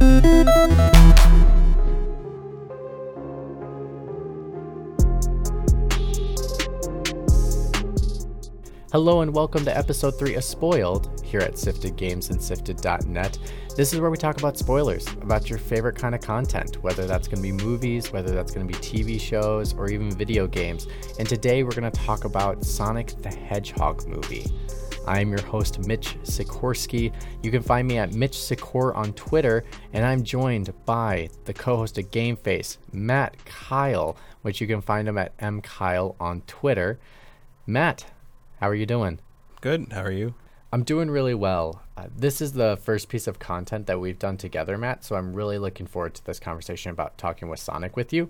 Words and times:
Hello 0.00 0.14
and 9.22 9.34
welcome 9.34 9.64
to 9.64 9.76
episode 9.76 10.16
3 10.16 10.36
of 10.36 10.44
Spoiled 10.44 11.20
here 11.24 11.40
at 11.40 11.58
Sifted 11.58 11.96
Games 11.96 12.30
and 12.30 12.40
Sifted.net. 12.40 13.38
This 13.74 13.92
is 13.92 13.98
where 13.98 14.10
we 14.10 14.16
talk 14.16 14.38
about 14.38 14.56
spoilers, 14.56 15.08
about 15.20 15.50
your 15.50 15.58
favorite 15.58 15.96
kind 15.96 16.14
of 16.14 16.20
content, 16.20 16.80
whether 16.84 17.08
that's 17.08 17.26
going 17.26 17.38
to 17.38 17.42
be 17.42 17.50
movies, 17.50 18.12
whether 18.12 18.32
that's 18.32 18.52
going 18.52 18.68
to 18.68 18.72
be 18.72 18.78
TV 18.78 19.20
shows, 19.20 19.74
or 19.74 19.90
even 19.90 20.12
video 20.12 20.46
games. 20.46 20.86
And 21.18 21.28
today 21.28 21.64
we're 21.64 21.72
going 21.72 21.90
to 21.90 22.00
talk 22.00 22.24
about 22.24 22.64
Sonic 22.64 23.20
the 23.20 23.30
Hedgehog 23.30 24.06
movie. 24.06 24.46
I'm 25.08 25.30
your 25.30 25.40
host, 25.40 25.86
Mitch 25.86 26.18
Sikorski. 26.22 27.14
You 27.42 27.50
can 27.50 27.62
find 27.62 27.88
me 27.88 27.96
at 27.96 28.12
Mitch 28.12 28.36
Sikor 28.36 28.94
on 28.94 29.14
Twitter, 29.14 29.64
and 29.94 30.04
I'm 30.04 30.22
joined 30.22 30.74
by 30.84 31.30
the 31.46 31.54
co 31.54 31.76
host 31.76 31.96
of 31.96 32.10
Game 32.10 32.36
Face, 32.36 32.76
Matt 32.92 33.34
Keil, 33.46 34.16
which 34.42 34.60
you 34.60 34.66
can 34.66 34.82
find 34.82 35.08
him 35.08 35.16
at 35.16 35.34
mkyle 35.38 36.14
on 36.20 36.42
Twitter. 36.42 36.98
Matt, 37.66 38.04
how 38.60 38.68
are 38.68 38.74
you 38.74 38.84
doing? 38.84 39.18
Good. 39.62 39.86
How 39.92 40.02
are 40.02 40.12
you? 40.12 40.34
I'm 40.74 40.84
doing 40.84 41.10
really 41.10 41.34
well. 41.34 41.80
Uh, 41.96 42.08
this 42.14 42.42
is 42.42 42.52
the 42.52 42.78
first 42.82 43.08
piece 43.08 43.26
of 43.26 43.38
content 43.38 43.86
that 43.86 44.00
we've 44.00 44.18
done 44.18 44.36
together, 44.36 44.76
Matt, 44.76 45.04
so 45.04 45.16
I'm 45.16 45.32
really 45.32 45.56
looking 45.56 45.86
forward 45.86 46.16
to 46.16 46.26
this 46.26 46.38
conversation 46.38 46.90
about 46.90 47.16
talking 47.16 47.48
with 47.48 47.60
Sonic 47.60 47.96
with 47.96 48.12
you. 48.12 48.28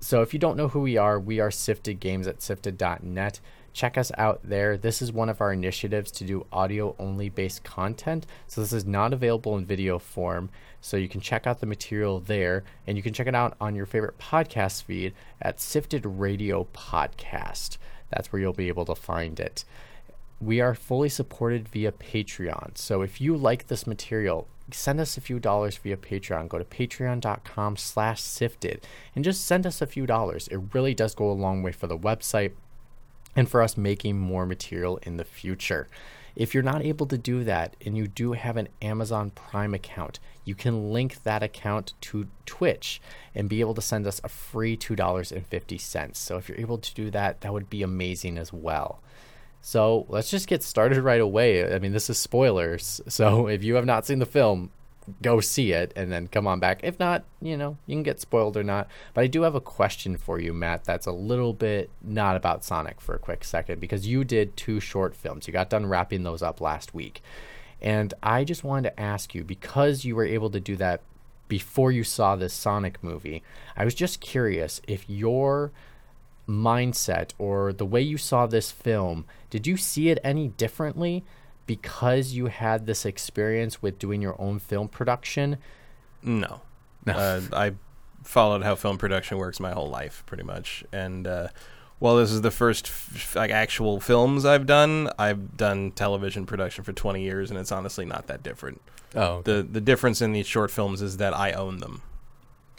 So, 0.00 0.20
if 0.20 0.34
you 0.34 0.38
don't 0.38 0.58
know 0.58 0.68
who 0.68 0.80
we 0.80 0.98
are, 0.98 1.18
we 1.18 1.40
are 1.40 1.50
Sifted 1.50 1.98
Games 1.98 2.26
at 2.26 2.42
sifted.net. 2.42 3.40
Check 3.72 3.96
us 3.96 4.10
out 4.18 4.40
there. 4.42 4.76
This 4.76 5.00
is 5.00 5.12
one 5.12 5.28
of 5.28 5.40
our 5.40 5.52
initiatives 5.52 6.10
to 6.12 6.24
do 6.24 6.46
audio 6.52 6.96
only 6.98 7.28
based 7.28 7.64
content. 7.64 8.26
So, 8.46 8.60
this 8.60 8.72
is 8.72 8.84
not 8.84 9.12
available 9.12 9.56
in 9.56 9.66
video 9.66 9.98
form. 9.98 10.50
So, 10.80 10.96
you 10.96 11.08
can 11.08 11.20
check 11.20 11.46
out 11.46 11.60
the 11.60 11.66
material 11.66 12.20
there 12.20 12.64
and 12.86 12.96
you 12.96 13.02
can 13.02 13.12
check 13.12 13.26
it 13.26 13.34
out 13.34 13.56
on 13.60 13.74
your 13.74 13.86
favorite 13.86 14.18
podcast 14.18 14.82
feed 14.82 15.14
at 15.40 15.60
Sifted 15.60 16.04
Radio 16.04 16.66
Podcast. 16.72 17.78
That's 18.10 18.32
where 18.32 18.40
you'll 18.40 18.52
be 18.52 18.68
able 18.68 18.84
to 18.86 18.94
find 18.94 19.38
it. 19.38 19.64
We 20.40 20.60
are 20.60 20.74
fully 20.74 21.08
supported 21.08 21.68
via 21.68 21.92
Patreon. 21.92 22.78
So 22.78 23.02
if 23.02 23.20
you 23.20 23.36
like 23.36 23.66
this 23.66 23.86
material, 23.86 24.46
send 24.70 25.00
us 25.00 25.16
a 25.16 25.20
few 25.20 25.38
dollars 25.38 25.76
via 25.76 25.96
Patreon. 25.96 26.48
Go 26.48 26.58
to 26.58 26.64
patreon.com 26.64 27.76
slash 27.76 28.20
sifted 28.20 28.86
and 29.14 29.24
just 29.24 29.44
send 29.44 29.66
us 29.66 29.82
a 29.82 29.86
few 29.86 30.06
dollars. 30.06 30.48
It 30.48 30.60
really 30.72 30.94
does 30.94 31.14
go 31.14 31.30
a 31.30 31.32
long 31.32 31.62
way 31.62 31.72
for 31.72 31.86
the 31.86 31.98
website 31.98 32.52
and 33.36 33.48
for 33.48 33.62
us 33.62 33.76
making 33.76 34.18
more 34.18 34.46
material 34.46 34.98
in 35.02 35.16
the 35.16 35.24
future. 35.24 35.88
If 36.36 36.54
you're 36.54 36.62
not 36.62 36.82
able 36.82 37.06
to 37.06 37.18
do 37.18 37.42
that 37.44 37.74
and 37.84 37.96
you 37.96 38.06
do 38.06 38.32
have 38.32 38.56
an 38.56 38.68
Amazon 38.80 39.30
Prime 39.30 39.74
account, 39.74 40.20
you 40.44 40.54
can 40.54 40.92
link 40.92 41.24
that 41.24 41.42
account 41.42 41.94
to 42.02 42.28
Twitch 42.46 43.00
and 43.34 43.48
be 43.48 43.60
able 43.60 43.74
to 43.74 43.82
send 43.82 44.06
us 44.06 44.20
a 44.22 44.28
free 44.28 44.76
$2.50. 44.76 46.16
So 46.16 46.36
if 46.36 46.48
you're 46.48 46.60
able 46.60 46.78
to 46.78 46.94
do 46.94 47.10
that, 47.10 47.40
that 47.40 47.52
would 47.52 47.68
be 47.68 47.82
amazing 47.82 48.38
as 48.38 48.52
well. 48.52 49.00
So 49.60 50.06
let's 50.08 50.30
just 50.30 50.46
get 50.46 50.62
started 50.62 51.02
right 51.02 51.20
away. 51.20 51.74
I 51.74 51.80
mean, 51.80 51.92
this 51.92 52.08
is 52.08 52.18
spoilers. 52.18 53.00
So 53.08 53.48
if 53.48 53.64
you 53.64 53.74
have 53.74 53.86
not 53.86 54.06
seen 54.06 54.20
the 54.20 54.26
film, 54.26 54.70
go 55.22 55.40
see 55.40 55.72
it 55.72 55.92
and 55.96 56.10
then 56.12 56.28
come 56.28 56.46
on 56.46 56.60
back. 56.60 56.80
If 56.82 56.98
not, 56.98 57.24
you 57.40 57.56
know, 57.56 57.76
you 57.86 57.96
can 57.96 58.02
get 58.02 58.20
spoiled 58.20 58.56
or 58.56 58.62
not. 58.62 58.88
But 59.14 59.22
I 59.22 59.26
do 59.26 59.42
have 59.42 59.54
a 59.54 59.60
question 59.60 60.16
for 60.16 60.38
you, 60.38 60.52
Matt, 60.52 60.84
that's 60.84 61.06
a 61.06 61.12
little 61.12 61.52
bit 61.52 61.90
not 62.02 62.36
about 62.36 62.64
Sonic 62.64 63.00
for 63.00 63.14
a 63.14 63.18
quick 63.18 63.44
second 63.44 63.80
because 63.80 64.06
you 64.06 64.24
did 64.24 64.56
two 64.56 64.80
short 64.80 65.14
films. 65.14 65.46
You 65.46 65.52
got 65.52 65.70
done 65.70 65.86
wrapping 65.86 66.22
those 66.22 66.42
up 66.42 66.60
last 66.60 66.94
week. 66.94 67.22
And 67.80 68.12
I 68.22 68.44
just 68.44 68.64
wanted 68.64 68.90
to 68.90 69.00
ask 69.00 69.34
you 69.34 69.44
because 69.44 70.04
you 70.04 70.16
were 70.16 70.26
able 70.26 70.50
to 70.50 70.60
do 70.60 70.76
that 70.76 71.00
before 71.46 71.90
you 71.90 72.04
saw 72.04 72.36
this 72.36 72.52
Sonic 72.52 73.02
movie, 73.02 73.42
I 73.76 73.84
was 73.84 73.94
just 73.94 74.20
curious 74.20 74.80
if 74.86 75.08
your 75.08 75.72
mindset 76.48 77.32
or 77.38 77.72
the 77.72 77.86
way 77.86 78.00
you 78.00 78.16
saw 78.16 78.46
this 78.46 78.70
film, 78.70 79.24
did 79.50 79.66
you 79.66 79.76
see 79.76 80.08
it 80.08 80.18
any 80.24 80.48
differently 80.48 81.24
because 81.68 82.32
you 82.32 82.46
had 82.46 82.86
this 82.86 83.06
experience 83.06 83.80
with 83.80 84.00
doing 84.00 84.20
your 84.20 84.34
own 84.40 84.58
film 84.58 84.88
production? 84.88 85.58
No. 86.24 86.62
uh, 87.06 87.40
I 87.52 87.74
followed 88.24 88.64
how 88.64 88.74
film 88.74 88.98
production 88.98 89.38
works 89.38 89.60
my 89.60 89.70
whole 89.70 89.88
life, 89.88 90.24
pretty 90.26 90.42
much. 90.42 90.82
And 90.92 91.26
uh, 91.28 91.48
while 92.00 92.16
this 92.16 92.32
is 92.32 92.40
the 92.40 92.50
first 92.50 92.88
f- 92.88 93.36
like 93.36 93.50
actual 93.52 94.00
films 94.00 94.44
I've 94.44 94.66
done, 94.66 95.10
I've 95.18 95.56
done 95.56 95.92
television 95.92 96.44
production 96.44 96.82
for 96.82 96.92
20 96.92 97.22
years, 97.22 97.50
and 97.50 97.58
it's 97.60 97.70
honestly 97.70 98.04
not 98.04 98.26
that 98.26 98.42
different. 98.42 98.80
Oh, 99.14 99.42
The 99.42 99.62
the 99.70 99.80
difference 99.80 100.20
in 100.20 100.32
these 100.32 100.46
short 100.46 100.70
films 100.70 101.00
is 101.00 101.16
that 101.18 101.34
I 101.34 101.52
own 101.52 101.78
them. 101.78 102.02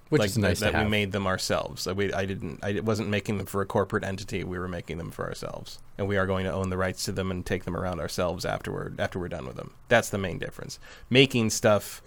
Which 0.09 0.19
like 0.19 0.29
is 0.29 0.37
nice 0.37 0.59
that 0.59 0.73
we 0.73 0.89
made 0.89 1.11
them 1.11 1.27
ourselves. 1.27 1.87
We, 1.87 2.11
I 2.11 2.25
didn't, 2.25 2.63
I 2.63 2.79
wasn't 2.79 3.09
making 3.09 3.37
them 3.37 3.45
for 3.45 3.61
a 3.61 3.65
corporate 3.65 4.03
entity. 4.03 4.43
We 4.43 4.57
were 4.57 4.67
making 4.67 4.97
them 4.97 5.11
for 5.11 5.25
ourselves, 5.25 5.79
and 5.97 6.07
we 6.07 6.17
are 6.17 6.25
going 6.25 6.45
to 6.45 6.51
own 6.51 6.69
the 6.69 6.77
rights 6.77 7.05
to 7.05 7.11
them 7.11 7.31
and 7.31 7.45
take 7.45 7.63
them 7.63 7.75
around 7.75 7.99
ourselves 7.99 8.43
afterward. 8.43 8.99
After 8.99 9.19
we're 9.19 9.27
done 9.29 9.45
with 9.45 9.55
them, 9.55 9.71
that's 9.87 10.09
the 10.09 10.17
main 10.17 10.39
difference. 10.39 10.79
Making 11.09 11.51
stuff, 11.51 12.01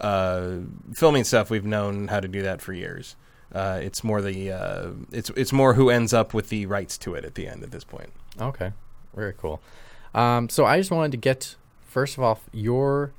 uh, 0.00 0.56
filming 0.92 1.24
stuff, 1.24 1.50
we've 1.50 1.64
known 1.64 2.08
how 2.08 2.20
to 2.20 2.28
do 2.28 2.42
that 2.42 2.60
for 2.60 2.72
years. 2.72 3.16
Uh, 3.52 3.80
it's 3.82 4.04
more 4.04 4.20
the, 4.22 4.52
uh, 4.52 4.88
it's 5.10 5.30
it's 5.30 5.52
more 5.52 5.74
who 5.74 5.90
ends 5.90 6.12
up 6.12 6.34
with 6.34 6.48
the 6.50 6.66
rights 6.66 6.98
to 6.98 7.14
it 7.14 7.24
at 7.24 7.34
the 7.34 7.48
end 7.48 7.62
at 7.62 7.70
this 7.70 7.84
point. 7.84 8.10
Okay, 8.40 8.72
very 9.14 9.34
cool. 9.36 9.60
Um, 10.14 10.48
so 10.48 10.64
I 10.64 10.78
just 10.78 10.90
wanted 10.90 11.12
to 11.12 11.16
get 11.16 11.56
first 11.86 12.16
of 12.16 12.22
all 12.22 12.40
your 12.52 13.12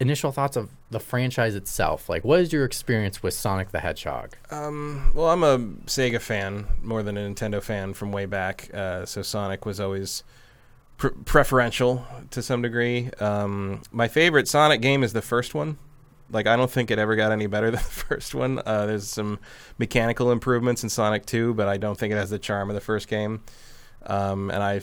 initial 0.00 0.32
thoughts 0.32 0.56
of 0.56 0.70
the 0.90 0.98
franchise 0.98 1.54
itself. 1.54 2.08
Like, 2.08 2.24
what 2.24 2.40
is 2.40 2.52
your 2.52 2.64
experience 2.64 3.22
with 3.22 3.34
Sonic 3.34 3.70
the 3.70 3.80
Hedgehog? 3.80 4.34
Um, 4.50 5.12
well, 5.14 5.28
I'm 5.28 5.44
a 5.44 5.58
Sega 5.86 6.20
fan 6.20 6.66
more 6.82 7.02
than 7.02 7.16
a 7.16 7.20
Nintendo 7.20 7.62
fan 7.62 7.92
from 7.92 8.10
way 8.10 8.26
back. 8.26 8.70
Uh, 8.74 9.04
so 9.04 9.22
Sonic 9.22 9.66
was 9.66 9.78
always 9.78 10.24
pre- 10.96 11.10
preferential 11.26 12.06
to 12.30 12.42
some 12.42 12.62
degree. 12.62 13.10
Um, 13.20 13.82
my 13.92 14.08
favorite 14.08 14.48
Sonic 14.48 14.80
game 14.80 15.02
is 15.02 15.12
the 15.12 15.22
first 15.22 15.54
one. 15.54 15.78
Like, 16.32 16.46
I 16.46 16.56
don't 16.56 16.70
think 16.70 16.90
it 16.90 16.98
ever 16.98 17.14
got 17.14 17.32
any 17.32 17.46
better 17.46 17.70
than 17.70 17.80
the 17.82 17.90
first 17.90 18.34
one. 18.34 18.60
Uh, 18.64 18.86
there's 18.86 19.08
some 19.08 19.38
mechanical 19.78 20.32
improvements 20.32 20.82
in 20.82 20.88
Sonic 20.88 21.26
2, 21.26 21.54
but 21.54 21.68
I 21.68 21.76
don't 21.76 21.98
think 21.98 22.12
it 22.12 22.16
has 22.16 22.30
the 22.30 22.38
charm 22.38 22.70
of 22.70 22.74
the 22.74 22.80
first 22.80 23.06
game. 23.06 23.42
Um, 24.06 24.50
and 24.50 24.62
I, 24.62 24.80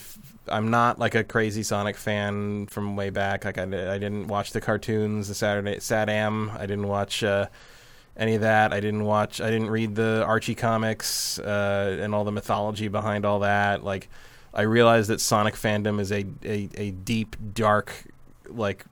I'm 0.50 0.70
not 0.70 1.00
like 1.00 1.16
a 1.16 1.24
crazy 1.24 1.64
Sonic 1.64 1.98
fan 1.98 2.68
from 2.68 2.96
way 2.96 3.10
back. 3.10 3.46
Like 3.46 3.58
I, 3.58 3.64
I 3.64 3.98
didn't 3.98 4.28
watch 4.28 4.52
the 4.52 4.62
cartoons, 4.62 5.28
the 5.28 5.36
Saturday 5.36 5.78
SatAM. 5.78 6.56
I 6.58 6.66
didn't 6.66 6.88
watch 6.88 7.24
uh, 7.24 7.48
any 8.16 8.36
of 8.36 8.42
that. 8.42 8.74
I 8.74 8.80
didn't 8.80 9.04
watch. 9.04 9.42
I 9.42 9.50
didn't 9.50 9.70
read 9.70 9.96
the 9.96 10.24
Archie 10.26 10.56
comics 10.56 11.40
uh, 11.40 11.98
and 12.02 12.14
all 12.14 12.24
the 12.24 12.32
mythology 12.32 12.88
behind 12.88 13.26
all 13.26 13.40
that. 13.40 13.84
Like 13.84 14.10
I 14.54 14.64
realized 14.64 15.10
that 15.10 15.22
Sonic 15.22 15.56
fandom 15.56 16.00
is 16.00 16.12
a 16.12 16.26
a, 16.44 16.70
a 16.76 16.92
deep, 16.92 17.36
dark, 17.54 17.94
like 18.50 18.86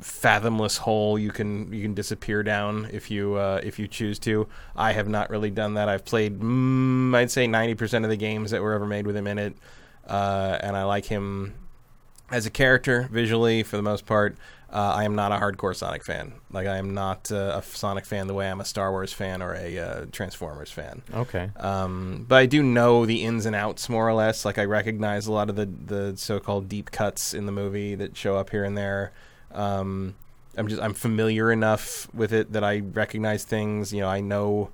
fathomless 0.00 0.78
hole 0.78 1.18
you 1.18 1.30
can 1.30 1.70
you 1.72 1.82
can 1.82 1.92
disappear 1.92 2.42
down 2.42 2.88
if 2.92 3.10
you 3.10 3.34
uh, 3.34 3.60
if 3.62 3.78
you 3.78 3.86
choose 3.86 4.18
to. 4.20 4.48
I 4.76 4.92
have 4.92 5.08
not 5.08 5.30
really 5.30 5.50
done 5.50 5.74
that. 5.74 5.88
I've 5.88 6.04
played 6.04 6.40
mm, 6.40 7.14
I'd 7.14 7.30
say 7.30 7.46
ninety 7.46 7.74
percent 7.74 8.04
of 8.04 8.10
the 8.10 8.16
games 8.16 8.50
that 8.50 8.62
were 8.62 8.72
ever 8.72 8.86
made 8.86 9.06
with 9.06 9.16
him 9.16 9.26
in 9.26 9.38
it, 9.38 9.56
uh, 10.10 10.58
and 10.60 10.76
I 10.76 10.82
like 10.82 11.06
him 11.06 11.54
as 12.30 12.44
a 12.46 12.50
character 12.50 13.08
visually 13.10 13.62
for 13.62 13.76
the 13.76 13.82
most 13.82 14.06
part. 14.06 14.36
Uh, 14.72 14.94
I 14.96 15.04
am 15.04 15.16
not 15.16 15.32
a 15.32 15.36
hardcore 15.36 15.74
Sonic 15.74 16.04
fan. 16.04 16.32
Like 16.52 16.68
I 16.68 16.76
am 16.76 16.94
not 16.94 17.32
uh, 17.32 17.60
a 17.60 17.62
Sonic 17.62 18.06
fan 18.06 18.28
the 18.28 18.34
way 18.34 18.48
I'm 18.48 18.60
a 18.60 18.64
Star 18.64 18.92
Wars 18.92 19.12
fan 19.12 19.42
or 19.42 19.54
a 19.54 19.78
uh, 19.78 20.06
Transformers 20.12 20.70
fan. 20.70 21.02
Okay. 21.12 21.50
Um, 21.56 22.24
but 22.28 22.36
I 22.36 22.46
do 22.46 22.62
know 22.62 23.04
the 23.04 23.24
ins 23.24 23.46
and 23.46 23.56
outs 23.56 23.88
more 23.88 24.08
or 24.08 24.12
less. 24.12 24.44
Like 24.44 24.58
I 24.58 24.64
recognize 24.64 25.26
a 25.26 25.32
lot 25.32 25.50
of 25.50 25.56
the 25.56 25.66
the 25.66 26.16
so-called 26.16 26.68
deep 26.68 26.92
cuts 26.92 27.34
in 27.34 27.46
the 27.46 27.52
movie 27.52 27.96
that 27.96 28.16
show 28.16 28.36
up 28.36 28.50
here 28.50 28.62
and 28.62 28.78
there. 28.78 29.10
Um, 29.52 30.14
I'm 30.56 30.68
just 30.68 30.80
I'm 30.80 30.94
familiar 30.94 31.50
enough 31.50 32.12
with 32.14 32.32
it 32.32 32.52
that 32.52 32.62
I 32.62 32.78
recognize 32.78 33.42
things. 33.42 33.92
You 33.92 34.02
know, 34.02 34.08
I 34.08 34.20
know 34.20 34.70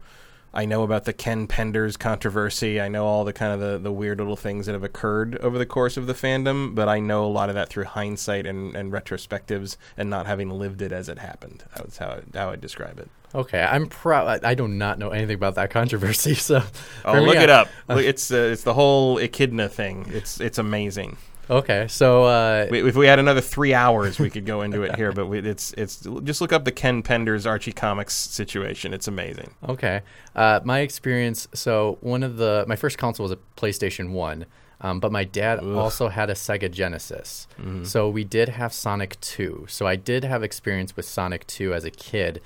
I 0.57 0.65
know 0.65 0.83
about 0.85 1.05
the 1.05 1.13
Ken 1.13 1.47
Penders 1.47 1.99
controversy. 1.99 2.81
I 2.81 2.89
know 2.89 3.05
all 3.05 3.25
the 3.25 3.33
kind 3.35 3.53
of 3.53 3.61
the, 3.61 3.77
the 3.79 3.93
weird 3.93 4.19
little 4.19 4.37
things 4.37 4.65
that 4.67 4.73
have 4.73 4.83
occurred 4.83 5.37
over 5.39 5.59
the 5.59 5.67
course 5.67 5.97
of 5.99 6.07
the 6.07 6.15
fandom, 6.15 6.75
but 6.75 6.89
I 6.89 6.99
know 6.99 7.27
a 7.27 7.29
lot 7.29 7.51
of 7.51 7.55
that 7.57 7.69
through 7.69 7.85
hindsight 7.85 8.47
and, 8.47 8.75
and 8.75 8.91
retrospectives 8.91 9.77
and 9.99 10.09
not 10.09 10.25
having 10.27 10.49
lived 10.49 10.81
it 10.81 10.93
as 10.93 11.11
it 11.11 11.19
happened. 11.19 11.65
That's 11.77 11.99
how 11.99 12.07
I, 12.09 12.23
how 12.39 12.51
I 12.51 12.57
describe 12.57 12.99
it. 12.99 13.11
Okay, 13.35 13.61
I'm 13.63 13.87
proud. 13.87 14.43
I 14.45 14.55
do 14.55 14.67
not 14.67 14.99
know 14.99 15.11
anything 15.11 15.35
about 15.35 15.57
that 15.57 15.69
controversy, 15.71 16.35
so 16.49 16.63
Oh, 17.05 17.15
me, 17.15 17.21
look 17.21 17.37
I- 17.37 17.43
it 17.43 17.51
up. 17.51 17.69
Look, 17.89 17.99
it's 18.05 18.31
uh, 18.33 18.37
it's 18.53 18.63
the 18.63 18.73
whole 18.75 19.19
echidna 19.19 19.69
thing. 19.69 20.07
It's 20.09 20.41
it's 20.41 20.57
amazing. 20.57 21.19
Okay, 21.49 21.87
so 21.89 22.25
uh, 22.25 22.67
We, 22.71 22.89
if 22.89 22.97
we 22.97 23.07
had 23.07 23.19
another 23.19 23.41
three 23.41 23.73
hours, 23.73 24.19
we 24.19 24.31
could 24.31 24.47
go 24.47 24.63
into 24.63 24.83
it 24.83 24.97
here. 24.97 25.13
But 25.13 25.27
we, 25.27 25.39
it's 25.39 25.73
it's 25.75 26.07
just 26.25 26.41
look 26.41 26.53
up 26.53 26.65
the 26.65 26.73
Ken 26.73 27.03
Penders 27.03 27.47
Archie 27.47 27.73
Comics 27.73 28.15
situation. 28.15 28.93
It's 28.93 29.09
amazing. 29.09 29.55
Okay. 29.69 30.03
Uh, 30.35 30.61
my 30.65 30.81
experience. 30.81 31.49
So 31.55 31.99
one 32.01 32.23
of 32.23 32.37
the 32.37 32.65
my 32.67 32.77
first 32.77 32.99
console 32.99 33.25
was 33.25 33.33
a 33.33 33.39
PlayStation 33.61 34.11
One. 34.11 34.47
Um, 34.79 35.01
but 35.01 35.11
my 35.11 35.25
dad 35.25 35.61
also 35.61 36.09
had 36.09 36.29
a 36.29 36.35
Sega 36.35 36.71
Genesis. 36.71 37.49
Mm-hmm. 37.59 37.85
So 37.85 38.11
we 38.11 38.25
did 38.25 38.51
have 38.51 38.75
Sonic 38.75 39.19
2. 39.23 39.65
So 39.71 39.87
I 39.87 39.97
did 39.97 40.23
have 40.23 40.43
experience 40.43 40.95
with 40.95 41.07
Sonic 41.07 41.47
2 41.47 41.73
as 41.73 41.87
a 41.87 41.91
kid. 41.91 42.43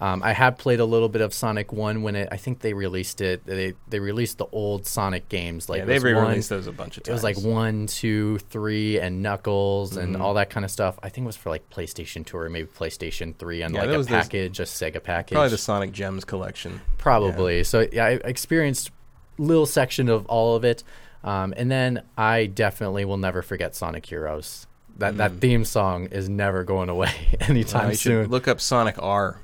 Um, 0.00 0.24
I 0.24 0.32
have 0.32 0.58
played 0.58 0.80
a 0.80 0.84
little 0.84 1.08
bit 1.08 1.22
of 1.22 1.32
Sonic 1.32 1.72
1 1.72 2.02
when 2.02 2.16
it, 2.16 2.28
I 2.32 2.36
think 2.36 2.58
they 2.60 2.74
released 2.74 3.20
it. 3.20 3.46
They, 3.46 3.74
they 3.88 4.00
released 4.00 4.38
the 4.38 4.46
old 4.46 4.86
Sonic 4.86 5.28
games. 5.28 5.68
Like 5.68 5.78
yeah, 5.78 5.84
they 5.84 5.94
was 5.94 6.02
re-released 6.04 6.48
those 6.48 6.66
a 6.66 6.72
bunch 6.72 6.96
of 6.96 7.04
times. 7.04 7.10
It 7.10 7.12
was 7.12 7.22
like 7.22 7.38
one, 7.38 7.86
two, 7.86 8.38
three, 8.50 8.98
and 8.98 9.22
Knuckles 9.22 9.92
Mm-hmm. 9.92 10.00
and 10.14 10.16
all 10.22 10.34
that 10.34 10.50
kind 10.50 10.64
of 10.64 10.70
stuff. 10.72 10.98
I 11.02 11.10
think 11.10 11.24
it 11.24 11.26
was 11.26 11.36
for 11.36 11.50
like 11.50 11.70
PlayStation 11.70 12.26
2 12.26 12.36
or 12.36 12.50
maybe 12.50 12.66
PlayStation 12.66 13.36
3 13.36 13.62
and 13.62 13.74
Yeah, 13.74 13.80
like 13.82 13.90
a 13.90 13.96
was 13.96 14.08
those- 14.08 14.22
package, 14.24 14.58
a 14.58 14.64
Sega 14.64 15.00
package. 15.00 15.34
probably 15.36 15.50
the 15.50 15.58
Sonic 15.58 15.92
Gems 15.92 16.24
collection. 16.24 16.80
Probably. 16.98 17.62
So 17.62 17.86
yeah, 17.92 18.06
I 18.06 18.10
experienced 18.24 18.90
little 19.38 19.66
section 19.66 20.08
of 20.08 20.26
all 20.26 20.56
of 20.56 20.64
it, 20.64 20.82
um, 21.22 21.54
and 21.56 21.70
then 21.70 22.02
I 22.18 22.46
definitely 22.46 23.04
will 23.04 23.16
never 23.16 23.42
forget 23.42 23.74
Sonic 23.76 24.06
Heroes. 24.06 24.66
That 24.98 25.16
that 25.18 25.34
theme 25.34 25.64
song 25.64 26.06
is 26.06 26.28
never 26.28 26.64
going 26.64 26.88
away 26.88 27.12
anytime 27.40 27.90
you 27.90 27.96
soon. 27.96 28.28
look 28.28 28.46
up 28.48 28.60
Sonic 28.60 28.96
R. 29.00 29.38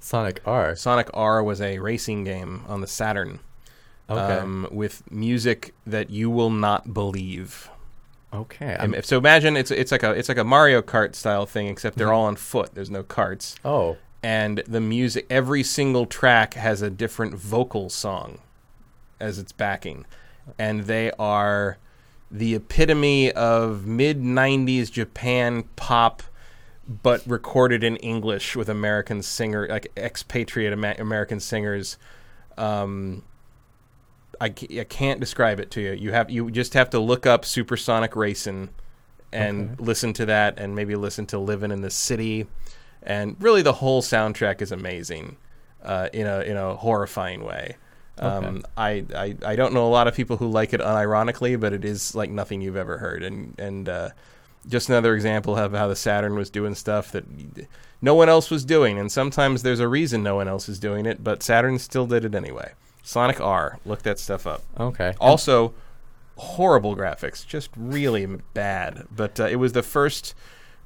Sonic 0.00 0.40
R. 0.46 0.74
Sonic 0.76 1.10
R 1.14 1.42
was 1.42 1.60
a 1.60 1.78
racing 1.78 2.24
game 2.24 2.62
on 2.68 2.80
the 2.80 2.86
Saturn 2.86 3.40
Okay. 4.10 4.38
um, 4.38 4.66
with 4.70 5.02
music 5.10 5.74
that 5.86 6.08
you 6.08 6.30
will 6.30 6.50
not 6.50 6.94
believe. 6.94 7.68
okay. 8.32 8.74
Um, 8.76 8.94
so 9.02 9.18
imagine 9.18 9.54
it's 9.56 9.70
it's 9.70 9.92
like 9.92 10.02
a 10.02 10.12
it's 10.12 10.28
like 10.30 10.38
a 10.38 10.44
Mario 10.44 10.80
Kart 10.80 11.14
style 11.14 11.44
thing, 11.44 11.66
except 11.66 11.98
they're 11.98 12.12
all 12.12 12.24
on 12.24 12.36
foot. 12.36 12.74
There's 12.74 12.90
no 12.90 13.02
carts, 13.02 13.56
oh. 13.66 13.98
and 14.22 14.62
the 14.66 14.80
music. 14.80 15.26
Every 15.28 15.62
single 15.62 16.06
track 16.06 16.54
has 16.54 16.80
a 16.80 16.88
different 16.88 17.34
vocal 17.34 17.90
song 17.90 18.38
as 19.20 19.38
its 19.38 19.52
backing, 19.52 20.06
and 20.58 20.84
they 20.84 21.10
are 21.18 21.76
the 22.30 22.54
epitome 22.54 23.30
of 23.32 23.86
mid 23.86 24.22
'90s 24.22 24.90
Japan 24.90 25.64
pop, 25.76 26.22
but 26.88 27.22
recorded 27.26 27.84
in 27.84 27.96
English 27.96 28.56
with 28.56 28.68
American 28.68 29.22
singer 29.22 29.66
like 29.68 29.92
expatriate 29.96 30.72
American 30.72 31.40
singers. 31.40 31.98
Um, 32.56 33.22
I, 34.40 34.46
I 34.46 34.84
can't 34.88 35.20
describe 35.20 35.58
it 35.60 35.70
to 35.72 35.80
you. 35.80 35.92
You 35.92 36.12
have 36.12 36.30
you 36.30 36.50
just 36.50 36.74
have 36.74 36.90
to 36.90 36.98
look 37.00 37.26
up 37.26 37.44
Supersonic 37.44 38.14
Racing 38.14 38.70
and 39.32 39.70
Okay. 39.72 39.84
listen 39.84 40.12
to 40.14 40.26
that, 40.26 40.58
and 40.58 40.74
maybe 40.74 40.94
listen 40.96 41.26
to 41.26 41.38
Living 41.38 41.70
in 41.70 41.82
the 41.82 41.90
City, 41.90 42.46
and 43.02 43.36
really 43.40 43.62
the 43.62 43.74
whole 43.74 44.00
soundtrack 44.00 44.62
is 44.62 44.72
amazing, 44.72 45.36
uh, 45.82 46.08
in 46.12 46.26
a 46.26 46.40
in 46.40 46.56
a 46.56 46.76
horrifying 46.76 47.44
way. 47.44 47.76
Um, 48.18 48.64
I, 48.76 49.04
I 49.14 49.36
I 49.44 49.56
don't 49.56 49.72
know 49.74 49.86
a 49.86 49.90
lot 49.90 50.08
of 50.08 50.14
people 50.14 50.38
who 50.38 50.48
like 50.48 50.72
it 50.72 50.80
unironically, 50.80 51.58
but 51.60 51.72
it 51.72 51.84
is 51.84 52.14
like 52.14 52.30
nothing 52.30 52.60
you've 52.62 52.76
ever 52.76 52.98
heard, 52.98 53.22
and 53.22 53.54
and 53.58 53.88
uh, 53.88 54.10
just 54.68 54.88
another 54.88 55.14
example 55.14 55.56
of 55.56 55.72
how 55.72 55.88
the 55.88 55.96
Saturn 55.96 56.34
was 56.34 56.50
doing 56.50 56.74
stuff 56.74 57.10
that 57.12 57.24
no 58.00 58.14
one 58.14 58.28
else 58.28 58.50
was 58.50 58.64
doing, 58.64 58.98
and 58.98 59.10
sometimes 59.10 59.62
there's 59.62 59.80
a 59.80 59.88
reason 59.88 60.22
no 60.22 60.36
one 60.36 60.48
else 60.48 60.68
is 60.68 60.78
doing 60.78 61.06
it, 61.06 61.24
but 61.24 61.42
Saturn 61.42 61.78
still 61.78 62.06
did 62.06 62.24
it 62.24 62.34
anyway. 62.34 62.72
Sonic 63.02 63.40
R, 63.40 63.78
look 63.86 64.02
that 64.02 64.18
stuff 64.18 64.46
up. 64.46 64.62
Okay. 64.78 65.14
Also, 65.20 65.72
horrible 66.36 66.94
graphics, 66.94 67.46
just 67.46 67.70
really 67.76 68.26
bad. 68.54 69.06
But 69.14 69.40
uh, 69.40 69.44
it 69.46 69.56
was 69.56 69.72
the 69.72 69.82
first 69.82 70.34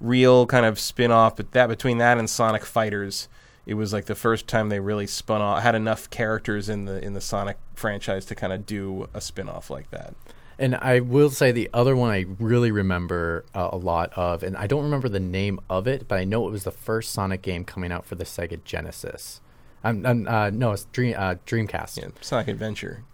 real 0.00 0.46
kind 0.46 0.64
of 0.64 0.78
spin-off. 0.78 1.36
But 1.36 1.52
that 1.52 1.68
between 1.68 1.98
that 1.98 2.18
and 2.18 2.30
Sonic 2.30 2.64
Fighters, 2.64 3.28
it 3.66 3.74
was 3.74 3.92
like 3.92 4.06
the 4.06 4.14
first 4.14 4.46
time 4.46 4.68
they 4.68 4.80
really 4.80 5.06
spun 5.06 5.42
off, 5.42 5.62
had 5.62 5.74
enough 5.74 6.08
characters 6.10 6.68
in 6.68 6.84
the 6.84 7.04
in 7.04 7.14
the 7.14 7.20
Sonic 7.20 7.58
franchise 7.74 8.24
to 8.26 8.34
kind 8.34 8.52
of 8.52 8.66
do 8.66 9.08
a 9.12 9.20
spin-off 9.20 9.68
like 9.68 9.90
that. 9.90 10.14
And 10.58 10.76
I 10.76 11.00
will 11.00 11.30
say 11.30 11.50
the 11.50 11.70
other 11.72 11.96
one 11.96 12.10
I 12.10 12.26
really 12.38 12.70
remember 12.70 13.44
uh, 13.54 13.70
a 13.72 13.76
lot 13.76 14.12
of, 14.14 14.42
and 14.42 14.56
I 14.56 14.66
don't 14.66 14.84
remember 14.84 15.08
the 15.08 15.20
name 15.20 15.58
of 15.70 15.86
it, 15.86 16.06
but 16.06 16.18
I 16.18 16.24
know 16.24 16.46
it 16.46 16.50
was 16.50 16.64
the 16.64 16.70
first 16.70 17.12
Sonic 17.12 17.42
game 17.42 17.64
coming 17.64 17.90
out 17.90 18.04
for 18.04 18.14
the 18.14 18.24
Sega 18.24 18.62
Genesis. 18.64 19.40
Um, 19.82 20.04
um, 20.06 20.28
uh, 20.28 20.50
no, 20.50 20.72
it's 20.72 20.84
Dream 20.86 21.14
uh, 21.16 21.36
Dreamcast. 21.46 21.98
Yeah, 21.98 22.08
Sonic 22.20 22.48
Adventure. 22.48 23.04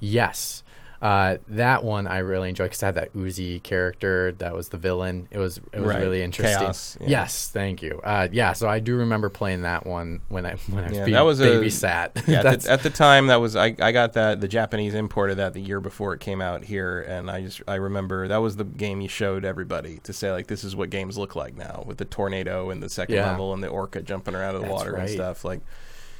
Yes. 0.00 0.63
Uh, 1.04 1.36
that 1.48 1.84
one 1.84 2.06
I 2.06 2.20
really 2.20 2.48
enjoyed 2.48 2.70
because 2.70 2.82
I 2.82 2.86
had 2.86 2.94
that 2.94 3.12
Uzi 3.12 3.62
character 3.62 4.32
that 4.38 4.54
was 4.54 4.70
the 4.70 4.78
villain. 4.78 5.28
It 5.30 5.36
was 5.36 5.58
it 5.70 5.80
was 5.80 5.90
Right. 5.90 6.00
really 6.00 6.22
interesting. 6.22 6.58
Chaos, 6.58 6.96
yeah. 6.98 7.08
Yes, 7.08 7.50
thank 7.52 7.82
you. 7.82 8.00
Uh, 8.02 8.28
yeah, 8.32 8.54
so 8.54 8.70
I 8.70 8.80
do 8.80 8.96
remember 8.96 9.28
playing 9.28 9.62
that 9.62 9.84
one 9.86 10.22
when 10.30 10.46
I 10.46 10.54
when 10.70 10.82
I 10.84 10.88
was 10.88 10.96
Yeah, 10.96 11.04
being 11.04 11.12
that 11.14 11.20
was 11.26 11.40
a- 11.40 11.44
babysat. 11.44 12.26
Yeah, 12.26 12.40
at 12.48 12.60
the, 12.62 12.70
at 12.72 12.82
the 12.82 12.88
time 12.88 13.26
that 13.26 13.36
was 13.36 13.54
I, 13.54 13.76
I 13.80 13.92
got 13.92 14.14
that 14.14 14.40
the 14.40 14.48
Japanese 14.48 14.94
import 14.94 15.30
of 15.30 15.36
that 15.36 15.52
the 15.52 15.60
year 15.60 15.78
before 15.78 16.14
it 16.14 16.20
came 16.20 16.40
out 16.40 16.64
here, 16.64 17.02
and 17.02 17.30
I 17.30 17.42
just 17.42 17.60
I 17.68 17.74
remember 17.74 18.26
that 18.28 18.38
was 18.38 18.56
the 18.56 18.64
game 18.64 19.02
you 19.02 19.08
showed 19.08 19.44
everybody 19.44 19.98
to 20.04 20.12
say 20.14 20.30
like 20.32 20.46
this 20.46 20.64
is 20.64 20.74
what 20.74 20.88
games 20.88 21.18
look 21.18 21.36
like 21.36 21.54
now 21.54 21.84
with 21.86 21.98
the 21.98 22.06
tornado 22.06 22.70
and 22.70 22.82
the 22.82 22.88
second 22.88 23.16
Yeah. 23.16 23.30
level 23.30 23.52
and 23.52 23.62
the 23.62 23.68
orca 23.68 24.00
jumping 24.00 24.34
around 24.34 24.54
of 24.54 24.62
the 24.62 24.68
That's 24.68 24.72
water 24.78 24.94
and 24.96 25.10
stuff 25.10 25.44
like 25.44 25.60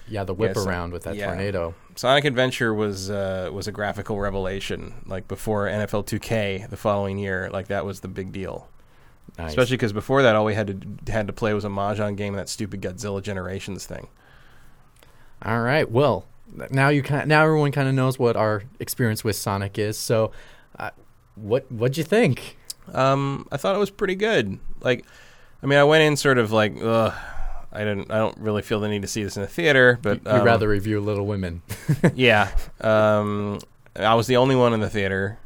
yeah, 0.08 0.24
the 0.24 0.34
whip 0.34 0.54
Yeah, 0.56 0.62
so- 0.62 0.68
around 0.68 0.92
with 0.92 1.04
that 1.04 1.16
yeah. 1.16 1.26
tornado. 1.26 1.74
Sonic 1.96 2.24
Adventure 2.24 2.74
was 2.74 3.10
uh, 3.10 3.50
was 3.52 3.66
a 3.68 3.72
graphical 3.72 4.18
revelation 4.18 4.94
like 5.06 5.28
before 5.28 5.66
NFL 5.66 6.06
2K 6.06 6.68
the 6.68 6.76
following 6.76 7.18
year 7.18 7.48
like 7.52 7.68
that 7.68 7.84
was 7.86 8.00
the 8.00 8.08
big 8.08 8.32
deal 8.32 8.68
Nice. 9.38 9.50
especially 9.50 9.76
because 9.76 9.92
before 9.92 10.22
that 10.22 10.34
all 10.34 10.44
we 10.44 10.54
had 10.54 10.66
to 11.06 11.12
had 11.12 11.26
to 11.28 11.32
play 11.32 11.54
was 11.54 11.64
a 11.64 11.68
mahjong 11.68 12.16
game 12.16 12.34
and 12.34 12.38
that 12.40 12.48
stupid 12.48 12.80
Godzilla 12.82 13.22
Generations 13.22 13.86
thing 13.86 14.08
All 15.42 15.60
right. 15.60 15.88
Well, 15.90 16.26
now 16.70 16.88
you 16.88 17.02
kind 17.02 17.28
now 17.28 17.44
everyone 17.44 17.70
kind 17.72 17.88
of 17.88 17.94
knows 17.94 18.18
what 18.18 18.36
our 18.36 18.62
experience 18.80 19.22
with 19.24 19.36
Sonic 19.36 19.78
is. 19.78 19.96
So, 19.98 20.32
uh, 20.78 20.90
what 21.36 21.70
what'd 21.70 21.96
you 21.96 22.04
think? 22.04 22.56
Um, 22.92 23.46
I 23.52 23.56
thought 23.56 23.74
it 23.74 23.78
was 23.78 23.90
pretty 23.90 24.14
good. 24.14 24.58
Like, 24.80 25.04
I 25.62 25.66
mean, 25.66 25.78
I 25.78 25.84
went 25.84 26.02
in 26.02 26.16
sort 26.16 26.38
of 26.38 26.52
like, 26.52 26.74
ugh, 26.82 27.12
I 27.74 27.80
didn't, 27.80 28.10
I 28.10 28.18
don't 28.18 28.36
really 28.38 28.62
feel 28.62 28.80
the 28.80 28.88
need 28.88 29.02
to 29.02 29.08
see 29.08 29.24
this 29.24 29.36
in 29.36 29.42
the 29.42 29.48
theater, 29.48 29.98
but 30.00 30.18
You'd 30.18 30.28
um, 30.28 30.44
rather 30.44 30.68
review 30.68 31.00
Little 31.00 31.26
Women. 31.26 31.62
yeah. 32.14 32.54
Um, 32.80 33.60
I 33.96 34.14
was 34.14 34.26
the 34.26 34.36
only 34.36 34.56
one 34.56 34.72
in 34.72 34.80
the 34.80 34.90
theater 34.90 35.38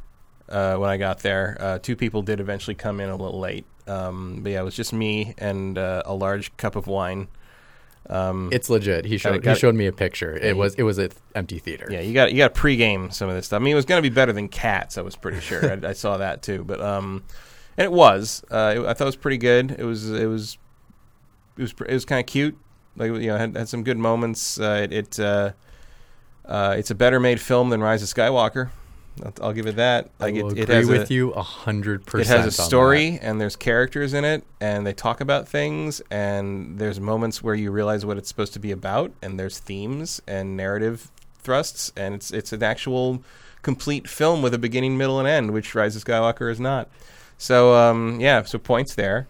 uh, 0.47 0.75
when 0.75 0.89
I 0.89 0.97
got 0.97 1.19
there. 1.19 1.57
Uh, 1.59 1.79
two 1.79 1.95
people 1.95 2.21
did 2.21 2.39
eventually 2.39 2.75
come 2.75 2.99
in 2.99 3.09
a 3.09 3.15
little 3.15 3.39
late, 3.39 3.65
um, 3.87 4.39
but 4.41 4.51
yeah, 4.51 4.61
it 4.61 4.63
was 4.63 4.75
just 4.75 4.93
me 4.93 5.33
and 5.37 5.77
uh, 5.77 6.03
a 6.05 6.13
large 6.13 6.55
cup 6.57 6.75
of 6.75 6.87
wine. 6.87 7.27
Um, 8.09 8.49
It's 8.51 8.69
legit. 8.69 9.05
He 9.05 9.17
showed 9.17 9.45
he 9.45 9.55
showed 9.55 9.75
me 9.75 9.85
a 9.85 9.91
picture. 9.91 10.35
It 10.35 10.57
was 10.57 10.73
it 10.75 10.83
was 10.83 10.97
an 10.97 11.11
empty 11.35 11.59
theater. 11.59 11.87
Yeah, 11.91 12.01
you 12.01 12.13
got 12.13 12.31
you 12.31 12.39
got 12.39 12.55
to 12.55 12.59
pregame 12.59 13.13
some 13.13 13.29
of 13.29 13.35
this 13.35 13.47
stuff. 13.47 13.61
I 13.61 13.63
mean, 13.63 13.73
it 13.73 13.75
was 13.75 13.85
going 13.85 14.01
to 14.01 14.09
be 14.09 14.13
better 14.13 14.33
than 14.33 14.47
Cats. 14.47 14.97
I 14.97 15.01
was 15.01 15.15
pretty 15.15 15.39
sure. 15.39 15.71
I, 15.85 15.89
I 15.89 15.93
saw 15.93 16.17
that 16.17 16.41
too, 16.41 16.63
but 16.63 16.81
um, 16.81 17.23
and 17.77 17.85
it 17.85 17.91
was. 17.91 18.43
Uh, 18.49 18.73
it, 18.77 18.79
I 18.81 18.93
thought 18.93 19.01
it 19.01 19.05
was 19.05 19.15
pretty 19.15 19.37
good. 19.37 19.75
It 19.77 19.83
was 19.83 20.09
it 20.09 20.25
was 20.25 20.57
it 21.59 21.63
was 21.63 21.73
it 21.87 21.93
was 21.93 22.05
kind 22.05 22.19
of 22.19 22.25
cute. 22.25 22.57
Like 22.95 23.11
you 23.11 23.27
know, 23.27 23.37
had, 23.37 23.55
had 23.55 23.69
some 23.69 23.83
good 23.83 23.97
moments. 23.97 24.59
Uh, 24.59 24.81
it 24.83 24.93
it 24.93 25.19
uh, 25.19 25.51
uh, 26.45 26.75
it's 26.77 26.89
a 26.89 26.95
better 26.95 27.19
made 27.19 27.39
film 27.39 27.69
than 27.69 27.81
Rise 27.81 28.01
of 28.01 28.09
Skywalker. 28.09 28.69
I'll, 29.23 29.33
I'll 29.41 29.53
give 29.53 29.67
it 29.67 29.75
that. 29.75 30.09
Like 30.19 30.35
I 30.35 30.41
will 30.41 30.51
it, 30.51 30.59
it 30.59 30.63
agree 30.63 30.75
has 30.75 30.87
with 30.87 31.11
a, 31.11 31.13
you 31.13 31.31
a 31.31 31.43
hundred 31.43 32.03
it 32.13 32.27
has 32.27 32.45
a 32.45 32.51
story 32.51 33.19
and 33.21 33.41
there's 33.41 33.57
characters 33.57 34.13
in 34.13 34.23
it 34.23 34.45
and 34.61 34.87
they 34.87 34.93
talk 34.93 35.19
about 35.19 35.47
things 35.47 36.01
and 36.09 36.79
there's 36.79 37.01
moments 37.01 37.43
where 37.43 37.55
you 37.55 37.71
realize 37.71 38.05
what 38.05 38.17
it's 38.17 38.29
supposed 38.29 38.53
to 38.53 38.59
be 38.59 38.71
about 38.71 39.11
and 39.21 39.37
there's 39.37 39.59
themes 39.59 40.21
and 40.25 40.55
narrative 40.55 41.11
thrusts 41.39 41.91
and 41.97 42.15
it's 42.15 42.31
it's 42.31 42.53
an 42.53 42.63
actual 42.63 43.21
complete 43.61 44.07
film 44.07 44.41
with 44.41 44.53
a 44.53 44.57
beginning, 44.57 44.97
middle, 44.97 45.19
and 45.19 45.27
end, 45.27 45.51
which 45.51 45.75
Rise 45.75 45.97
of 45.97 46.05
Skywalker 46.05 46.49
is 46.49 46.59
not. 46.59 46.89
So 47.37 47.73
um, 47.75 48.19
yeah, 48.19 48.43
so 48.43 48.57
points 48.57 48.95
there. 48.95 49.27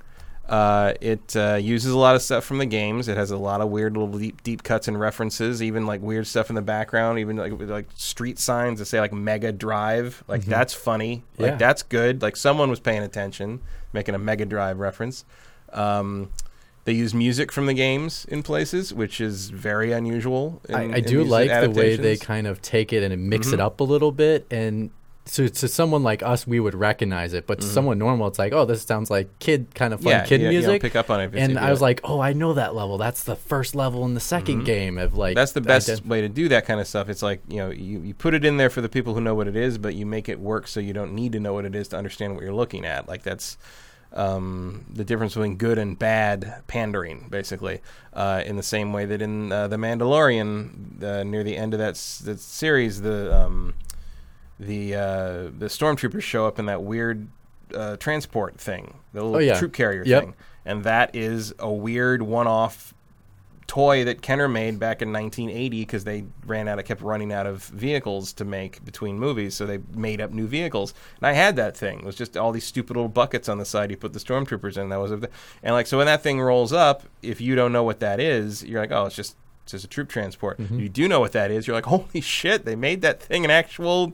Uh, 0.49 0.93
it 0.99 1.35
uh, 1.35 1.55
uses 1.61 1.91
a 1.93 1.97
lot 1.97 2.15
of 2.15 2.21
stuff 2.23 2.43
from 2.43 2.57
the 2.57 2.65
games. 2.65 3.07
It 3.07 3.17
has 3.17 3.29
a 3.29 3.37
lot 3.37 3.61
of 3.61 3.69
weird 3.69 3.95
little 3.95 4.17
deep, 4.17 4.41
deep 4.41 4.63
cuts 4.63 4.87
and 4.87 4.99
references, 4.99 5.61
even 5.61 5.85
like 5.85 6.01
weird 6.01 6.25
stuff 6.25 6.49
in 6.49 6.55
the 6.55 6.61
background, 6.63 7.19
even 7.19 7.35
like 7.37 7.53
like 7.59 7.85
street 7.95 8.39
signs 8.39 8.79
that 8.79 8.85
say 8.85 8.99
like 8.99 9.13
Mega 9.13 9.51
Drive. 9.51 10.23
Like 10.27 10.45
that's 10.45 10.73
funny. 10.73 11.23
Like 11.37 11.51
Yeah. 11.51 11.55
that's 11.57 11.83
good. 11.83 12.21
Like 12.23 12.35
someone 12.35 12.69
was 12.71 12.79
paying 12.79 13.03
attention, 13.03 13.61
making 13.93 14.15
a 14.15 14.19
Mega 14.19 14.45
Drive 14.45 14.79
reference. 14.79 15.23
Um, 15.71 16.29
they 16.85 16.93
use 16.93 17.13
music 17.13 17.51
from 17.51 17.67
the 17.67 17.75
games 17.75 18.25
in 18.29 18.41
places, 18.41 18.91
which 18.91 19.21
is 19.21 19.51
very 19.51 19.91
unusual. 19.91 20.61
in- 20.67 20.75
I, 20.75 20.95
I 20.95 20.99
do 21.01 21.23
like 21.23 21.51
the 21.61 21.69
way 21.69 21.95
they 21.95 22.17
kind 22.17 22.47
of 22.47 22.61
take 22.61 22.91
it 22.91 23.03
and 23.03 23.29
mix 23.29 23.47
Mm-hmm. 23.47 23.53
it 23.55 23.59
up 23.59 23.79
a 23.81 23.83
little 23.83 24.11
bit. 24.11 24.47
And 24.49 24.89
so 25.25 25.47
to 25.47 25.67
someone 25.67 26.01
like 26.01 26.23
us, 26.23 26.47
we 26.47 26.59
would 26.59 26.73
recognize 26.73 27.33
it, 27.33 27.45
but 27.45 27.61
to 27.61 27.67
someone 27.67 27.99
normal, 27.99 28.27
it's 28.27 28.39
like, 28.39 28.51
oh, 28.51 28.65
this 28.65 28.81
sounds 28.81 29.11
like 29.11 29.37
kid 29.37 29.67
kind 29.75 29.93
of 29.93 29.99
fun 30.01 30.11
Mm-hmm. 30.13 30.19
yeah, 30.21 30.25
kid 30.25 30.41
you 30.41 30.47
don't 30.47 30.53
music. 30.53 30.81
pick 30.81 30.95
up 30.95 31.11
on 31.11 31.21
it. 31.21 31.35
and 31.35 31.59
I 31.59 31.69
was 31.69 31.81
like, 31.81 32.01
oh, 32.03 32.19
I 32.19 32.33
know 32.33 32.53
that 32.53 32.73
level. 32.73 32.97
That's 32.97 33.23
the 33.23 33.35
first 33.35 33.75
level 33.75 34.05
in 34.05 34.15
the 34.15 34.19
2nd 34.19 34.65
game 34.65 34.97
of 34.97 35.13
like. 35.13 35.31
Mm-hmm. 35.31 35.35
That's 35.35 35.51
the 35.51 35.61
best 35.61 35.87
ident- 35.87 36.07
way 36.07 36.21
to 36.21 36.29
do 36.29 36.49
that 36.49 36.65
kind 36.65 36.79
of 36.79 36.87
stuff. 36.87 37.09
It's 37.09 37.21
like 37.21 37.41
you 37.47 37.57
know 37.57 37.69
you, 37.69 37.99
you 38.01 38.13
put 38.15 38.33
it 38.33 38.43
in 38.43 38.57
there 38.57 38.71
for 38.71 38.81
the 38.81 38.89
people 38.89 39.13
who 39.13 39.21
know 39.21 39.35
what 39.35 39.47
it 39.47 39.55
is, 39.55 39.77
but 39.77 39.93
you 39.93 40.05
make 40.07 40.29
it 40.29 40.39
work 40.39 40.67
so 40.67 40.79
you 40.79 40.93
don't 40.93 41.13
need 41.13 41.33
to 41.33 41.39
know 41.39 41.53
what 41.53 41.65
it 41.65 41.75
is 41.75 41.89
to 41.89 41.97
understand 41.97 42.33
what 42.33 42.43
you're 42.43 42.51
looking 42.53 42.85
at. 42.85 43.07
Like 43.07 43.21
that's 43.21 43.57
um, 44.13 44.85
the 44.91 45.05
difference 45.05 45.35
between 45.35 45.57
good 45.57 45.77
and 45.77 45.97
bad 45.99 46.63
pandering, 46.65 47.27
basically. 47.29 47.81
Uh, 48.13 48.41
in 48.43 48.55
the 48.55 48.63
same 48.63 48.91
way 48.93 49.05
that 49.05 49.21
in 49.21 49.51
uh, 49.51 49.67
the 49.67 49.75
Mandalorian, 49.77 51.03
uh, 51.03 51.23
near 51.23 51.43
the 51.43 51.55
end 51.55 51.73
of 51.75 51.79
that, 51.79 51.91
s- 51.91 52.17
that 52.25 52.39
series, 52.39 53.01
the 53.01 53.31
um, 53.45 53.75
the 54.59 54.95
uh, 54.95 55.33
the 55.57 55.67
stormtroopers 55.67 56.21
show 56.21 56.45
up 56.45 56.59
in 56.59 56.65
that 56.65 56.83
weird 56.83 57.27
uh, 57.73 57.95
transport 57.97 58.57
thing, 58.59 58.95
the 59.13 59.21
little 59.23 59.37
Oh, 59.37 59.39
yeah. 59.39 59.57
troop 59.57 59.73
carrier 59.73 60.03
Yep. 60.05 60.23
thing, 60.23 60.33
and 60.65 60.83
that 60.83 61.15
is 61.15 61.53
a 61.59 61.71
weird 61.71 62.21
one-off 62.21 62.93
toy 63.67 64.03
that 64.03 64.23
Kenner 64.23 64.47
made 64.47 64.79
back 64.79 64.99
in 65.03 65.13
1980 65.13 65.81
because 65.81 66.03
they 66.03 66.23
ran 66.47 66.67
out, 66.67 66.79
of, 66.79 66.85
kept 66.85 67.01
running 67.03 67.31
out 67.31 67.45
of 67.45 67.65
vehicles 67.65 68.33
to 68.33 68.43
make 68.43 68.83
between 68.83 69.19
movies, 69.19 69.53
so 69.53 69.67
they 69.67 69.79
made 69.93 70.19
up 70.19 70.31
new 70.31 70.47
vehicles. 70.47 70.95
And 71.17 71.27
I 71.27 71.33
had 71.33 71.55
that 71.57 71.77
thing. 71.77 71.99
It 71.99 72.05
was 72.05 72.15
just 72.15 72.35
all 72.35 72.51
these 72.51 72.63
stupid 72.63 72.95
little 72.95 73.09
buckets 73.09 73.47
on 73.47 73.59
the 73.59 73.65
side 73.65 73.91
you 73.91 73.97
put 73.97 74.13
the 74.13 74.19
stormtroopers 74.19 74.75
in. 74.75 74.89
That 74.89 74.97
was 74.99 75.11
a, 75.11 75.29
and 75.61 75.75
like 75.75 75.85
so 75.85 75.97
when 75.99 76.07
that 76.07 76.23
thing 76.23 76.41
rolls 76.41 76.73
up, 76.73 77.03
if 77.21 77.39
you 77.39 77.53
don't 77.55 77.71
know 77.71 77.83
what 77.83 77.99
that 77.99 78.19
is, 78.19 78.63
you're 78.63 78.81
like, 78.81 78.91
oh, 78.91 79.05
it's 79.05 79.15
just 79.15 79.35
it's 79.65 79.73
just 79.73 79.85
a 79.85 79.87
troop 79.87 80.09
transport. 80.09 80.57
Mm-hmm. 80.57 80.79
You 80.79 80.89
do 80.89 81.07
know 81.07 81.19
what 81.19 81.33
that 81.33 81.51
is. 81.51 81.67
You're 81.67 81.75
like, 81.75 81.85
holy 81.85 82.21
shit, 82.21 82.65
they 82.65 82.75
made 82.75 83.03
that 83.03 83.21
thing 83.21 83.45
an 83.45 83.51
actual. 83.51 84.13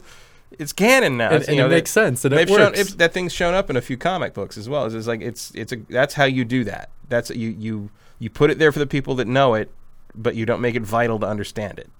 It's 0.52 0.72
canon 0.72 1.16
now. 1.16 1.30
And, 1.30 1.36
It's, 1.36 1.48
know, 1.48 1.66
it 1.66 1.70
makes 1.70 1.90
sense 1.90 2.24
and 2.24 2.32
it 2.32 2.36
They've 2.36 2.48
shown 2.48 2.74
if 2.74 2.96
that 2.98 3.12
thing's 3.12 3.32
shown 3.32 3.54
up 3.54 3.68
in 3.68 3.76
a 3.76 3.80
few 3.80 3.96
comic 3.96 4.32
books 4.32 4.56
as 4.56 4.68
well. 4.68 4.84
It's 4.86 4.94
just 4.94 5.08
like 5.08 5.20
it's 5.20 5.50
it's 5.54 5.72
a 5.72 5.76
that's 5.88 6.14
how 6.14 6.24
you 6.24 6.44
do 6.44 6.64
that. 6.64 6.90
That's 7.08 7.30
you 7.30 7.50
you 7.58 7.90
you 8.18 8.30
put 8.30 8.50
it 8.50 8.58
there 8.58 8.72
for 8.72 8.78
the 8.78 8.86
people 8.86 9.14
that 9.16 9.26
know 9.26 9.54
it, 9.54 9.70
but 10.14 10.34
you 10.34 10.46
don't 10.46 10.60
make 10.60 10.74
it 10.74 10.82
vital 10.82 11.18
to 11.20 11.26
understand 11.26 11.78
it. 11.78 11.90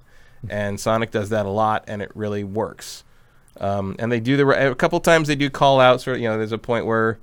And 0.48 0.78
Sonic 0.78 1.10
does 1.10 1.30
that 1.30 1.44
a 1.44 1.50
lot, 1.50 1.84
and 1.88 2.00
it 2.00 2.12
really 2.14 2.44
works. 2.44 3.02
Um, 3.60 3.96
and 3.98 4.12
they 4.12 4.20
do 4.20 4.36
the 4.36 4.70
a 4.70 4.74
couple 4.74 5.00
times 5.00 5.28
they 5.28 5.34
do 5.34 5.50
call 5.50 5.80
out 5.80 6.00
sort 6.00 6.16
of 6.16 6.22
you 6.22 6.28
know 6.28 6.36
there's 6.38 6.52
a 6.52 6.58
point 6.58 6.86
where 6.86 7.18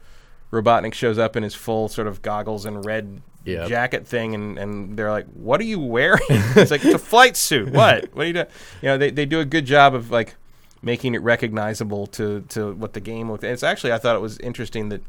Robotnik 0.51 0.93
shows 0.93 1.17
up 1.17 1.35
in 1.35 1.43
his 1.43 1.55
full 1.55 1.87
sort 1.87 2.07
of 2.07 2.21
goggles 2.21 2.65
and 2.65 2.85
red 2.85 3.21
Yep. 3.45 3.67
jacket 3.67 4.07
thing, 4.07 4.35
and, 4.35 4.57
and 4.57 4.97
they're 4.97 5.11
like, 5.11 5.25
"What 5.33 5.59
are 5.59 5.65
you 5.65 5.77
wearing?" 5.77 6.21
it's 6.29 6.71
like 6.71 6.85
it's 6.85 6.95
a 6.95 6.99
flight 6.99 7.35
suit. 7.35 7.73
What? 7.73 8.13
What 8.15 8.23
are 8.23 8.27
you 8.27 8.33
doing? 8.33 8.45
You 8.81 8.87
know, 8.89 8.97
they 8.97 9.11
they 9.11 9.25
do 9.25 9.41
a 9.41 9.45
good 9.45 9.65
job 9.65 9.93
of 9.93 10.11
like 10.11 10.35
making 10.83 11.15
it 11.15 11.21
recognizable 11.23 12.05
to 12.07 12.41
to 12.49 12.73
what 12.73 12.93
the 12.93 12.99
game 12.99 13.31
looked. 13.31 13.43
It's 13.43 13.63
actually 13.63 13.93
I 13.93 13.97
thought 13.97 14.15
it 14.15 14.21
was 14.21 14.37
interesting 14.39 14.89
that 14.89 15.01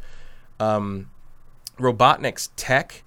um, 0.61 1.11
Robotnik's 1.78 2.49
tech 2.57 3.02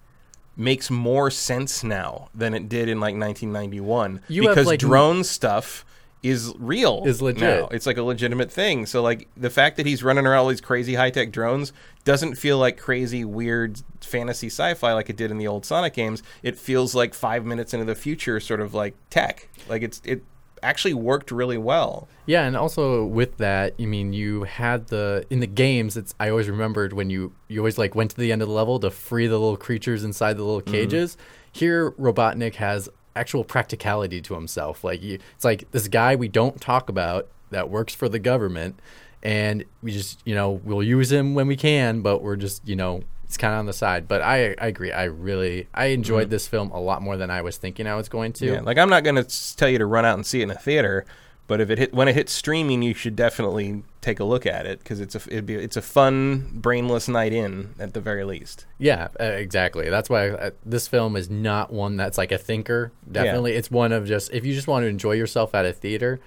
makes 0.55 0.89
more 0.91 1.31
sense 1.31 1.83
now 1.83 2.29
than 2.33 2.53
it 2.53 2.67
did 2.67 2.89
in 2.89 2.99
like 2.99 3.15
1991 3.15 4.21
You 4.27 4.47
because 4.47 4.65
like, 4.65 4.79
drone 4.79 5.23
stuff 5.23 5.85
is 6.23 6.51
real 6.57 7.03
Is 7.05 7.21
legit. 7.21 7.41
now. 7.41 7.67
It's 7.67 7.85
like 7.85 7.97
a 7.97 8.03
legitimate 8.03 8.51
thing. 8.51 8.87
So 8.87 9.03
like 9.03 9.27
the 9.37 9.51
fact 9.51 9.77
that 9.77 9.85
he's 9.85 10.03
running 10.03 10.25
around 10.25 10.39
all 10.39 10.47
these 10.47 10.59
crazy 10.59 10.95
high 10.95 11.11
tech 11.11 11.31
drones 11.31 11.73
doesn't 12.05 12.35
feel 12.35 12.57
like 12.57 12.77
crazy 12.77 13.23
weird 13.23 13.81
fantasy 14.01 14.47
sci-fi 14.47 14.93
like 14.93 15.11
it 15.11 15.15
did 15.15 15.29
in 15.29 15.37
the 15.37 15.47
old 15.47 15.63
Sonic 15.63 15.93
games. 15.93 16.23
It 16.41 16.57
feels 16.57 16.95
like 16.95 17.13
5 17.13 17.45
minutes 17.45 17.73
into 17.73 17.85
the 17.85 17.95
future 17.95 18.39
sort 18.39 18.59
of 18.59 18.73
like 18.73 18.95
tech. 19.11 19.47
Like 19.69 19.83
it's 19.83 20.01
it 20.03 20.23
actually 20.63 20.93
worked 20.93 21.31
really 21.31 21.57
well. 21.57 22.07
Yeah, 22.25 22.43
and 22.43 22.55
also 22.55 23.05
with 23.05 23.37
that, 23.37 23.73
I 23.79 23.85
mean, 23.85 24.13
you 24.13 24.43
had 24.43 24.87
the 24.87 25.25
in 25.29 25.39
the 25.39 25.47
games. 25.47 25.97
It's 25.97 26.13
I 26.19 26.29
always 26.29 26.49
remembered 26.49 26.93
when 26.93 27.09
you 27.09 27.33
you 27.47 27.59
always 27.59 27.77
like 27.77 27.95
went 27.95 28.11
to 28.11 28.17
the 28.17 28.31
end 28.31 28.41
of 28.41 28.47
the 28.47 28.53
level 28.53 28.79
to 28.79 28.91
free 28.91 29.27
the 29.27 29.37
little 29.37 29.57
creatures 29.57 30.03
inside 30.03 30.37
the 30.37 30.43
little 30.43 30.61
mm-hmm. 30.61 30.71
cages. 30.71 31.17
Here, 31.51 31.91
Robotnik 31.91 32.55
has 32.55 32.89
actual 33.15 33.43
practicality 33.43 34.21
to 34.21 34.33
himself. 34.33 34.83
Like 34.83 35.01
you, 35.01 35.19
it's 35.35 35.45
like 35.45 35.71
this 35.71 35.87
guy 35.87 36.15
we 36.15 36.27
don't 36.27 36.59
talk 36.61 36.89
about 36.89 37.27
that 37.49 37.69
works 37.69 37.95
for 37.95 38.09
the 38.09 38.19
government, 38.19 38.79
and 39.23 39.63
we 39.81 39.91
just 39.91 40.21
you 40.25 40.35
know 40.35 40.61
we'll 40.63 40.83
use 40.83 41.11
him 41.11 41.33
when 41.33 41.47
we 41.47 41.55
can, 41.55 42.01
but 42.01 42.21
we're 42.21 42.35
just 42.35 42.67
you 42.67 42.75
know. 42.75 43.03
It's 43.27 43.37
kind 43.37 43.53
of 43.53 43.59
on 43.59 43.65
the 43.65 43.73
side, 43.73 44.07
but 44.07 44.21
I, 44.21 44.55
I 44.57 44.67
agree. 44.67 44.91
I 44.91 45.03
really 45.03 45.67
I 45.73 45.87
enjoyed 45.87 46.29
this 46.29 46.47
film 46.47 46.71
a 46.71 46.79
lot 46.79 47.01
more 47.01 47.17
than 47.17 47.29
I 47.29 47.41
was 47.41 47.57
thinking 47.57 47.85
I 47.85 47.95
was 47.95 48.07
going 48.07 48.33
to. 48.33 48.45
Yeah, 48.45 48.61
like 48.61 48.77
I'm 48.77 48.89
not 48.89 49.03
going 49.03 49.21
to 49.21 49.55
tell 49.57 49.69
you 49.69 49.77
to 49.77 49.85
run 49.85 50.05
out 50.05 50.15
and 50.15 50.25
see 50.25 50.39
it 50.39 50.43
in 50.43 50.51
a 50.51 50.55
theater, 50.55 51.05
but 51.47 51.61
if 51.61 51.69
it 51.69 51.77
hit 51.77 51.93
when 51.93 52.07
it 52.07 52.15
hits 52.15 52.31
streaming, 52.31 52.81
you 52.81 52.93
should 52.93 53.15
definitely 53.15 53.83
take 54.01 54.19
a 54.19 54.23
look 54.23 54.45
at 54.45 54.65
it 54.65 54.79
because 54.79 55.01
it's 55.01 55.15
a 55.15 55.21
it'd 55.27 55.45
be 55.45 55.55
it's 55.55 55.75
a 55.75 55.81
fun 55.81 56.49
brainless 56.53 57.07
night 57.07 57.33
in 57.33 57.73
at 57.79 57.93
the 57.93 58.01
very 58.01 58.23
least. 58.23 58.65
Yeah, 58.77 59.09
uh, 59.19 59.23
exactly. 59.23 59.89
That's 59.89 60.09
why 60.09 60.29
uh, 60.29 60.51
this 60.65 60.87
film 60.87 61.15
is 61.15 61.29
not 61.29 61.71
one 61.71 61.97
that's 61.97 62.17
like 62.17 62.31
a 62.31 62.37
thinker. 62.37 62.91
Definitely, 63.11 63.53
it's 63.53 63.71
one 63.71 63.91
of 63.91 64.05
just 64.05 64.31
if 64.31 64.45
you 64.45 64.53
just 64.53 64.67
want 64.67 64.83
to 64.83 64.87
enjoy 64.87 65.13
yourself 65.13 65.53
at 65.53 65.65
a 65.65 65.73
theater, 65.73 66.19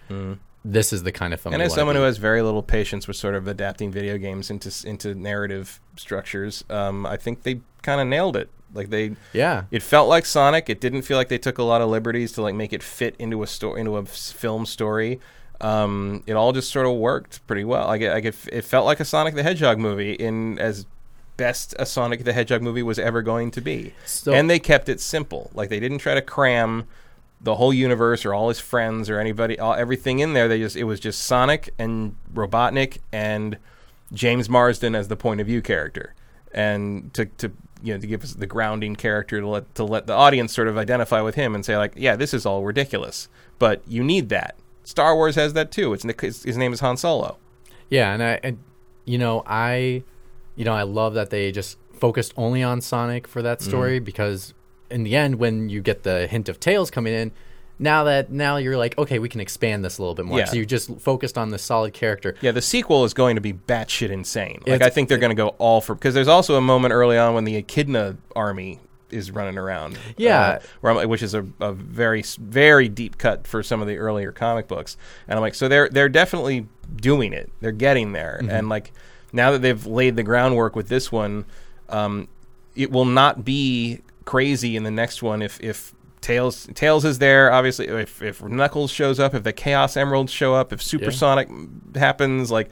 this 0.64 0.92
is 0.92 1.02
the 1.02 1.12
kind 1.12 1.32
of 1.32 1.40
film. 1.40 1.54
And 1.54 1.62
as 1.62 1.74
someone 1.74 1.96
who 1.96 2.02
has 2.02 2.18
very 2.18 2.42
little 2.42 2.62
patience 2.62 3.08
with 3.08 3.16
sort 3.16 3.34
of 3.34 3.48
adapting 3.48 3.90
video 3.90 4.18
games 4.18 4.50
into 4.50 4.70
into 4.86 5.14
narrative 5.14 5.80
structures, 5.96 6.64
um, 6.70 7.06
I 7.06 7.16
think 7.16 7.42
they 7.42 7.60
kind 7.82 8.00
of 8.00 8.06
nailed 8.06 8.36
it. 8.36 8.50
Like 8.72 8.90
they, 8.90 9.16
yeah, 9.32 9.64
it 9.70 9.82
felt 9.82 10.08
like 10.08 10.24
Sonic. 10.26 10.70
It 10.70 10.80
didn't 10.80 11.02
feel 11.02 11.16
like 11.16 11.28
they 11.28 11.38
took 11.38 11.58
a 11.58 11.62
lot 11.62 11.80
of 11.80 11.88
liberties 11.88 12.32
to 12.32 12.42
like 12.42 12.54
make 12.54 12.72
it 12.72 12.82
fit 12.82 13.16
into 13.18 13.42
a 13.42 13.46
story, 13.46 13.80
into 13.80 13.96
a 13.96 14.04
film 14.04 14.64
story. 14.66 15.18
Um, 15.60 16.22
it 16.26 16.34
all 16.34 16.52
just 16.52 16.70
sort 16.70 16.86
of 16.86 16.94
worked 16.94 17.46
pretty 17.46 17.64
well. 17.64 17.86
Like, 17.86 18.00
it, 18.00 18.10
like 18.10 18.24
it, 18.24 18.36
it 18.50 18.64
felt 18.64 18.86
like 18.86 19.00
a 19.00 19.04
Sonic 19.04 19.34
the 19.34 19.42
Hedgehog 19.42 19.78
movie 19.78 20.12
in 20.12 20.58
as 20.58 20.86
best 21.36 21.74
a 21.78 21.84
Sonic 21.86 22.24
the 22.24 22.32
Hedgehog 22.32 22.62
movie 22.62 22.82
was 22.82 22.98
ever 22.98 23.22
going 23.22 23.50
to 23.52 23.60
be. 23.60 23.92
So- 24.06 24.32
and 24.32 24.48
they 24.48 24.58
kept 24.58 24.88
it 24.88 25.00
simple. 25.00 25.50
Like 25.52 25.68
they 25.68 25.80
didn't 25.80 25.98
try 25.98 26.14
to 26.14 26.22
cram 26.22 26.86
the 27.40 27.54
whole 27.54 27.72
universe 27.72 28.24
or 28.24 28.34
all 28.34 28.48
his 28.48 28.60
friends 28.60 29.08
or 29.08 29.18
anybody, 29.18 29.58
all, 29.58 29.74
everything 29.74 30.18
in 30.18 30.34
there. 30.34 30.48
They 30.48 30.58
just 30.58 30.76
it 30.76 30.84
was 30.84 31.00
just 31.00 31.22
Sonic 31.22 31.72
and 31.78 32.16
Robotnik 32.32 32.98
and 33.12 33.58
James 34.12 34.48
Marsden 34.48 34.94
as 34.94 35.08
the 35.08 35.16
point 35.16 35.40
of 35.40 35.46
view 35.46 35.62
character, 35.62 36.14
and 36.52 37.12
to 37.14 37.26
to 37.26 37.52
you 37.82 37.94
know 37.94 38.00
to 38.00 38.06
give 38.06 38.22
us 38.22 38.34
the 38.34 38.46
grounding 38.46 38.96
character 38.96 39.40
to 39.40 39.46
let 39.46 39.74
to 39.74 39.84
let 39.84 40.06
the 40.06 40.12
audience 40.12 40.52
sort 40.52 40.68
of 40.68 40.76
identify 40.76 41.20
with 41.20 41.34
him 41.34 41.54
and 41.54 41.64
say 41.64 41.76
like, 41.76 41.92
yeah, 41.96 42.16
this 42.16 42.34
is 42.34 42.44
all 42.44 42.64
ridiculous, 42.64 43.28
but 43.58 43.82
you 43.86 44.04
need 44.04 44.28
that. 44.28 44.56
Star 44.84 45.14
Wars 45.14 45.36
has 45.36 45.52
that 45.52 45.70
too. 45.70 45.92
It's 45.92 46.04
his, 46.20 46.42
his 46.42 46.56
name 46.56 46.72
is 46.72 46.80
Han 46.80 46.96
Solo. 46.96 47.38
yeah, 47.90 48.12
and 48.12 48.22
I, 48.22 48.40
and, 48.42 48.58
you 49.04 49.18
know, 49.18 49.42
I, 49.46 50.02
you 50.56 50.64
know, 50.64 50.72
I 50.72 50.82
love 50.82 51.14
that 51.14 51.30
they 51.30 51.52
just 51.52 51.78
focused 51.94 52.32
only 52.36 52.62
on 52.62 52.80
Sonic 52.80 53.28
for 53.28 53.42
that 53.42 53.60
story 53.60 53.98
mm-hmm. 53.98 54.04
because 54.04 54.54
in 54.90 55.02
the 55.04 55.16
end, 55.16 55.36
when 55.36 55.68
you 55.68 55.80
get 55.80 56.02
the 56.02 56.26
hint 56.26 56.48
of 56.48 56.60
Tails 56.60 56.90
coming 56.90 57.12
in. 57.14 57.32
Now 57.82 58.04
that 58.04 58.30
now 58.30 58.58
you're 58.58 58.76
like 58.76 58.98
okay, 58.98 59.18
we 59.18 59.30
can 59.30 59.40
expand 59.40 59.82
this 59.82 59.96
a 59.96 60.02
little 60.02 60.14
bit 60.14 60.26
more. 60.26 60.38
Yeah. 60.38 60.44
So 60.44 60.56
you 60.56 60.66
just 60.66 61.00
focused 61.00 61.38
on 61.38 61.48
the 61.48 61.58
solid 61.58 61.94
character. 61.94 62.34
Yeah, 62.42 62.52
the 62.52 62.60
sequel 62.60 63.04
is 63.06 63.14
going 63.14 63.36
to 63.36 63.40
be 63.40 63.54
batshit 63.54 64.10
insane. 64.10 64.58
Like 64.66 64.74
It's- 64.76 64.86
I 64.86 64.90
think 64.90 65.08
they're 65.08 65.16
going 65.16 65.30
to 65.30 65.34
go 65.34 65.48
all 65.56 65.80
for 65.80 65.94
because 65.94 66.12
there's 66.12 66.28
also 66.28 66.56
a 66.56 66.60
moment 66.60 66.92
early 66.92 67.16
on 67.16 67.32
when 67.32 67.44
the 67.44 67.56
Echidna 67.56 68.18
army 68.36 68.80
is 69.08 69.30
running 69.30 69.56
around. 69.56 69.98
Yeah. 70.18 70.40
uh, 70.40 70.58
where 70.82 70.92
I'm 70.94 71.08
which 71.08 71.22
is 71.22 71.32
a, 71.32 71.46
a 71.58 71.72
very 71.72 72.22
very 72.38 72.90
deep 72.90 73.16
cut 73.16 73.46
for 73.46 73.62
some 73.62 73.80
of 73.80 73.88
the 73.88 73.96
earlier 73.96 74.30
comic 74.30 74.68
books, 74.68 74.98
and 75.26 75.36
I'm 75.38 75.40
like, 75.40 75.54
so 75.54 75.66
they're 75.66 75.88
they're 75.88 76.10
definitely 76.10 76.66
doing 76.96 77.32
it. 77.32 77.50
They're 77.60 77.72
getting 77.72 78.12
there, 78.12 78.44
and 78.46 78.68
like 78.68 78.92
now 79.32 79.52
that 79.52 79.62
they've 79.62 79.86
laid 79.86 80.16
the 80.16 80.22
groundwork 80.22 80.76
with 80.76 80.88
this 80.88 81.10
one, 81.10 81.46
um, 81.88 82.28
it 82.76 82.90
will 82.90 83.06
not 83.06 83.42
be 83.42 84.00
crazy 84.30 84.76
in 84.76 84.84
the 84.84 84.90
next 84.90 85.22
one 85.22 85.42
if 85.42 85.60
if 85.60 85.92
Tails 86.20 86.68
Tails 86.74 87.04
is 87.04 87.18
there. 87.18 87.52
Obviously, 87.52 87.88
if 87.88 88.22
if 88.22 88.42
Knuckles 88.42 88.90
shows 88.90 89.18
up, 89.18 89.34
if 89.34 89.42
the 89.42 89.52
Chaos 89.52 89.96
Emeralds 89.96 90.32
show 90.32 90.54
up, 90.54 90.72
if 90.72 90.80
Supersonic 90.82 91.48
happens, 91.96 92.50
like. 92.50 92.70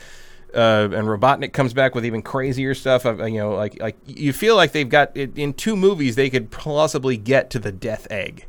Uh, 0.54 0.88
and 0.94 1.06
Robotnik 1.08 1.52
comes 1.52 1.74
back 1.74 1.94
with 1.94 2.06
even 2.06 2.22
crazier 2.22 2.74
stuff. 2.74 3.04
Uh, 3.04 3.22
you 3.26 3.36
know, 3.38 3.50
like 3.54 3.78
like 3.82 3.96
you 4.06 4.32
feel 4.32 4.56
like 4.56 4.72
they've 4.72 4.88
got 4.88 5.14
it, 5.14 5.36
in 5.36 5.52
two 5.52 5.76
movies 5.76 6.16
they 6.16 6.30
could 6.30 6.50
possibly 6.50 7.18
get 7.18 7.50
to 7.50 7.58
the 7.58 7.70
Death 7.70 8.06
Egg, 8.10 8.46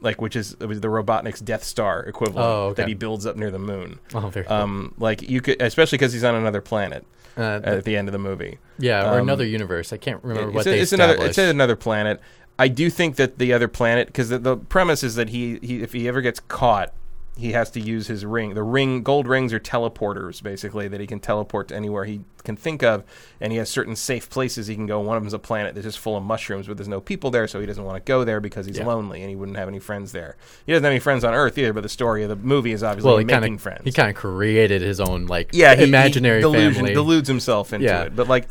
like 0.00 0.22
which 0.22 0.34
is 0.34 0.56
it 0.58 0.64
was 0.64 0.80
the 0.80 0.88
Robotnik's 0.88 1.40
Death 1.40 1.64
Star 1.64 2.02
equivalent 2.04 2.46
Oh, 2.46 2.66
okay. 2.68 2.82
that 2.82 2.88
he 2.88 2.94
builds 2.94 3.26
up 3.26 3.36
near 3.36 3.50
the 3.50 3.58
moon. 3.58 3.98
Oh, 4.14 4.28
very 4.30 4.46
cool. 4.46 4.56
Um, 4.56 4.94
like 4.98 5.20
you 5.28 5.42
could, 5.42 5.60
especially 5.60 5.98
because 5.98 6.14
he's 6.14 6.24
on 6.24 6.34
another 6.34 6.62
planet 6.62 7.04
Uh, 7.38 7.60
at 7.62 7.84
the 7.84 7.96
end 7.96 8.08
of 8.08 8.12
the 8.12 8.18
movie. 8.18 8.58
yeah, 8.78 9.08
or 9.10 9.14
um, 9.20 9.22
another 9.28 9.46
universe. 9.46 9.92
I 9.92 9.96
can't 9.96 10.22
remember 10.24 10.50
what 10.50 10.60
It's, 10.60 10.66
a- 10.66 10.70
they 10.70 10.80
it's 10.80 10.92
another. 10.92 11.12
established. 11.14 11.38
It's 11.38 11.50
another 11.50 11.76
planet. 11.76 12.20
I 12.58 12.66
do 12.68 12.90
think 12.90 13.14
that 13.16 13.38
the 13.38 13.52
other 13.52 13.68
planet, 13.68 14.08
because 14.08 14.30
the, 14.30 14.38
the 14.38 14.56
premise 14.56 15.04
is 15.04 15.14
that 15.14 15.28
he, 15.28 15.58
he, 15.62 15.80
if 15.82 15.92
he 15.92 16.08
ever 16.08 16.20
gets 16.20 16.40
caught, 16.40 16.92
he 17.38 17.52
has 17.52 17.70
to 17.70 17.80
use 17.80 18.08
his 18.08 18.24
ring. 18.26 18.54
The 18.54 18.62
ring, 18.64 19.02
gold 19.04 19.28
rings 19.28 19.52
are 19.52 19.60
teleporters, 19.60 20.42
basically, 20.42 20.88
that 20.88 21.00
he 21.00 21.06
can 21.06 21.20
teleport 21.20 21.68
to 21.68 21.76
anywhere 21.76 22.04
he 22.04 22.20
can 22.42 22.56
think 22.56 22.82
of, 22.82 23.04
and 23.40 23.52
he 23.52 23.58
has 23.58 23.70
certain 23.70 23.94
safe 23.94 24.28
places 24.28 24.66
he 24.66 24.74
can 24.74 24.86
go. 24.86 24.98
One 25.00 25.16
of 25.16 25.22
them 25.22 25.28
is 25.28 25.32
a 25.34 25.38
planet 25.38 25.74
that's 25.74 25.84
just 25.84 25.98
full 26.00 26.16
of 26.16 26.24
mushrooms, 26.24 26.66
but 26.66 26.76
there's 26.76 26.88
no 26.88 27.00
people 27.00 27.30
there, 27.30 27.46
so 27.46 27.60
he 27.60 27.66
doesn't 27.66 27.84
want 27.84 27.96
to 27.96 28.06
go 28.06 28.24
there 28.24 28.40
because 28.40 28.66
he's 28.66 28.78
Yeah. 28.78 28.86
lonely 28.86 29.20
and 29.20 29.30
he 29.30 29.36
wouldn't 29.36 29.56
have 29.56 29.68
any 29.68 29.78
friends 29.78 30.10
there. 30.12 30.36
He 30.66 30.72
doesn't 30.72 30.82
have 30.82 30.90
any 30.90 30.98
friends 31.00 31.22
on 31.24 31.32
Earth 31.32 31.56
either, 31.56 31.72
but 31.72 31.84
the 31.84 31.88
story 31.88 32.24
of 32.24 32.28
the 32.28 32.36
movie 32.36 32.72
is 32.72 32.82
obviously 32.82 33.08
well, 33.08 33.18
he 33.18 33.24
making 33.24 33.40
kind 33.42 33.54
of 33.54 33.60
friends. 33.62 33.80
he 33.84 33.92
kind 33.92 34.10
of 34.10 34.16
created 34.16 34.82
his 34.82 35.00
own 35.00 35.26
like 35.26 35.50
yeah, 35.52 35.76
he, 35.76 35.84
imaginary 35.84 36.38
he 36.38 36.42
delusion, 36.42 36.74
family. 36.74 36.94
deludes 36.94 37.28
himself 37.28 37.72
into 37.72 37.86
Yeah. 37.86 38.02
it. 38.02 38.16
But 38.16 38.26
like, 38.28 38.48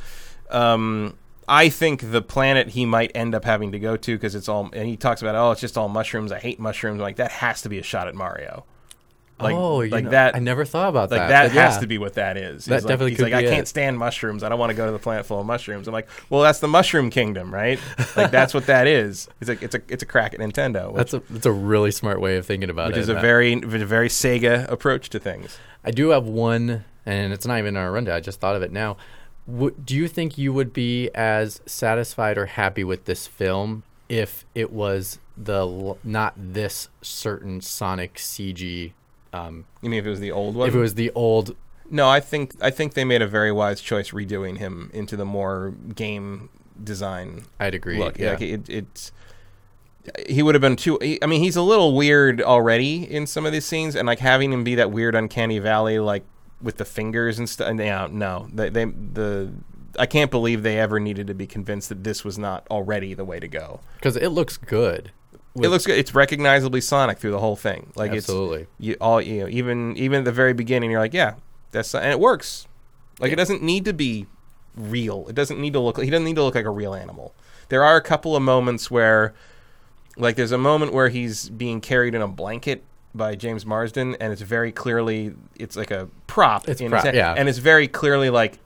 um, 0.50 1.18
I 1.50 1.70
think 1.70 2.12
the 2.12 2.22
planet 2.22 2.70
he 2.70 2.86
might 2.86 3.12
end 3.16 3.34
up 3.34 3.46
having 3.46 3.72
to 3.72 3.80
go 3.80 3.96
to 3.98 4.16
because 4.16 4.36
it's 4.36 4.50
all, 4.50 4.70
and 4.74 4.88
he 4.88 4.98
talks 4.98 5.22
about, 5.22 5.36
oh, 5.36 5.52
it's 5.52 5.62
just 5.62 5.78
all 5.78 5.88
mushrooms. 5.90 6.32
I 6.32 6.40
hate 6.40 6.60
mushrooms. 6.60 7.00
Like 7.02 7.18
that 7.18 7.32
has 7.32 7.62
to 7.64 7.70
be 7.70 7.80
a 7.80 7.84
shot 7.84 8.08
at 8.08 8.16
Mario. 8.16 8.66
Like, 9.40 9.56
oh, 9.56 9.78
like 9.78 10.06
know, 10.06 10.10
that. 10.12 10.36
I 10.36 10.40
never 10.40 10.66
thought 10.66 10.90
about 10.90 11.12
like 11.12 11.20
that. 11.20 11.28
that 11.28 11.52
has 11.52 11.76
yeah. 11.76 11.80
to 11.82 11.88
be 11.88 12.00
what 12.00 12.16
that 12.16 12.38
is. 12.38 12.66
That 12.66 12.76
he's 12.76 12.84
like, 12.84 12.90
definitely 12.90 13.12
he's 13.12 13.20
could 13.20 13.32
like, 13.32 13.46
I 13.46 13.48
can't 13.48 13.68
stand 13.68 13.98
mushrooms. 14.00 14.42
I 14.42 14.50
don't 14.50 14.58
want 14.58 14.72
to 14.72 14.76
go 14.76 14.88
to 14.88 14.92
the 14.92 15.00
planet 15.00 15.28
full 15.28 15.40
of 15.40 15.46
mushrooms. 15.46 15.88
I'm 15.88 15.94
like, 15.94 16.10
well, 16.32 16.42
that's 16.42 16.60
the 16.60 16.68
Mushroom 16.68 17.12
Kingdom, 17.12 17.54
right? 17.54 17.80
like 18.16 18.32
that's 18.32 18.54
what 18.54 18.66
that 18.66 18.88
is. 18.88 19.28
It's 19.40 19.50
like 19.50 19.62
it's 19.62 19.76
a 19.76 19.82
it's 19.90 20.02
a 20.02 20.08
crack 20.08 20.34
at 20.34 20.40
Nintendo, 20.40 20.88
which, 20.92 20.98
That's 20.98 21.14
a 21.14 21.20
that's 21.32 21.46
a 21.46 21.52
really 21.52 21.92
smart 21.92 22.20
way 22.20 22.38
of 22.38 22.46
thinking 22.48 22.70
about 22.70 22.90
it. 22.90 22.94
which 22.94 23.02
is 23.02 23.10
a 23.10 23.14
very 23.16 23.56
very 23.56 24.10
Sega 24.10 24.70
approach 24.72 25.10
to 25.12 25.20
things. 25.20 25.58
I 25.84 25.92
do 25.92 26.10
have 26.10 26.26
one, 26.26 26.84
and 27.06 27.32
it's 27.32 27.46
not 27.46 27.60
even 27.60 27.76
in 27.76 27.82
our 27.82 27.92
rundown. 27.92 28.16
I 28.16 28.20
just 28.20 28.40
thought 28.40 28.56
of 28.56 28.64
it 28.64 28.72
now. 28.72 28.98
W- 29.48 29.76
do 29.84 29.96
you 29.96 30.08
think 30.08 30.38
you 30.38 30.52
would 30.52 30.74
be 30.74 31.10
as 31.14 31.62
satisfied 31.66 32.38
or 32.38 32.48
happy 32.48 32.84
with 32.84 33.06
this 33.06 33.28
film 33.28 33.84
if 34.10 34.46
it 34.56 34.72
was 34.72 35.20
the 35.38 35.60
l- 35.60 35.98
not 36.04 36.34
this 36.36 36.90
certain 37.02 37.62
Sonic 37.62 38.16
CG? 38.16 38.94
Um, 39.46 39.66
You 39.82 39.90
mean 39.90 40.00
if 40.00 40.06
it 40.06 40.10
was 40.10 40.20
the 40.20 40.32
old 40.32 40.56
one? 40.56 40.68
if 40.70 40.76
it 40.76 40.80
was 40.80 40.96
the 40.96 41.12
old, 41.16 41.56
No, 41.90 42.08
I 42.10 42.20
think 42.20 42.56
I 42.62 42.70
think 42.70 42.94
they 42.94 43.06
made 43.06 43.22
a 43.22 43.28
very 43.28 43.52
wise 43.52 43.82
choice 43.82 44.12
redoing 44.12 44.58
him 44.58 44.90
into 44.94 45.16
the 45.16 45.26
more 45.26 45.74
game 45.96 46.50
design 46.84 47.46
I'd 47.60 47.74
agree. 47.76 47.98
look. 47.98 48.18
yeah. 48.20 48.32
Like 48.32 48.42
it, 48.42 48.70
it's 48.70 49.12
he 50.28 50.42
would 50.42 50.56
have 50.56 50.62
been 50.62 50.78
too. 50.78 50.98
I 51.22 51.26
mean, 51.26 51.42
he's 51.42 51.56
a 51.58 51.62
little 51.62 51.94
weird 51.96 52.42
already 52.42 53.04
in 53.10 53.28
some 53.28 53.46
of 53.46 53.52
these 53.52 53.66
scenes, 53.66 53.94
and 53.96 54.08
like 54.08 54.20
having 54.20 54.54
him 54.54 54.64
be 54.64 54.76
that 54.76 54.90
weird 54.92 55.16
uncanny 55.16 55.60
valley, 55.60 56.00
like 56.00 56.24
with 56.62 56.78
the 56.78 56.86
fingers 56.86 57.38
and 57.40 57.50
stuff. 57.50 57.76
Yeah, 57.78 58.08
no, 58.10 58.48
they, 58.54 58.70
they 58.70 58.86
the. 58.86 59.52
I 60.00 60.06
can't 60.06 60.30
believe 60.32 60.64
they 60.64 60.78
ever 60.80 61.00
needed 61.00 61.28
to 61.28 61.34
be 61.34 61.48
convinced 61.48 61.90
that 61.90 62.04
this 62.04 62.24
was 62.24 62.38
not 62.38 62.66
already 62.70 63.16
the 63.16 63.26
way 63.26 63.40
to 63.40 63.48
go. 63.48 63.80
because 63.96 64.16
it 64.16 64.30
looks 64.30 64.56
good. 64.56 65.12
It 65.66 65.70
looks 65.70 65.86
good. 65.86 65.98
It's 65.98 66.14
recognizably 66.14 66.82
Sonic 66.82 67.18
through 67.18 67.32
the 67.32 67.40
whole 67.40 67.56
thing. 67.56 67.92
Like 67.96 68.12
Absolutely. 68.12 68.62
it's 68.62 68.72
you 68.80 68.96
all 69.02 69.22
you 69.22 69.42
know. 69.42 69.48
Even 69.50 69.96
even 69.98 70.20
at 70.20 70.26
the 70.26 70.32
very 70.32 70.54
beginning, 70.54 70.92
you're 70.92 71.00
like, 71.00 71.14
yeah, 71.14 71.36
that's 71.72 71.94
and 71.94 72.12
it 72.12 72.20
works. 72.20 72.68
Like 73.20 73.32
it 73.32 73.36
doesn't 73.36 73.64
need 73.64 73.86
to 73.86 73.94
be 73.94 74.28
real. 74.78 75.26
It 75.28 75.36
doesn't 75.36 75.60
need 75.60 75.74
to 75.74 75.80
look. 75.80 76.02
He 76.02 76.10
doesn't 76.10 76.26
need 76.26 76.36
to 76.36 76.44
look 76.44 76.56
like 76.56 76.66
a 76.66 76.72
real 76.72 76.94
animal. 76.94 77.34
There 77.70 77.84
are 77.84 77.98
a 77.98 78.02
couple 78.02 78.36
of 78.36 78.42
moments 78.42 78.90
where, 78.90 79.34
like, 80.16 80.36
there's 80.36 80.54
a 80.54 80.58
moment 80.58 80.94
where 80.94 81.10
he's 81.10 81.50
being 81.50 81.82
carried 81.82 82.16
in 82.16 82.22
a 82.22 82.28
blanket 82.28 82.84
by 83.14 83.36
James 83.36 83.66
Marsden, 83.66 84.16
and 84.22 84.32
it's 84.32 84.42
very 84.42 84.72
clearly 84.72 85.34
it's 85.56 85.76
like 85.76 85.92
a 85.92 86.08
prop. 86.28 86.70
It's 86.70 86.82
prop, 86.82 87.14
yeah. 87.14 87.34
and 87.34 87.50
it's 87.50 87.58
very 87.58 87.88
clearly 87.88 88.30
like 88.30 88.60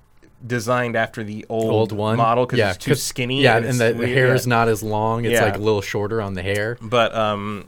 designed 0.45 0.95
after 0.95 1.23
the 1.23 1.45
old, 1.49 1.71
old 1.71 1.91
one 1.91 2.17
model 2.17 2.45
because 2.45 2.59
yeah, 2.59 2.71
it's 2.71 2.83
too 2.83 2.95
skinny. 2.95 3.41
Yeah, 3.41 3.57
and, 3.57 3.65
and, 3.65 3.79
the, 3.79 4.07
hair 4.07 4.33
is 4.33 4.47
not 4.47 4.67
as 4.67 4.81
long. 4.81 5.25
It's 5.25 5.33
Yeah. 5.33 5.45
like 5.45 5.55
a 5.55 5.59
little 5.59 5.81
shorter 5.81 6.21
on 6.21 6.33
the 6.33 6.41
hair. 6.41 6.77
But 6.81 7.13
um, 7.15 7.67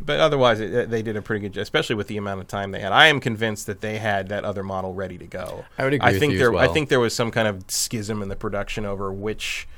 but 0.00 0.20
otherwise, 0.20 0.60
it, 0.60 0.90
they 0.90 1.02
did 1.02 1.16
a 1.16 1.22
pretty 1.22 1.42
good 1.42 1.52
job, 1.52 1.62
especially 1.62 1.96
with 1.96 2.06
the 2.06 2.16
amount 2.16 2.40
of 2.40 2.48
time 2.48 2.70
they 2.70 2.80
had. 2.80 2.92
I 2.92 3.08
am 3.08 3.20
convinced 3.20 3.66
that 3.66 3.80
they 3.80 3.98
had 3.98 4.28
that 4.28 4.44
other 4.44 4.62
model 4.62 4.94
ready 4.94 5.18
to 5.18 5.26
go. 5.26 5.64
I 5.76 5.84
would 5.84 5.94
agree 5.94 6.08
I 6.08 6.12
with 6.12 6.20
think 6.20 6.32
you 6.32 6.38
as 6.38 6.42
there, 6.42 6.56
I 6.56 6.68
think 6.68 6.88
there 6.88 7.00
was 7.00 7.14
some 7.14 7.30
kind 7.30 7.48
of 7.48 7.64
schism 7.68 8.22
in 8.22 8.28
the 8.28 8.36
production 8.36 8.86
over 8.86 9.12
which 9.12 9.68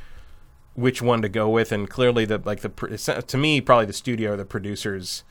which 0.75 1.01
one 1.01 1.23
to 1.23 1.29
go 1.29 1.49
with, 1.49 1.73
and 1.73 1.89
clearly 1.89 2.25
the 2.25 2.39
like 2.45 2.61
the 2.61 3.23
to 3.27 3.37
me 3.37 3.61
probably 3.61 3.87
the 3.87 3.93
studio 3.93 4.33
or 4.33 4.37
the 4.37 4.45
producers 4.45 5.25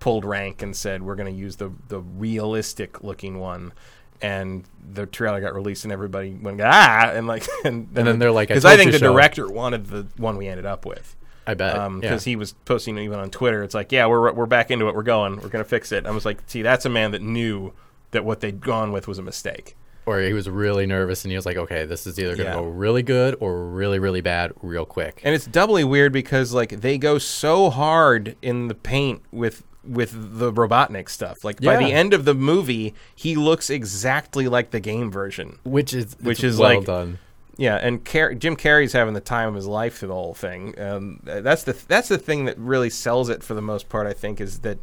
pulled 0.00 0.24
rank 0.24 0.62
and 0.62 0.76
said 0.76 1.02
we're 1.02 1.16
going 1.16 1.32
to 1.32 1.38
use 1.38 1.56
the 1.56 1.72
the 1.88 2.00
realistic 2.00 3.02
looking 3.02 3.38
one. 3.38 3.72
And 4.20 4.64
the 4.92 5.06
trailer 5.06 5.40
got 5.40 5.54
released, 5.54 5.84
and 5.84 5.92
everybody 5.92 6.34
went 6.34 6.60
ah, 6.60 7.10
and 7.14 7.26
like, 7.26 7.46
and, 7.64 7.88
And 7.94 8.06
then 8.06 8.18
they're 8.18 8.32
like, 8.32 8.50
I 8.50 8.54
because 8.54 8.64
I, 8.64 8.70
told 8.70 8.78
think 8.80 8.92
the 8.92 8.98
so. 8.98 9.12
director 9.12 9.48
wanted 9.48 9.86
the 9.86 10.06
one 10.16 10.36
we 10.36 10.48
ended 10.48 10.66
up 10.66 10.84
with 10.84 11.14
I 11.46 11.54
bet. 11.54 11.74
because 12.00 12.26
yeah. 12.26 12.30
he 12.32 12.36
was 12.36 12.52
posting 12.64 12.98
even 12.98 13.18
on 13.18 13.30
Twitter. 13.30 13.62
It's 13.62 13.74
like, 13.74 13.92
yeah, 13.92 14.06
we're 14.06 14.32
we're 14.32 14.46
back 14.46 14.70
into 14.70 14.88
it. 14.88 14.94
We're 14.94 15.02
going. 15.02 15.40
We're 15.40 15.48
gonna 15.48 15.64
fix 15.64 15.92
it. 15.92 16.04
I 16.06 16.10
was 16.10 16.24
like, 16.26 16.42
see, 16.46 16.62
that's 16.62 16.84
a 16.84 16.88
man 16.90 17.12
that 17.12 17.22
knew 17.22 17.72
that 18.10 18.24
what 18.24 18.40
they'd 18.40 18.60
gone 18.60 18.90
with 18.92 19.06
was 19.06 19.18
a 19.18 19.22
mistake. 19.22 19.76
or 20.06 20.20
he 20.22 20.32
was 20.32 20.48
really 20.48 20.86
nervous 20.86 21.22
and 21.24 21.30
he 21.30 21.36
was 21.36 21.44
like, 21.44 21.58
okay, 21.58 21.84
this 21.84 22.06
is 22.06 22.18
either 22.18 22.30
going 22.34 22.46
to 22.46 22.52
Yeah. 22.54 22.54
go 22.54 22.64
really 22.64 23.02
good 23.02 23.36
or 23.40 23.66
really, 23.68 23.98
really 23.98 24.22
bad 24.22 24.52
real 24.62 24.86
quick. 24.86 25.20
And 25.22 25.34
it's 25.34 25.44
doubly 25.46 25.84
weird 25.84 26.12
because 26.14 26.54
like 26.54 26.80
they 26.80 26.96
go 26.96 27.18
so 27.18 27.68
hard 27.68 28.34
in 28.40 28.68
the 28.68 28.74
paint 28.74 29.20
with 29.30 29.62
with 29.88 30.38
the 30.38 30.52
Robotnik 30.52 31.08
stuff. 31.08 31.44
Like 31.44 31.60
by 31.60 31.76
the 31.76 31.92
end 31.92 32.12
of 32.14 32.24
the 32.24 32.34
movie, 32.34 32.94
he 33.14 33.36
looks 33.36 33.70
exactly 33.70 34.46
like 34.48 34.70
the 34.70 34.80
game 34.80 35.10
version. 35.10 35.58
which 35.64 35.94
is 35.94 36.16
Which 36.20 36.44
is 36.44 36.58
well 36.58 36.76
like- 36.78 36.86
done. 36.86 37.18
Yeah, 37.60 37.74
and 37.74 38.04
Car- 38.04 38.34
Jim 38.34 38.54
Carrey's 38.54 38.92
having 38.92 39.14
the 39.14 39.20
time 39.20 39.48
of 39.48 39.54
his 39.56 39.66
life 39.66 39.98
through 39.98 40.08
the 40.08 40.14
whole 40.14 40.32
thing. 40.34 40.80
Um, 40.80 41.18
that's 41.24 41.64
the 41.64 41.72
that's 41.88 42.06
the 42.06 42.16
thing 42.18 42.44
that 42.44 42.56
really 42.56 42.88
sells 42.88 43.28
it 43.28 43.42
for 43.42 43.54
the 43.54 43.60
most 43.62 43.88
part. 43.88 44.06
I 44.06 44.12
think 44.12 44.40
is 44.40 44.60
that 44.60 44.78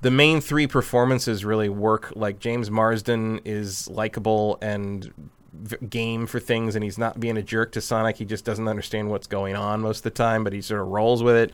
the 0.00 0.10
main 0.10 0.40
three 0.40 0.66
performances 0.66 1.44
really 1.44 1.68
work. 1.68 2.12
Like 2.16 2.40
James 2.40 2.68
Marsden 2.68 3.40
is 3.44 3.88
likable 3.88 4.58
and 4.60 5.12
v- 5.52 5.76
game 5.88 6.26
for 6.26 6.40
things, 6.40 6.74
and 6.74 6.82
he's 6.82 6.98
not 6.98 7.20
being 7.20 7.36
a 7.36 7.42
jerk 7.44 7.70
to 7.72 7.80
Sonic. 7.80 8.16
He 8.16 8.24
just 8.24 8.44
doesn't 8.44 8.66
understand 8.66 9.08
what's 9.08 9.28
going 9.28 9.54
on 9.54 9.80
most 9.80 9.98
of 9.98 10.02
the 10.02 10.10
time, 10.10 10.42
but 10.42 10.52
he 10.52 10.62
sort 10.62 10.80
of 10.80 10.88
rolls 10.88 11.22
with 11.22 11.36
it. 11.36 11.52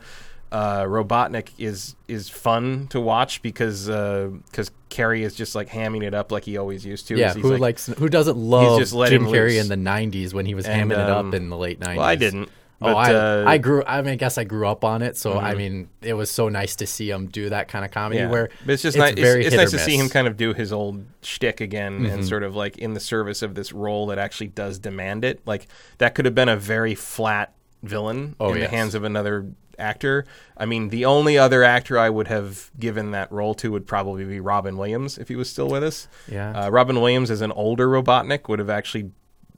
Uh, 0.51 0.83
Robotnik 0.83 1.49
is 1.57 1.95
is 2.07 2.29
fun 2.29 2.87
to 2.91 3.01
watch 3.01 3.41
because 3.41 3.87
because 3.87 4.71
Carrey 4.89 5.21
is 5.21 5.35
just 5.35 5.55
like 5.55 5.67
hamming 5.67 6.03
it 6.03 6.13
up 6.13 6.31
like 6.31 6.45
he 6.45 6.57
always 6.57 6.85
used 6.85 7.07
to. 7.09 7.17
Yeah, 7.17 7.33
He's 7.33 7.43
who 7.43 7.51
like, 7.51 7.59
likes 7.59 7.87
who 7.87 8.07
doesn't 8.07 8.37
love 8.37 8.79
just 8.79 8.93
Jim 8.93 9.25
Carrey 9.25 9.59
in 9.59 9.67
the 9.67 9.75
'90s 9.75 10.33
when 10.33 10.45
he 10.45 10.55
was 10.55 10.65
And, 10.65 10.89
hamming 10.89 10.95
it 11.03 11.09
um, 11.09 11.27
up 11.29 11.33
in 11.33 11.49
the 11.49 11.57
late 11.57 11.79
'90s? 11.81 11.97
Well, 11.97 12.05
I 12.05 12.15
didn't. 12.15 12.49
Oh, 12.79 12.93
I, 12.93 13.11
uh, 13.13 13.43
I 13.47 13.57
grew. 13.57 13.83
I 13.87 14.01
mean, 14.03 14.13
I 14.13 14.15
guess 14.17 14.37
I 14.37 14.43
grew 14.43 14.67
up 14.67 14.83
on 14.85 15.01
it, 15.01 15.17
so 15.17 15.37
I 15.39 15.53
Mhm. 15.53 15.57
mean, 15.57 15.89
it 16.03 16.13
was 16.13 16.29
so 16.29 16.47
nice 16.47 16.75
to 16.75 16.85
see 16.85 17.09
him 17.09 17.25
do 17.25 17.49
that 17.49 17.67
kind 17.69 17.83
of 17.83 17.89
comedy. 17.89 18.19
Yeah, 18.19 18.29
Where 18.29 18.49
but 18.65 18.73
it's 18.73 18.83
just 18.83 18.95
it's 18.95 19.01
nice. 19.01 19.15
It's, 19.17 19.47
it's 19.47 19.55
nice 19.55 19.71
to 19.71 19.79
see 19.79 19.97
him 19.97 20.09
kind 20.09 20.27
of 20.27 20.37
do 20.37 20.53
his 20.53 20.71
old 20.71 21.03
shtick 21.23 21.59
again, 21.59 22.05
and 22.05 22.21
Mhm. 22.21 22.27
sort 22.29 22.43
of 22.43 22.55
like 22.55 22.77
in 22.77 22.93
the 22.93 22.99
service 22.99 23.41
of 23.41 23.55
this 23.55 23.73
role 23.73 24.05
that 24.07 24.19
actually 24.19 24.47
does 24.47 24.77
demand 24.77 25.25
it. 25.25 25.41
Like 25.47 25.67
that 25.97 26.13
could 26.13 26.25
have 26.25 26.35
been 26.35 26.49
a 26.49 26.55
very 26.55 26.93
flat 26.93 27.51
villain 27.81 28.35
Oh, 28.39 28.53
in 28.53 28.59
yes. 28.59 28.69
the 28.69 28.75
hands 28.77 28.93
of 28.95 29.03
another 29.03 29.45
actor. 29.79 30.25
I 30.55 30.65
mean, 30.65 30.89
the 30.89 31.05
only 31.05 31.37
other 31.37 31.63
actor 31.63 31.97
I 31.99 32.09
would 32.09 32.27
have 32.27 32.71
given 32.79 33.11
that 33.11 33.31
role 33.31 33.53
to 33.55 33.71
would 33.71 33.85
probably 33.87 34.25
be 34.25 34.39
Robin 34.39 34.77
Williams 34.77 35.17
if 35.17 35.27
he 35.27 35.35
was 35.35 35.49
still 35.49 35.67
with 35.69 35.83
us. 35.83 36.07
yeah, 36.31 36.51
Uh, 36.65 36.69
Robin 36.69 36.99
Williams 36.99 37.29
as 37.31 37.41
an 37.41 37.51
older 37.51 37.87
Robotnik 37.87 38.47
would 38.49 38.59
have 38.59 38.69
actually 38.69 39.11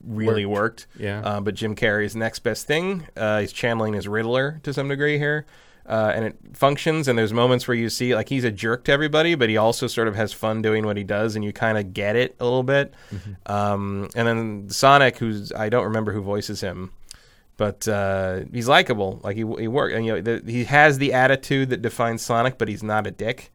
really 0.04 0.46
worked. 0.46 0.88
yeah. 0.98 1.22
Uh, 1.22 1.42
but 1.42 1.56
Jim 1.56 1.76
Carrey's 1.76 2.16
next 2.16 2.40
best 2.40 2.66
thing. 2.68 3.08
Uh, 3.18 3.42
he's 3.42 3.52
channeling 3.52 3.94
his 3.94 4.08
Riddler 4.08 4.60
to 4.64 4.74
some 4.74 4.88
degree 4.88 5.18
here. 5.18 5.46
Uh, 5.86 6.12
and 6.16 6.26
it 6.26 6.38
functions, 6.54 7.08
and 7.08 7.18
there's 7.18 7.34
moments 7.34 7.68
where 7.68 7.74
you 7.76 7.90
see 7.90 8.14
like 8.14 8.30
he's 8.30 8.44
a 8.44 8.52
jerk 8.52 8.84
to 8.84 8.92
everybody, 8.92 9.34
but 9.34 9.50
he 9.50 9.58
also 9.58 9.88
sort 9.88 10.08
of 10.08 10.16
has 10.16 10.32
fun 10.32 10.62
doing 10.62 10.86
what 10.86 10.96
he 10.98 11.04
does, 11.04 11.36
and 11.36 11.44
you 11.44 11.52
kind 11.52 11.80
of 11.80 11.96
get 11.96 12.16
it 12.16 12.36
a 12.40 12.44
little 12.44 12.62
bit. 12.62 12.94
Um, 13.48 14.08
and 14.16 14.28
then 14.28 14.70
Sonic, 14.70 15.18
who's 15.18 15.52
I 15.52 15.70
don't 15.70 15.86
remember 15.86 16.12
who 16.14 16.22
voices 16.22 16.62
him, 16.62 16.92
but 17.60 17.88
uh, 17.88 18.40
he's 18.54 18.68
likable. 18.70 19.20
Like 19.24 19.36
he 19.36 19.42
he 19.60 19.68
work, 19.68 19.92
and 19.94 20.06
you 20.06 20.14
know 20.14 20.22
the, 20.22 20.52
he 20.52 20.64
has 20.64 20.98
the 20.98 21.14
attitude 21.14 21.70
that 21.70 21.82
defines 21.84 22.22
Sonic, 22.24 22.58
but 22.58 22.68
he's 22.70 22.82
not 22.82 23.06
a 23.06 23.12
dick. 23.12 23.52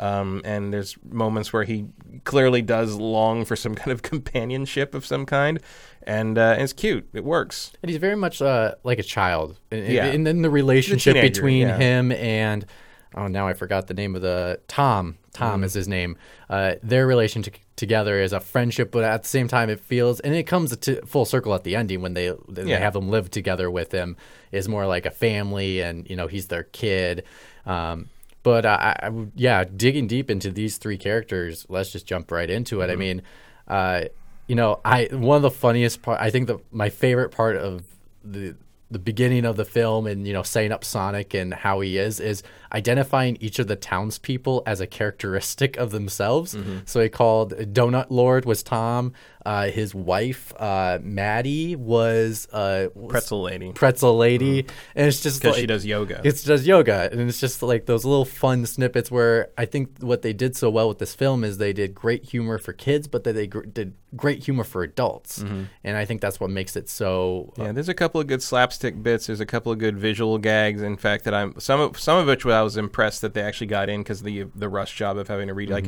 Um, 0.00 0.42
and 0.44 0.72
there's 0.72 0.96
moments 1.08 1.52
where 1.52 1.62
he 1.62 1.86
clearly 2.24 2.62
does 2.62 2.96
long 2.96 3.44
for 3.44 3.54
some 3.54 3.74
kind 3.80 3.92
of 3.92 4.02
companionship 4.02 4.92
of 4.92 5.06
some 5.06 5.24
kind, 5.24 5.60
and 6.02 6.36
uh, 6.36 6.56
it's 6.58 6.72
cute. 6.72 7.08
It 7.14 7.24
works. 7.24 7.72
and 7.80 7.88
he's 7.90 8.00
very 8.00 8.16
much 8.16 8.42
uh, 8.42 8.74
like 8.82 8.98
a 8.98 9.04
child. 9.04 9.56
And, 9.70 9.86
Yeah. 9.86 10.06
and 10.06 10.26
then 10.26 10.42
the 10.42 10.50
relationship 10.50 11.14
teenager, 11.14 11.32
between 11.32 11.68
yeah. 11.68 11.78
him 11.78 12.10
and 12.10 12.66
oh, 13.14 13.28
now 13.28 13.46
I 13.46 13.52
forgot 13.54 13.86
the 13.86 13.94
name 13.94 14.16
of 14.16 14.22
the 14.22 14.60
Tom. 14.66 15.16
Tom 15.32 15.62
Mm. 15.62 15.64
is 15.64 15.74
his 15.74 15.86
name. 15.86 16.16
Uh, 16.50 16.74
their 16.82 17.06
relationship 17.06 17.54
together 17.76 18.20
is 18.20 18.32
a 18.32 18.40
friendship, 18.40 18.90
but 18.90 19.04
at 19.04 19.22
the 19.22 19.28
same 19.28 19.48
time, 19.48 19.68
it 19.70 19.80
feels 19.80 20.20
and 20.20 20.34
it 20.34 20.44
comes 20.44 20.76
to 20.76 21.04
full 21.06 21.24
circle 21.24 21.54
at 21.54 21.64
the 21.64 21.74
ending 21.76 22.02
when 22.02 22.14
they 22.14 22.32
they 22.48 22.62
Yeah. 22.64 22.78
have 22.78 22.92
them 22.92 23.08
live 23.08 23.30
together 23.30 23.70
with 23.70 23.92
him 23.92 24.16
is 24.52 24.68
more 24.68 24.86
like 24.86 25.06
a 25.06 25.10
family, 25.10 25.80
and 25.80 26.08
you 26.08 26.16
know 26.16 26.26
he's 26.26 26.46
their 26.48 26.64
kid. 26.64 27.24
Um, 27.66 28.10
but 28.42 28.66
I, 28.66 28.96
I 29.02 29.10
yeah, 29.34 29.64
digging 29.64 30.06
deep 30.06 30.30
into 30.30 30.50
these 30.50 30.76
three 30.78 30.98
characters, 30.98 31.66
let's 31.68 31.90
just 31.90 32.06
jump 32.06 32.30
right 32.30 32.48
into 32.50 32.80
it. 32.82 32.90
I 32.90 32.96
mean, 32.96 33.22
uh, 33.66 34.02
you 34.46 34.54
know, 34.54 34.80
I 34.84 35.08
one 35.10 35.36
of 35.36 35.42
the 35.42 35.50
funniest 35.50 36.02
part. 36.02 36.20
I 36.20 36.30
think 36.30 36.46
the 36.46 36.58
my 36.70 36.90
favorite 36.90 37.30
part 37.30 37.56
of 37.56 37.84
the 38.22 38.54
the 38.90 38.98
beginning 38.98 39.44
of 39.44 39.56
the 39.56 39.64
film 39.64 40.06
and 40.06 40.26
you 40.26 40.32
know 40.32 40.42
setting 40.42 40.72
up 40.72 40.84
Sonic 40.84 41.34
and 41.34 41.54
how 41.54 41.80
he 41.80 41.98
is 41.98 42.20
is 42.20 42.42
identifying 42.72 43.36
each 43.40 43.58
of 43.58 43.66
the 43.66 43.76
townspeople 43.76 44.62
as 44.66 44.80
a 44.80 44.86
characteristic 44.86 45.76
of 45.76 45.90
themselves. 45.90 46.54
Mm-hmm. 46.54 46.78
So 46.84 47.00
he 47.00 47.08
called 47.08 47.52
Donut 47.54 48.06
Lord 48.10 48.44
was 48.44 48.62
Tom. 48.62 49.12
Uh, 49.44 49.70
his 49.70 49.94
wife 49.94 50.54
uh, 50.58 50.98
Maddie 51.02 51.76
was 51.76 52.48
uh, 52.50 52.88
Pretzel 53.08 53.42
lady 53.42 53.72
pretzel 53.72 54.16
lady, 54.16 54.60
and 54.94 55.06
it's 55.06 55.20
just 55.20 55.40
because 55.40 55.52
like, 55.56 55.60
she 55.60 55.66
does 55.66 55.84
yoga. 55.84 56.22
it's 56.24 56.42
does 56.42 56.66
yoga, 56.66 57.10
and 57.12 57.20
it's 57.20 57.40
just 57.40 57.62
like 57.62 57.84
those 57.84 58.06
little 58.06 58.24
fun 58.24 58.64
snippets 58.64 59.10
where 59.10 59.50
I 59.58 59.66
think 59.66 59.98
what 60.00 60.22
they 60.22 60.32
did 60.32 60.56
so 60.56 60.70
well 60.70 60.88
with 60.88 60.98
this 60.98 61.14
film 61.14 61.44
is 61.44 61.58
they 61.58 61.74
did 61.74 61.94
great 61.94 62.24
humor 62.24 62.56
for 62.56 62.72
kids, 62.72 63.06
but 63.06 63.24
that 63.24 63.34
they 63.34 63.46
gr- 63.46 63.62
did 63.62 63.92
great 64.16 64.42
humor 64.44 64.64
for 64.64 64.82
adults, 64.82 65.38
and 65.40 65.96
I 65.96 66.06
think 66.06 66.22
that's 66.22 66.40
what 66.40 66.48
makes 66.48 66.74
it 66.74 66.88
so. 66.88 67.52
yeah, 67.58 67.72
there's 67.72 67.90
a 67.90 67.94
couple 67.94 68.22
of 68.22 68.26
good 68.26 68.42
slapstick 68.42 69.02
bits. 69.02 69.26
There's 69.26 69.40
a 69.40 69.46
couple 69.46 69.72
of 69.72 69.78
good 69.78 69.98
visual 69.98 70.38
gags. 70.38 70.80
In 70.80 70.96
fact, 70.96 71.24
that 71.24 71.34
I'm 71.34 71.60
some 71.60 71.80
of 71.80 72.00
some 72.00 72.18
of 72.18 72.26
which 72.26 72.46
I 72.46 72.62
was 72.62 72.78
impressed 72.78 73.20
that 73.20 73.34
they 73.34 73.42
actually 73.42 73.66
got 73.66 73.90
in 73.90 74.02
because 74.02 74.22
the 74.22 74.44
the 74.54 74.70
rush 74.70 74.96
job 74.96 75.18
of 75.18 75.28
having 75.28 75.48
to 75.48 75.54
read. 75.54 75.68
Like, 75.68 75.86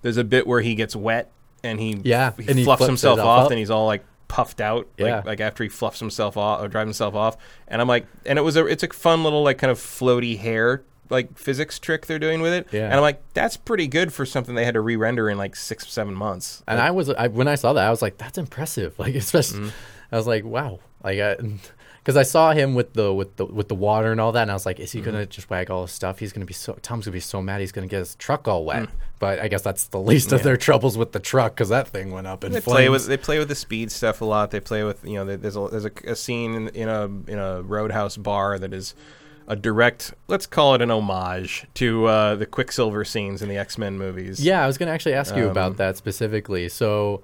there's 0.00 0.16
a 0.16 0.24
bit 0.24 0.46
where 0.46 0.62
he 0.62 0.74
gets 0.74 0.96
wet 0.96 1.30
and 1.64 1.78
he 1.80 2.00
Yeah, 2.04 2.32
he, 2.38 2.48
and 2.48 2.58
he 2.58 2.64
fluffs 2.64 2.86
himself 2.86 3.18
off 3.20 3.46
up. 3.46 3.50
and 3.50 3.58
he's 3.58 3.70
all 3.70 3.86
like 3.86 4.04
puffed 4.28 4.60
out 4.60 4.86
Yeah. 4.98 5.16
like, 5.16 5.24
like 5.24 5.40
after 5.40 5.62
he 5.62 5.68
fluffs 5.70 5.98
himself 6.00 6.36
off 6.36 6.60
or 6.62 6.68
drives 6.68 6.86
himself 6.88 7.14
off 7.14 7.36
and 7.66 7.80
i'm 7.80 7.88
like 7.88 8.06
and 8.26 8.38
it 8.38 8.42
was 8.42 8.56
a 8.56 8.66
it's 8.66 8.82
a 8.82 8.88
fun 8.88 9.24
little 9.24 9.42
like 9.42 9.56
kind 9.56 9.70
of 9.70 9.78
floaty 9.78 10.38
hair 10.38 10.82
like 11.08 11.38
physics 11.38 11.78
trick 11.78 12.04
they're 12.04 12.18
doing 12.18 12.42
with 12.42 12.52
it 12.52 12.66
Yeah. 12.70 12.84
and 12.84 12.94
i'm 12.94 13.00
like 13.00 13.22
that's 13.32 13.56
pretty 13.56 13.86
good 13.88 14.12
for 14.12 14.26
something 14.26 14.54
they 14.54 14.66
had 14.66 14.74
to 14.74 14.82
re-render 14.82 15.30
in 15.30 15.38
like 15.38 15.56
six 15.56 15.88
seven 15.88 16.14
months 16.14 16.62
And 16.68 16.78
I 16.78 16.90
was 16.90 17.08
I, 17.08 17.28
when 17.28 17.48
I 17.48 17.54
saw 17.54 17.72
that 17.72 17.86
I 17.86 17.90
was 17.90 18.02
like, 18.02 18.18
that's 18.18 18.36
impressive. 18.36 18.98
Like 18.98 19.14
especially, 19.14 19.60
Mm-hmm. 19.60 19.68
I 20.12 20.16
was 20.16 20.26
like, 20.26 20.44
wow. 20.44 20.80
Like 21.02 21.18
because 22.08 22.16
I 22.16 22.22
saw 22.22 22.52
him 22.52 22.74
with 22.74 22.94
the 22.94 23.12
with 23.12 23.36
the 23.36 23.44
with 23.44 23.68
the 23.68 23.74
water 23.74 24.10
and 24.12 24.18
all 24.18 24.32
that, 24.32 24.40
and 24.40 24.50
I 24.50 24.54
was 24.54 24.64
like, 24.64 24.80
is 24.80 24.92
he 24.92 25.00
Mm-hmm. 25.00 25.10
gonna 25.10 25.26
just 25.26 25.50
wag 25.50 25.70
all 25.70 25.82
his 25.82 25.92
stuff? 25.92 26.18
He's 26.20 26.32
gonna 26.32 26.46
be 26.46 26.54
so 26.54 26.72
Tom's 26.80 27.04
gonna 27.04 27.12
be 27.12 27.20
so 27.20 27.42
mad. 27.42 27.60
He's 27.60 27.70
gonna 27.70 27.86
get 27.86 27.98
his 27.98 28.14
truck 28.14 28.48
all 28.48 28.62
Mm. 28.62 28.66
wet. 28.66 28.88
But 29.18 29.40
I 29.40 29.48
guess 29.48 29.60
that's 29.60 29.88
the 29.88 30.00
least 30.00 30.32
of 30.32 30.42
their 30.42 30.56
troubles 30.56 30.96
with 30.96 31.12
the 31.12 31.18
truck 31.20 31.52
because 31.54 31.68
that 31.68 31.88
thing 31.88 32.10
went 32.12 32.26
up 32.26 32.44
in 32.44 32.52
they 32.52 32.60
flames. 32.60 32.74
play 32.76 32.88
with 32.88 33.06
they 33.08 33.16
play 33.18 33.38
with 33.38 33.48
the 33.48 33.54
speed 33.54 33.92
stuff 33.92 34.22
a 34.22 34.24
lot. 34.24 34.50
They 34.52 34.60
play 34.60 34.84
with 34.84 35.04
you 35.04 35.16
know 35.16 35.36
there's 35.36 35.56
a 35.56 35.68
there's 35.68 35.84
a, 35.84 35.90
a 36.06 36.16
scene 36.16 36.54
in, 36.54 36.68
in 36.68 36.88
a 36.88 37.04
in 37.30 37.38
a 37.38 37.60
roadhouse 37.62 38.16
bar 38.16 38.58
that 38.58 38.72
is 38.72 38.94
a 39.46 39.56
direct 39.56 40.14
let's 40.28 40.46
call 40.46 40.74
it 40.74 40.80
an 40.82 40.90
homage 40.90 41.66
to 41.74 42.06
uh, 42.06 42.34
the 42.36 42.46
Quicksilver 42.46 43.04
scenes 43.04 43.42
in 43.42 43.50
the 43.50 43.58
X 43.58 43.76
Men 43.76 43.98
movies. 43.98 44.42
Yeah, 44.42 44.64
I 44.64 44.66
was 44.66 44.78
going 44.78 44.86
to 44.88 44.92
actually 44.94 45.14
ask 45.14 45.34
you 45.36 45.44
Um, 45.44 45.50
about 45.50 45.76
that 45.78 45.96
specifically. 45.98 46.68
So, 46.68 47.22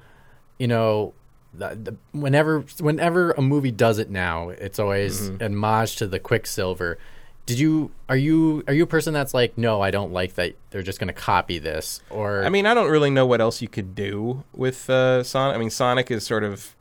you 0.58 0.66
know, 0.66 1.12
the, 1.56 1.74
the, 1.74 1.96
whenever 2.18 2.60
whenever 2.80 3.32
a 3.32 3.42
movie 3.42 3.70
does 3.70 3.98
it 3.98 4.10
now, 4.10 4.48
it's 4.50 4.78
always 4.78 5.22
Mm-hmm. 5.30 5.42
an 5.42 5.52
homage 5.54 5.96
to 5.96 6.06
the 6.06 6.18
Quicksilver. 6.18 6.98
Did 7.46 7.58
you 7.58 7.90
are 8.08 8.16
you 8.16 8.64
are 8.66 8.72
you 8.74 8.84
a 8.84 8.86
person 8.86 9.12
that's 9.12 9.34
like, 9.34 9.58
no, 9.58 9.80
I 9.82 9.90
don't 9.90 10.12
like 10.12 10.34
that 10.36 10.56
they're 10.70 10.82
just 10.82 10.98
going 10.98 11.08
to 11.08 11.12
copy 11.14 11.58
this 11.58 12.00
or 12.10 12.42
I 12.44 12.48
mean, 12.48 12.64
I 12.66 12.72
don't 12.74 12.90
really 12.90 13.10
know 13.10 13.26
what 13.26 13.40
else 13.40 13.60
you 13.60 13.68
could 13.68 13.94
do 13.94 14.44
with 14.54 14.88
uh, 14.88 15.22
Sonic. 15.22 15.54
I 15.56 15.58
mean, 15.58 15.70
Sonic 15.70 16.10
is 16.10 16.24
sort 16.24 16.42
of. 16.44 16.74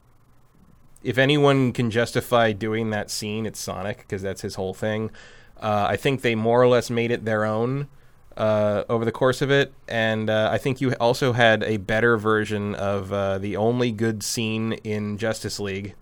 If 1.04 1.18
anyone 1.18 1.74
can 1.74 1.92
justify 1.92 2.54
doing 2.54 2.92
that 2.92 3.12
scene, 3.12 3.46
it's 3.46 3.60
Sonic 3.60 3.98
because 4.00 4.22
that's 4.22 4.40
his 4.42 4.56
whole 4.56 4.74
thing. 4.74 5.12
Uh, 5.60 5.86
I 5.90 5.98
think 5.98 6.22
they 6.22 6.34
more 6.34 6.62
or 6.62 6.68
less 6.68 6.90
made 6.90 7.12
it 7.12 7.26
their 7.26 7.44
own 7.44 7.90
uh, 8.38 8.84
over 8.90 9.06
the 9.06 9.12
course 9.12 9.42
of 9.42 9.52
it, 9.52 9.74
and 9.88 10.30
uh, 10.30 10.50
I 10.52 10.58
think 10.58 10.82
you 10.82 10.94
also 10.94 11.34
had 11.34 11.64
a 11.64 11.78
better 11.78 12.18
version 12.18 12.76
of 12.76 13.14
uh, 13.14 13.38
the 13.38 13.58
only 13.58 13.92
good 13.92 14.24
scene 14.24 14.74
in 14.84 15.18
Justice 15.18 15.60
League, 15.60 15.96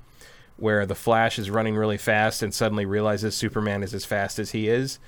where 0.57 0.85
the 0.85 0.95
Flash 0.95 1.39
is 1.39 1.49
running 1.49 1.75
really 1.75 1.97
fast 1.97 2.41
and 2.43 2.53
suddenly 2.53 2.85
realizes 2.85 3.35
Superman 3.35 3.83
is 3.83 3.93
as 3.93 4.05
fast 4.05 4.39
as 4.39 4.51
he 4.51 4.67
is. 4.69 4.99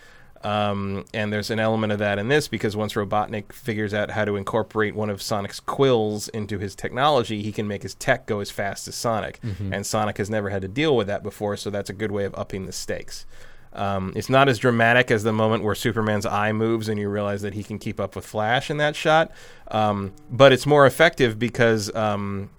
Um, 0.44 1.06
and 1.14 1.32
there's 1.32 1.50
an 1.52 1.60
element 1.60 1.94
of 1.94 2.00
that 2.00 2.20
in 2.20 2.28
this 2.28 2.50
because 2.50 2.76
once 2.76 2.96
Robotnik 2.96 3.54
figures 3.54 3.94
out 3.94 4.12
how 4.12 4.26
to 4.26 4.36
incorporate 4.36 4.94
one 4.94 5.10
of 5.10 5.22
Sonic's 5.22 5.62
quills 5.62 6.28
into 6.30 6.60
his 6.60 6.76
technology, 6.76 7.42
he 7.42 7.54
can 7.54 7.66
make 7.66 7.82
his 7.84 7.96
tech 7.96 8.26
go 8.26 8.42
as 8.42 8.52
fast 8.52 8.88
as 8.90 8.96
Sonic. 8.96 9.40
And 9.72 9.86
Sonic 9.86 10.18
has 10.18 10.30
never 10.30 10.50
had 10.50 10.62
to 10.64 10.68
deal 10.68 10.98
with 10.98 11.08
that 11.08 11.24
before, 11.24 11.56
so 11.56 11.70
that's 11.70 11.90
a 11.90 11.94
good 11.94 12.12
way 12.12 12.26
of 12.26 12.36
upping 12.36 12.66
the 12.66 12.74
stakes. 12.74 13.26
Um, 13.74 14.14
it's 14.16 14.30
not 14.30 14.50
as 14.50 14.60
dramatic 14.60 15.10
as 15.10 15.24
the 15.24 15.34
moment 15.34 15.64
where 15.64 15.76
Superman's 15.76 16.26
eye 16.26 16.52
moves 16.52 16.90
and 16.90 17.00
you 17.00 17.10
realize 17.10 17.42
that 17.42 17.54
he 17.54 17.64
can 17.64 17.80
keep 17.80 18.00
up 18.00 18.16
with 18.16 18.26
Flash 18.26 18.70
in 18.70 18.78
that 18.78 18.96
shot, 18.96 19.32
um, 19.70 20.14
but 20.30 20.52
it's 20.52 20.66
more 20.66 20.86
effective 20.86 21.40
because 21.40 21.94
um, 21.96 22.50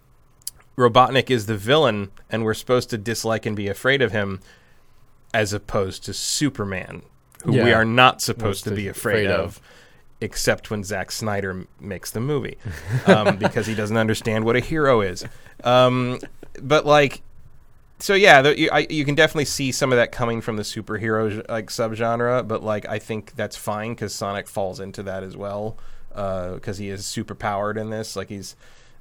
Robotnik 0.76 1.30
is 1.30 1.46
the 1.46 1.56
villain, 1.56 2.10
and 2.30 2.44
we're 2.44 2.54
supposed 2.54 2.90
to 2.90 2.98
dislike 2.98 3.46
and 3.46 3.54
be 3.54 3.68
afraid 3.68 4.02
of 4.02 4.10
him, 4.12 4.40
as 5.32 5.52
opposed 5.52 6.04
to 6.04 6.12
Superman, 6.12 7.02
who 7.44 7.52
we 7.52 7.72
are 7.72 7.84
not 7.84 8.20
supposed 8.20 8.64
to 8.64 8.70
be 8.72 8.88
afraid, 8.88 9.26
afraid 9.26 9.30
of. 9.30 9.40
of. 9.44 9.60
Except 10.20 10.70
when 10.70 10.82
Zack 10.84 11.12
Snyder 11.12 11.50
m- 11.50 11.68
makes 11.80 12.10
the 12.10 12.20
movie, 12.20 12.56
um, 13.06 13.36
because 13.38 13.66
he 13.66 13.74
doesn't 13.74 13.96
understand 13.96 14.44
what 14.44 14.56
a 14.56 14.60
hero 14.60 15.00
is. 15.00 15.24
Um, 15.62 16.18
but 16.62 16.86
like, 16.86 17.20
so 17.98 18.14
yeah, 18.14 18.42
the, 18.42 18.58
you, 18.58 18.68
I, 18.72 18.86
you 18.90 19.04
can 19.04 19.14
definitely 19.14 19.44
see 19.44 19.72
some 19.72 19.92
of 19.92 19.96
that 19.96 20.12
coming 20.12 20.40
from 20.40 20.56
the 20.56 20.62
superhero 20.62 21.48
like 21.48 21.66
subgenre. 21.68 22.46
But 22.46 22.62
like, 22.62 22.86
I 22.88 22.98
think 22.98 23.34
that's 23.34 23.56
fine 23.56 23.92
because 23.92 24.14
Sonic 24.14 24.48
falls 24.48 24.80
into 24.80 25.02
that 25.04 25.22
as 25.22 25.36
well 25.36 25.76
uh, 26.14 26.54
because 26.54 26.78
he 26.78 26.90
is 26.90 27.06
super 27.06 27.34
powered 27.34 27.76
in 27.76 27.90
this. 27.90 28.16
Like 28.16 28.28
he's 28.28 28.56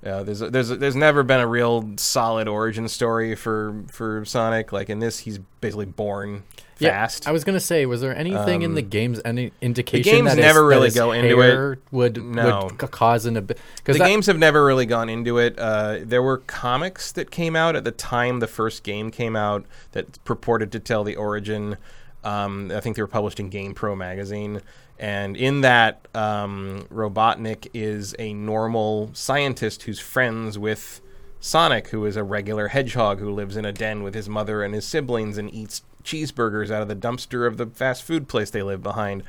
uh, 0.06 0.24
there's 0.24 0.40
there's 0.40 0.70
there's 0.70 0.96
never 0.96 1.24
been 1.24 1.40
a 1.40 1.48
real 1.48 1.92
solid 1.98 2.48
origin 2.48 2.88
story 2.88 3.36
for 3.36 3.84
for 3.92 4.26
Sonic. 4.26 4.72
Like 4.72 4.90
in 4.90 5.00
this, 5.00 5.20
he's 5.20 5.40
basically 5.62 5.86
born 5.86 6.44
fast. 6.76 7.28
I 7.28 7.32
was 7.32 7.44
gonna 7.46 7.60
say, 7.62 7.86
was 7.86 8.02
there 8.02 8.16
anything 8.16 8.62
in 8.64 8.74
the 8.74 8.82
Um, 8.82 8.90
game's 8.90 9.22
any 9.24 9.52
indication 9.62 10.04
The 10.04 10.12
games 10.12 10.26
that 10.32 10.38
his- 10.38 10.46
never 10.46 10.62
that 10.62 10.66
really 10.68 10.88
his 10.88 10.96
go 10.96 11.12
into 11.14 11.40
it. 11.42 11.80
Would 11.92 12.24
No. 12.24 12.70
would 12.72 12.78
cause 12.92 13.26
an 13.26 13.36
because 13.36 13.98
the 13.98 14.04
games 14.04 14.26
have 14.28 14.38
never 14.40 14.66
really 14.66 14.86
gone 14.86 15.08
into 15.08 15.38
it. 15.38 15.58
Uh, 15.58 16.00
there 16.04 16.22
were 16.22 16.40
comics 16.40 17.12
that 17.14 17.32
came 17.32 17.56
out 17.56 17.76
at 17.78 17.84
the 17.86 17.92
time 17.92 18.40
the 18.40 18.48
first 18.48 18.84
game 18.84 19.12
came 19.12 19.36
out 19.38 19.66
that 19.94 20.22
purported 20.26 20.72
to 20.74 20.80
tell 20.80 21.04
the 21.06 21.16
origin. 21.16 21.78
Um, 22.26 22.72
I 22.74 22.80
think 22.80 22.96
they 22.96 23.02
were 23.02 23.08
published 23.08 23.40
in 23.40 23.50
GamePro 23.50 23.98
magazine, 23.98 24.62
and 25.00 25.36
in 25.36 25.62
that, 25.62 26.08
um, 26.14 26.86
Robotnik 26.90 27.68
is 27.74 28.16
a 28.20 28.34
normal 28.34 29.10
scientist 29.14 29.84
who's 29.84 30.00
friends 30.00 30.58
with 30.58 31.02
Sonic, 31.40 31.90
who 31.90 32.06
is 32.06 32.16
a 32.16 32.24
regular 32.24 32.70
hedgehog 32.70 33.20
who 33.20 33.32
lives 33.32 33.58
in 33.58 33.66
a 33.66 33.72
den 33.72 34.04
with 34.04 34.14
his 34.14 34.30
mother 34.30 34.64
and 34.64 34.74
his 34.74 34.86
siblings 34.86 35.38
and 35.38 35.54
eats 35.54 35.82
cheeseburgers 36.04 36.72
out 36.72 36.82
of 36.82 36.88
the 36.88 36.96
dumpster 36.96 37.48
of 37.48 37.58
the 37.58 37.66
fast 37.66 38.04
food 38.04 38.28
place 38.28 38.50
they 38.50 38.64
live 38.64 38.84
behind, 38.84 39.24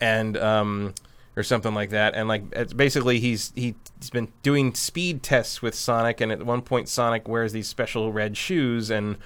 and 0.00 0.36
um, 0.36 0.94
or 1.36 1.42
something 1.42 1.74
like 1.74 1.90
that. 1.90 2.14
And 2.14 2.28
like 2.28 2.76
basically 2.76 3.18
he's 3.20 3.52
he's 3.54 3.74
been 4.12 4.32
doing 4.42 4.74
speed 4.74 5.22
tests 5.22 5.62
with 5.62 5.74
Sonic, 5.74 6.20
and 6.20 6.30
at 6.30 6.44
one 6.44 6.62
point 6.62 6.88
Sonic 6.88 7.26
wears 7.26 7.52
these 7.52 7.68
special 7.68 8.12
red 8.12 8.36
shoes 8.36 8.90
and 8.90 9.16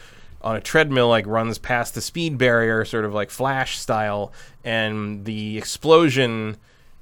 on 0.42 0.56
a 0.56 0.60
treadmill 0.60 1.08
like 1.08 1.26
runs 1.26 1.58
past 1.58 1.94
the 1.94 2.00
speed 2.00 2.38
barrier, 2.38 2.84
sort 2.84 3.04
of 3.04 3.12
like 3.14 3.30
Flash 3.30 3.78
style, 3.78 4.32
and 4.64 5.24
the 5.24 5.58
explosion. 5.58 6.56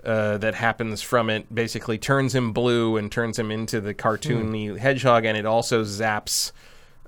Uh, 0.05 0.39
that 0.39 0.55
happens 0.55 1.03
from 1.03 1.29
it 1.29 1.53
basically 1.53 1.99
turns 1.99 2.33
him 2.33 2.53
blue 2.53 2.97
and 2.97 3.11
turns 3.11 3.37
him 3.37 3.51
into 3.51 3.81
the 3.81 3.93
cartoony 3.93 4.79
hedgehog, 4.79 5.25
and 5.25 5.37
it 5.37 5.45
also 5.45 5.83
zaps 5.83 6.53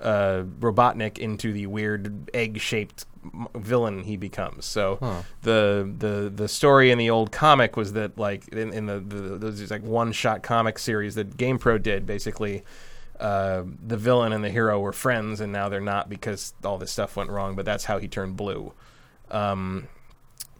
uh, 0.00 0.42
Robotnik 0.58 1.16
into 1.16 1.52
the 1.52 1.66
weird 1.66 2.28
egg-shaped 2.34 3.06
villain 3.54 4.02
he 4.02 4.16
becomes. 4.16 4.66
So 4.66 4.98
Huh. 5.00 5.22
the 5.42 5.88
the 5.98 6.32
the 6.34 6.48
story 6.48 6.90
in 6.90 6.98
the 6.98 7.10
old 7.10 7.30
comic 7.30 7.76
was 7.76 7.92
that 7.92 8.18
like 8.18 8.48
in, 8.48 8.72
in 8.72 8.86
the, 8.86 8.98
the 8.98 9.38
those 9.38 9.70
like 9.70 9.84
one-shot 9.84 10.42
comic 10.42 10.78
series 10.78 11.14
that 11.14 11.36
GamePro 11.36 11.80
did, 11.80 12.06
basically. 12.06 12.64
Uh, 13.20 13.64
the 13.86 13.96
villain 13.96 14.32
and 14.32 14.42
the 14.42 14.50
hero 14.50 14.80
were 14.80 14.92
friends, 14.92 15.40
and 15.40 15.52
now 15.52 15.68
they're 15.68 15.80
not 15.80 16.08
because 16.08 16.54
all 16.64 16.78
this 16.78 16.90
stuff 16.90 17.16
went 17.16 17.30
wrong. 17.30 17.54
But 17.54 17.64
that's 17.64 17.84
how 17.84 17.98
he 17.98 18.08
turned 18.08 18.36
blue. 18.36 18.72
Um, 19.30 19.88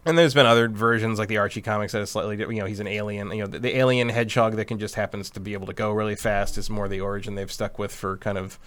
and 0.05 0.17
there's 0.17 0.33
been 0.33 0.45
other 0.45 0.67
versions 0.67 1.19
like 1.19 1.27
the 1.27 1.37
Archie 1.37 1.61
comics 1.61 1.93
that 1.93 2.01
is 2.01 2.09
slightly 2.09 2.37
different. 2.37 2.57
You 2.57 2.63
know, 2.63 2.67
he's 2.67 2.79
an 2.79 2.87
alien. 2.87 3.31
You 3.31 3.41
know, 3.41 3.47
the, 3.47 3.59
the 3.59 3.77
alien 3.77 4.09
hedgehog 4.09 4.55
that 4.55 4.65
can 4.65 4.79
just 4.79 4.95
happens 4.95 5.29
to 5.31 5.39
be 5.39 5.53
able 5.53 5.67
to 5.67 5.73
go 5.73 5.91
really 5.91 6.15
fast 6.15 6.57
is 6.57 6.69
more 6.69 6.87
the 6.87 7.01
origin 7.01 7.35
they've 7.35 7.51
stuck 7.51 7.77
with 7.77 7.93
for 7.93 8.17
kind 8.17 8.37
of 8.37 8.57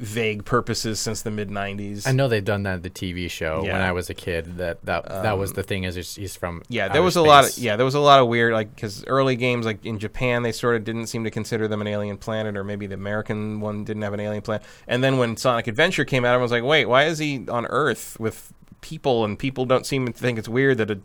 vague 0.00 0.46
purposes 0.46 0.98
since 0.98 1.20
the 1.22 1.30
mid 1.30 1.50
'90s. 1.50 2.06
I 2.06 2.12
know 2.12 2.26
they've 2.26 2.44
done 2.44 2.62
that 2.62 2.82
the 2.82 2.88
TV 2.90 3.30
show 3.30 3.62
when 3.62 3.74
I 3.74 3.92
was 3.92 4.08
a 4.08 4.14
kid. 4.14 4.56
That 4.56 4.84
that 4.86 5.04
that 5.06 5.38
was 5.38 5.50
um, 5.50 5.56
the 5.56 5.62
thing 5.62 5.84
is 5.84 5.94
he's- 6.16 6.36
from 6.36 6.62
Yeah, 6.68 6.88
there 6.88 7.02
was 7.02 7.16
a 7.16 7.22
lot 7.22 7.48
of 7.48 7.58
yeah, 7.58 7.76
there 7.76 7.84
was 7.84 7.94
a 7.94 8.00
lot 8.00 8.18
of 8.20 8.26
weird 8.28 8.54
like 8.54 8.74
because 8.74 9.04
early 9.06 9.36
games 9.36 9.66
like 9.66 9.84
in 9.84 9.98
Japan 9.98 10.42
they 10.42 10.52
sort 10.52 10.76
of 10.76 10.84
didn't 10.84 11.06
seem 11.08 11.24
to 11.24 11.30
consider 11.30 11.68
them 11.68 11.80
an 11.82 11.86
alien 11.86 12.16
planet, 12.16 12.56
or 12.56 12.64
maybe 12.64 12.86
the 12.86 12.94
American 12.94 13.60
one 13.60 13.84
didn't 13.84 14.02
have 14.02 14.14
an 14.14 14.20
alien 14.20 14.42
planet. 14.42 14.66
And 14.88 15.04
then 15.04 15.18
when 15.18 15.36
Sonic 15.36 15.66
Adventure 15.66 16.04
came 16.04 16.24
out, 16.24 16.30
everyone 16.30 16.42
was 16.44 16.52
like, 16.52 16.64
wait, 16.64 16.86
why 16.86 17.04
is 17.04 17.18
he 17.18 17.46
on 17.48 17.66
Earth 17.66 18.18
with 18.18 18.52
people? 18.80 19.24
And 19.24 19.38
people 19.38 19.66
don't 19.66 19.84
seem 19.84 20.06
to 20.06 20.12
think 20.12 20.38
it's 20.38 20.48
weird 20.48 20.78
that 20.78 20.90
a 20.90 21.00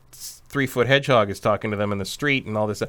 three 0.56 0.68
foot 0.68 0.88
hedgehog 0.88 1.30
is 1.30 1.42
talking 1.42 1.70
to 1.70 1.76
them 1.76 1.92
in 1.92 1.98
the 1.98 2.06
street 2.06 2.46
and 2.46 2.56
all 2.58 2.66
this. 2.66 2.82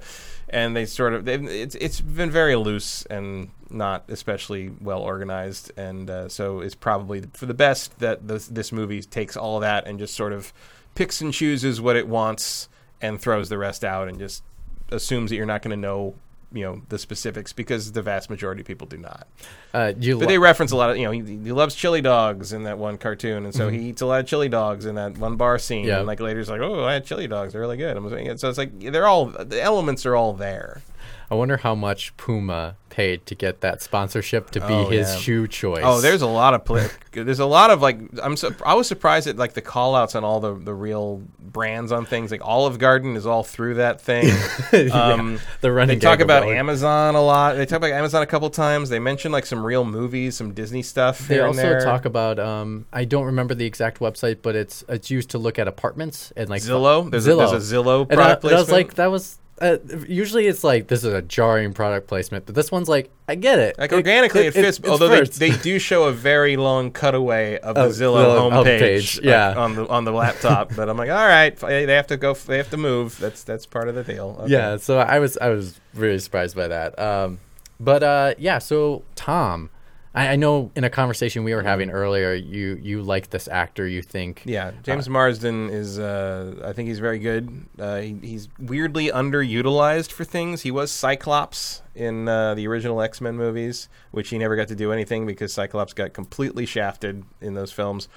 And 0.49 0.77
they 0.77 0.87
sort 0.87 1.15
of 1.15 1.27
it's 1.27 1.75
it's 1.75 2.01
been 2.01 2.31
very 2.31 2.55
loose 2.55 3.05
and 3.07 3.51
not 3.71 4.05
especially 4.07 4.71
well 4.81 5.01
organized, 5.01 5.73
and 5.77 6.09
uh, 6.09 6.29
so 6.29 6.61
it's 6.61 6.77
probably 6.77 7.25
for 7.33 7.47
the 7.47 7.55
best 7.55 7.99
that 7.99 8.29
this 8.29 8.47
this 8.47 8.71
movie 8.71 9.03
takes 9.03 9.37
all 9.37 9.59
that 9.59 9.85
and 9.85 9.99
just 9.99 10.15
sort 10.15 10.33
of 10.33 10.53
picks 10.95 11.21
and 11.21 11.35
chooses 11.35 11.81
what 11.81 11.97
it 11.97 12.07
wants 12.07 12.69
and 13.03 13.21
throws 13.21 13.49
the 13.49 13.59
rest 13.59 13.85
out 13.85 14.07
and 14.07 14.21
just 14.21 14.45
assumes 14.93 15.31
that 15.31 15.37
you're 15.37 15.45
not 15.45 15.61
going 15.61 15.73
to 15.73 15.77
know 15.77 16.15
you 16.57 16.65
know 16.65 16.83
the 16.89 16.99
specifics 16.99 17.53
because 17.53 17.93
the 17.93 18.03
vast 18.03 18.31
majority 18.31 18.63
of 18.63 18.67
people 18.67 18.87
do 18.87 18.97
not. 18.97 19.27
Uh, 19.75 19.93
you 19.99 20.15
But 20.19 20.23
lo- 20.23 20.29
they 20.29 20.39
reference 20.39 20.73
a 20.73 20.77
lot 20.77 20.91
of 20.91 20.97
you 20.97 21.05
know 21.05 21.11
he, 21.11 21.21
he 21.21 21.53
loves 21.53 21.75
chili 21.75 22.01
dogs 22.01 22.53
in 22.53 22.65
that 22.65 22.79
one 22.79 22.99
cartoon, 22.99 23.45
and 23.45 23.55
so 23.55 23.69
Mhm. 23.69 23.73
he 23.81 23.89
eats 23.91 24.03
a 24.03 24.07
lot 24.07 24.21
of 24.21 24.27
chili 24.27 24.49
dogs 24.49 24.87
in 24.87 24.95
that 24.97 25.19
one 25.19 25.37
bar 25.37 25.59
scene. 25.59 25.85
Yeah. 25.87 25.99
And 25.99 26.07
like 26.07 26.21
later 26.21 26.39
he's 26.39 26.49
like, 26.51 26.61
oh, 26.61 26.85
I 26.85 26.95
had 26.95 27.05
chili 27.05 27.27
dogs, 27.29 27.53
they're 27.53 27.61
really 27.61 27.77
good. 27.77 27.97
I'm 27.97 28.09
saying 28.11 28.39
so 28.39 28.49
it's 28.49 28.59
like 28.59 28.79
they're 28.81 29.07
all 29.07 29.27
the 29.27 29.61
elements 29.63 30.07
are 30.07 30.17
all 30.17 30.33
there. 30.33 30.83
I 31.31 31.35
wonder 31.35 31.57
how 31.57 31.75
much 31.75 32.17
Puma 32.17 32.77
paid 32.89 33.27
to 33.27 33.35
get 33.35 33.61
that 33.61 33.83
sponsorship 33.83 34.51
to 34.53 34.61
be 34.61 34.73
Oh, 34.73 34.89
his 34.89 35.09
yeah. 35.09 35.17
shoe 35.17 35.47
choice. 35.49 35.83
Oh, 35.85 36.01
there's 36.01 36.23
a 36.23 36.27
lot 36.27 36.55
of 36.55 36.65
pla 36.65 36.87
there's 37.13 37.41
a 37.41 37.47
lot 37.47 37.71
of 37.71 37.83
like 37.83 37.99
I'm 38.23 38.37
so, 38.37 38.55
I 38.65 38.75
was 38.75 38.87
surprised 38.87 39.27
at 39.27 39.37
like 39.37 39.55
the 39.55 39.61
call 39.61 39.95
outs 39.95 40.15
on 40.15 40.25
all 40.25 40.41
the 40.41 40.55
the 40.55 40.73
real 40.75 41.23
brands 41.39 41.91
on 41.93 42.05
things 42.07 42.31
like 42.31 42.41
Olive 42.45 42.79
Garden 42.79 43.17
is 43.17 43.27
all 43.27 43.43
through 43.43 43.75
that 43.75 44.01
thing. 44.01 44.33
Um, 44.93 45.39
the 45.61 45.73
running. 45.73 45.99
They 45.99 46.01
talk 46.07 46.21
about 46.21 46.43
Olive- 46.45 46.57
Amazon 46.57 47.15
a 47.15 47.21
lot. 47.23 47.57
They 47.57 47.67
talk 47.67 47.79
about 47.79 47.91
Amazon 47.93 48.23
a 48.23 48.27
couple 48.27 48.49
times. 48.51 48.89
They 48.89 48.99
mention 48.99 49.33
like 49.33 49.47
some 49.47 49.65
real 49.65 49.85
movies, 49.85 50.37
some 50.37 50.53
Disney 50.55 50.83
stuff. 50.83 51.27
They 51.29 51.35
here 51.35 51.43
and 51.47 51.49
also 51.49 51.63
there. 51.63 51.81
talk 51.81 52.05
about. 52.05 52.39
Um, 52.39 52.87
I 52.93 53.05
don't 53.05 53.25
remember 53.25 53.55
the 53.55 53.65
exact 53.67 53.99
website, 54.01 54.39
but 54.43 54.55
it's 54.55 54.85
it's 54.89 55.11
used 55.11 55.31
to 55.31 55.39
look 55.39 55.59
at 55.59 55.69
apartments 55.69 56.33
and 56.37 56.49
like 56.49 56.63
Zillow. 56.63 57.11
There's, 57.11 57.27
Zillow. 57.27 57.47
A, 57.47 57.51
there's 57.51 57.73
a 57.73 57.75
Zillow 57.75 58.03
And 58.11 58.13
I, 58.21 58.25
product 58.25 58.45
and 58.45 58.55
I 58.55 58.59
was 58.59 58.71
like, 58.71 58.95
that 58.95 59.11
was. 59.11 59.39
Uh, 59.59 59.79
usually 60.07 60.47
it's 60.47 60.63
like 60.63 60.89
this 60.89 61.03
is 61.03 61.13
a 61.13 61.23
jarring 61.23 61.73
product 61.73 62.09
placement, 62.09 62.45
but 62.45 62.55
this 62.55 62.71
one's 62.71 62.89
like 62.89 63.11
I 63.27 63.37
get 63.37 63.59
it. 63.59 63.79
Like 63.79 63.93
organically, 63.93 64.47
it, 64.47 64.53
fits. 64.53 64.79
it's 64.79 64.89
although 64.89 65.09
they, 65.09 65.25
they 65.25 65.57
do 65.59 65.79
show 65.79 66.05
a 66.05 66.13
very 66.13 66.59
long 66.59 66.93
cutaway 66.93 67.59
of 67.61 67.75
the 67.75 67.87
Of 67.87 67.93
Zillow 67.93 68.51
homepage, 68.51 68.81
homepage, 68.81 69.25
yeah. 69.25 69.49
uh, 69.49 69.61
on 69.63 69.75
the 69.75 69.89
on 69.89 70.05
the 70.05 70.13
laptop. 70.13 70.75
but 70.77 70.91
I'm 70.91 70.99
like, 70.99 71.09
all 71.09 71.27
right, 71.27 71.57
they 71.57 71.95
have 71.95 72.09
to 72.09 72.19
go. 72.19 72.35
They 72.35 72.59
have 72.59 72.71
to 72.71 72.77
move. 72.77 73.19
That's 73.19 73.45
that's 73.45 73.65
part 73.65 73.89
of 73.89 73.95
the 73.95 74.05
deal. 74.05 74.37
Okay. 74.41 74.53
Yeah, 74.53 74.77
so 74.77 74.99
I 74.99 75.19
was 75.21 75.39
I 75.39 75.49
was 75.49 75.81
really 75.95 76.19
surprised 76.19 76.55
by 76.55 76.69
that. 76.69 76.99
Um, 76.99 77.39
but 77.81 78.03
uh, 78.03 78.35
yeah, 78.39 78.59
so 78.59 79.05
Tom, 79.15 79.71
I, 80.17 80.29
I 80.29 80.37
know 80.37 80.73
in 80.75 80.83
a 80.83 80.91
conversation 80.91 81.45
we 81.45 81.55
were 81.55 81.63
having 81.63 81.91
earlier, 81.91 82.33
you 82.33 82.81
you 82.83 83.03
like 83.03 83.31
this 83.31 83.47
actor. 83.47 83.87
You 83.87 84.03
think 84.03 84.43
Yeah, 84.47 84.73
James 84.83 85.09
Marsden 85.09 85.69
is. 85.69 85.99
Uh, 85.99 86.63
I 86.65 86.73
think 86.73 86.89
he's 86.89 86.99
very 86.99 87.19
good. 87.19 87.67
Uh, 87.79 87.99
he, 87.99 88.17
he's 88.23 88.49
weirdly 88.59 89.09
underutilized 89.09 90.11
for 90.11 90.25
things. 90.25 90.63
He 90.63 90.71
was 90.71 90.91
Cyclops 90.91 91.83
in 91.95 92.29
uh, 92.29 92.55
the 92.55 92.67
original 92.67 93.03
X 93.03 93.21
Men 93.21 93.37
movies, 93.37 93.89
which 94.11 94.31
he 94.31 94.39
never 94.39 94.57
got 94.57 94.69
to 94.69 94.75
do 94.75 94.91
anything 94.91 95.27
because 95.27 95.53
Cyclops 95.53 95.93
got 95.93 96.15
completely 96.15 96.65
shafted 96.65 97.25
in 97.41 97.55
those 97.55 97.71
films. 97.71 98.09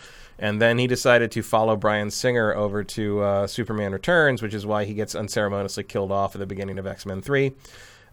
And 0.42 0.62
then 0.62 0.78
he 0.78 0.88
decided 0.88 1.32
to 1.32 1.44
follow 1.44 1.76
Bryan 1.76 2.10
Singer 2.12 2.56
over 2.56 2.82
to 2.82 3.20
uh, 3.20 3.48
Superman 3.48 3.92
Returns, 3.92 4.42
which 4.42 4.54
is 4.54 4.66
why 4.66 4.86
he 4.86 4.94
gets 4.94 5.14
unceremoniously 5.14 5.84
killed 5.84 6.14
off 6.14 6.34
at 6.34 6.40
the 6.40 6.48
beginning 6.48 6.80
of 6.80 6.88
X 6.88 7.06
Men 7.06 7.22
Three. 7.22 7.56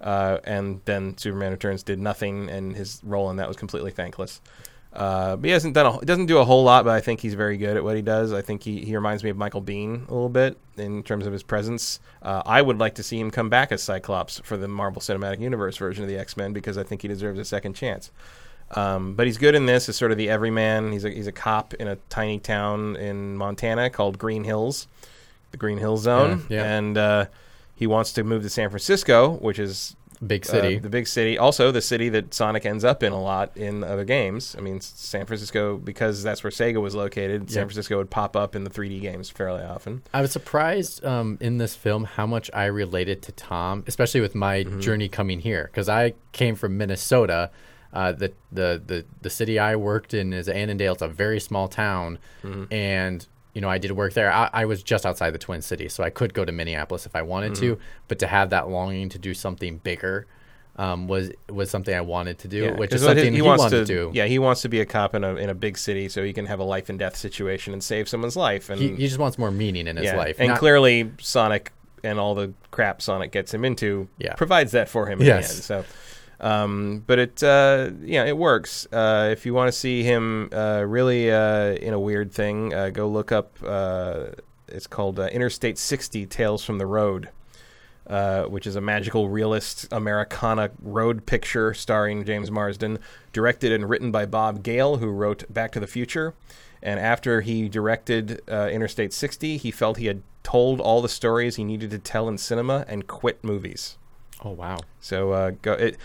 Uh, 0.00 0.38
and 0.44 0.80
then 0.84 1.16
Superman 1.18 1.52
Returns 1.52 1.82
did 1.82 1.98
nothing, 1.98 2.48
and 2.50 2.74
his 2.76 3.00
role 3.04 3.30
in 3.30 3.36
that 3.36 3.48
was 3.48 3.56
completely 3.56 3.90
thankless. 3.90 4.40
Uh, 4.92 5.36
but 5.36 5.44
he 5.44 5.50
hasn't 5.50 5.74
done 5.74 5.86
a, 5.94 6.04
doesn't 6.06 6.24
do 6.24 6.38
a 6.38 6.44
whole 6.44 6.64
lot, 6.64 6.84
but 6.86 6.94
I 6.94 7.00
think 7.00 7.20
he's 7.20 7.34
very 7.34 7.58
good 7.58 7.76
at 7.76 7.84
what 7.84 7.96
he 7.96 8.02
does. 8.02 8.32
I 8.32 8.40
think 8.40 8.62
he, 8.62 8.82
he 8.82 8.94
reminds 8.96 9.22
me 9.22 9.28
of 9.28 9.36
Michael 9.36 9.60
Biehn 9.60 10.08
a 10.08 10.12
little 10.14 10.30
bit 10.30 10.56
in 10.78 11.02
terms 11.02 11.26
of 11.26 11.34
his 11.34 11.42
presence. 11.42 12.00
Uh, 12.22 12.42
I 12.46 12.62
would 12.62 12.78
like 12.78 12.94
to 12.94 13.02
see 13.02 13.20
him 13.20 13.30
come 13.30 13.50
back 13.50 13.72
as 13.72 13.82
Cyclops 13.82 14.40
for 14.42 14.56
the 14.56 14.68
Marvel 14.68 15.02
Cinematic 15.02 15.40
Universe 15.40 15.76
version 15.76 16.02
of 16.02 16.08
the 16.08 16.16
X 16.18 16.34
Men 16.36 16.54
because 16.54 16.78
I 16.78 16.82
think 16.82 17.02
he 17.02 17.08
deserves 17.08 17.38
a 17.38 17.44
second 17.44 17.74
chance. 17.74 18.10
Um, 18.70 19.14
but 19.14 19.26
he's 19.26 19.36
good 19.38 19.54
in 19.54 19.66
this 19.66 19.88
as 19.90 19.96
sort 19.96 20.12
of 20.12 20.16
the 20.18 20.30
everyman. 20.30 20.92
He's 20.92 21.04
a, 21.04 21.10
he's 21.10 21.26
a 21.26 21.32
cop 21.32 21.74
in 21.74 21.88
a 21.88 21.96
tiny 22.08 22.38
town 22.38 22.96
in 22.96 23.36
Montana 23.36 23.90
called 23.90 24.18
Green 24.18 24.44
Hills, 24.44 24.88
the 25.50 25.56
Green 25.58 25.76
Hills 25.78 26.02
Zone, 26.02 26.46
Yeah, 26.48 26.56
yeah. 26.62 26.76
and 26.78 26.98
uh, 26.98 27.26
he 27.76 27.86
wants 27.86 28.10
to 28.14 28.24
move 28.24 28.42
to 28.42 28.50
San 28.50 28.70
Francisco, 28.70 29.34
which 29.34 29.58
is 29.60 29.94
big 30.26 30.46
uh, 30.46 30.50
city? 30.50 30.78
the 30.78 30.88
big 30.88 31.06
city. 31.06 31.36
Also, 31.36 31.70
the 31.70 31.82
city 31.82 32.08
that 32.08 32.32
Sonic 32.32 32.64
ends 32.64 32.84
up 32.84 33.02
in 33.02 33.12
a 33.12 33.20
lot 33.22 33.54
in 33.56 33.84
other 33.84 34.04
games. 34.04 34.56
I 34.58 34.62
mean, 34.62 34.80
San 34.80 35.26
Francisco, 35.26 35.76
because 35.76 36.22
that's 36.22 36.42
where 36.42 36.50
Sega 36.50 36.80
was 36.80 36.94
located, 36.94 37.50
San 37.50 37.60
Yeah. 37.60 37.64
Francisco 37.66 37.98
would 37.98 38.08
pop 38.10 38.34
up 38.34 38.56
in 38.56 38.64
the 38.64 38.70
3D 38.70 39.00
games 39.02 39.28
fairly 39.28 39.62
often. 39.62 40.02
I 40.14 40.22
was 40.22 40.32
surprised 40.32 41.04
um, 41.04 41.36
in 41.40 41.58
this 41.58 41.76
film 41.76 42.04
how 42.04 42.26
much 42.26 42.50
I 42.54 42.64
related 42.64 43.20
to 43.24 43.32
Tom, 43.32 43.84
especially 43.86 44.22
with 44.22 44.34
my 44.34 44.64
Mm-hmm. 44.64 44.80
journey 44.80 45.08
coming 45.10 45.40
here, 45.40 45.64
because 45.70 45.88
I 45.88 46.14
came 46.32 46.54
from 46.56 46.78
Minnesota. 46.78 47.50
Uh, 47.92 48.12
the, 48.12 48.32
the 48.52 48.82
the 48.86 49.04
the 49.22 49.30
city 49.30 49.58
I 49.58 49.76
worked 49.76 50.12
in 50.12 50.32
is 50.34 50.48
Annandale. 50.48 50.94
It's 50.94 51.02
a 51.02 51.08
very 51.08 51.40
small 51.40 51.68
town, 51.68 52.18
Mm-hmm. 52.42 52.64
and 52.72 53.26
you 53.56 53.62
know 53.62 53.70
I 53.70 53.78
did 53.78 53.92
work 53.92 54.12
there. 54.12 54.30
I, 54.30 54.50
I 54.52 54.64
was 54.66 54.82
just 54.82 55.06
outside 55.06 55.30
the 55.30 55.38
Twin 55.38 55.62
Cities, 55.62 55.94
so 55.94 56.04
I 56.04 56.10
could 56.10 56.34
go 56.34 56.44
to 56.44 56.52
Minneapolis 56.52 57.06
if 57.06 57.16
I 57.16 57.22
wanted 57.22 57.52
Mm-hmm. 57.52 57.62
to. 57.76 57.78
But 58.08 58.18
to 58.18 58.26
have 58.26 58.50
that 58.50 58.68
longing 58.68 59.08
to 59.08 59.18
do 59.18 59.32
something 59.32 59.78
bigger 59.78 60.26
um, 60.76 61.08
was 61.08 61.30
was 61.48 61.70
something 61.70 61.94
I 61.94 62.02
wanted 62.02 62.38
to 62.40 62.48
do, 62.48 62.74
which 62.74 62.92
is 62.92 63.02
something 63.02 63.32
he, 63.32 63.40
wants 63.40 63.62
wanted 63.62 63.86
to, 63.86 63.94
do. 63.94 64.10
Yeah, 64.12 64.26
he 64.26 64.38
wants 64.38 64.60
to 64.62 64.68
be 64.68 64.80
a 64.80 64.84
cop 64.84 65.14
in 65.14 65.24
a 65.24 65.36
in 65.36 65.48
a 65.48 65.54
big 65.54 65.78
city 65.78 66.10
so 66.10 66.22
he 66.22 66.34
can 66.34 66.44
have 66.46 66.60
a 66.60 66.64
life 66.64 66.90
and 66.90 66.98
death 66.98 67.16
situation 67.16 67.72
and 67.72 67.82
save 67.82 68.10
someone's 68.10 68.36
life. 68.36 68.68
And 68.68 68.78
He, 68.78 68.88
he 68.94 69.06
just 69.06 69.18
wants 69.18 69.38
more 69.38 69.50
meaning 69.50 69.86
in 69.86 69.96
his 69.96 70.04
yeah, 70.04 70.16
life. 70.18 70.36
and 70.38 70.48
Not- 70.48 70.58
clearly 70.58 71.10
Sonic 71.18 71.72
and 72.04 72.18
all 72.18 72.34
the 72.34 72.52
crap 72.72 73.00
Sonic 73.00 73.32
gets 73.32 73.54
him 73.54 73.64
into 73.64 74.06
Yeah. 74.18 74.34
provides 74.34 74.72
that 74.72 74.90
for 74.90 75.06
him. 75.06 75.20
In 75.20 75.26
Yes. 75.26 75.48
the 75.66 75.74
end, 75.76 75.86
so. 75.86 75.92
Um, 76.40 77.02
but 77.06 77.18
it, 77.18 77.42
uh, 77.42 77.90
yeah, 78.02 78.24
it 78.24 78.36
works. 78.36 78.86
Uh, 78.92 79.28
if 79.32 79.46
you 79.46 79.54
want 79.54 79.68
to 79.68 79.72
see 79.72 80.02
him 80.02 80.50
uh, 80.52 80.84
really 80.86 81.30
uh, 81.30 81.72
in 81.74 81.94
a 81.94 82.00
weird 82.00 82.32
thing, 82.32 82.74
uh, 82.74 82.90
go 82.90 83.08
look 83.08 83.32
up. 83.32 83.56
Uh, 83.64 84.26
it's 84.68 84.86
called 84.86 85.18
uh, 85.18 85.26
Interstate 85.26 85.78
60: 85.78 86.26
Tales 86.26 86.64
from 86.64 86.78
the 86.78 86.86
Road, 86.86 87.30
uh, 88.06 88.44
which 88.44 88.66
is 88.66 88.76
a 88.76 88.80
magical 88.80 89.28
realist 89.28 89.88
Americana 89.92 90.70
road 90.82 91.24
picture 91.24 91.72
starring 91.72 92.24
James 92.24 92.50
Marsden, 92.50 92.98
directed 93.32 93.72
and 93.72 93.88
written 93.88 94.10
by 94.10 94.26
Bob 94.26 94.62
Gale, 94.62 94.98
who 94.98 95.08
wrote 95.08 95.44
Back 95.52 95.72
to 95.72 95.80
the 95.80 95.86
Future. 95.86 96.34
And 96.82 97.00
after 97.00 97.40
he 97.40 97.68
directed 97.68 98.42
uh, 98.50 98.68
Interstate 98.70 99.12
60, 99.12 99.56
he 99.56 99.70
felt 99.70 99.96
he 99.96 100.06
had 100.06 100.22
told 100.42 100.80
all 100.80 101.00
the 101.00 101.08
stories 101.08 101.56
he 101.56 101.64
needed 101.64 101.90
to 101.90 101.98
tell 101.98 102.28
in 102.28 102.38
cinema 102.38 102.84
and 102.86 103.06
quit 103.06 103.42
movies. 103.42 103.96
oh 104.44 104.50
wow, 104.50 104.78
So 105.00 105.32
uh, 105.32 105.50
go, 105.62 105.72
it, 105.72 105.96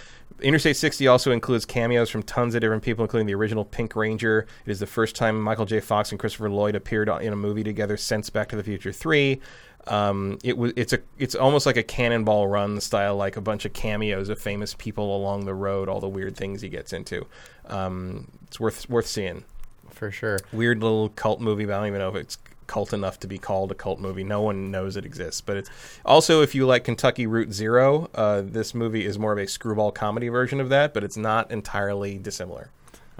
Interstate 0.42 0.76
60 0.76 1.08
also 1.08 1.32
includes 1.32 1.66
cameos 1.66 2.10
from 2.10 2.24
tons 2.24 2.56
of 2.56 2.62
different 2.62 2.84
people, 2.84 3.04
including 3.04 3.28
the 3.28 3.36
original 3.36 3.64
Pink 3.64 3.96
Ranger. 3.96 4.48
It 4.66 4.72
is 4.72 4.80
the 4.80 4.88
first 4.88 5.16
time 5.16 5.40
Michael 5.42 5.66
J. 5.66 5.80
Fox 5.80 6.12
and 6.12 6.20
Christopher 6.20 6.50
Lloyd 6.50 6.76
appeared 6.76 7.10
in 7.10 7.32
a 7.32 7.36
movie 7.36 7.64
together 7.64 7.98
since 7.98 8.30
Back 8.30 8.50
to 8.50 8.56
the 8.56 8.64
Future 8.64 8.92
3. 8.92 9.40
Um, 9.88 10.38
it 10.44 10.58
was 10.58 10.74
it's 10.76 10.94
a 10.94 11.00
it's 11.18 11.34
almost 11.34 11.66
like 11.66 11.78
a 11.78 11.84
cannonball 11.84 12.48
run 12.48 12.80
style, 12.82 13.16
like 13.16 13.36
a 13.36 13.42
bunch 13.42 13.66
of 13.66 13.74
cameos 13.74 14.30
of 14.30 14.40
famous 14.40 14.76
people 14.76 15.16
along 15.16 15.46
the 15.46 15.56
road, 15.56 15.90
all 15.90 16.00
the 16.00 16.08
weird 16.08 16.36
things 16.38 16.62
he 16.62 16.70
gets 16.70 16.94
into. 16.94 17.26
Um, 17.66 18.28
it's 18.48 18.60
worth 18.60 18.88
worth 18.90 19.08
seeing. 19.08 19.44
for 19.90 20.12
sure. 20.12 20.40
Weird 20.54 20.82
little 20.84 21.10
cult 21.10 21.42
movie. 21.42 21.66
But 21.66 21.74
I 21.74 21.78
don't 21.78 21.88
even 21.88 22.00
know 22.00 22.10
if 22.10 22.16
it's 22.16 22.38
cult 22.72 22.94
enough 22.94 23.20
to 23.20 23.28
be 23.28 23.38
called 23.38 23.72
a 23.72 23.76
cult 23.76 24.00
movie. 24.00 24.24
No 24.24 24.42
one 24.42 24.72
knows 24.72 24.96
it 24.96 25.06
exists. 25.06 25.42
But 25.42 25.58
it's 25.58 25.70
also 26.06 26.42
if 26.42 26.56
you 26.56 26.66
like 26.66 26.84
Kentucky 26.86 27.28
Route 27.28 27.52
Zero, 27.54 28.10
uh, 28.16 28.42
this 28.46 28.74
movie 28.74 29.06
is 29.06 29.20
more 29.20 29.34
of 29.34 29.38
a 29.40 29.48
screwball 29.48 29.92
comedy 29.92 30.30
version 30.30 30.60
of 30.62 30.70
that, 30.70 30.94
but 30.94 31.04
it's 31.04 31.18
not 31.18 31.52
entirely 31.52 32.18
dissimilar. 32.18 32.70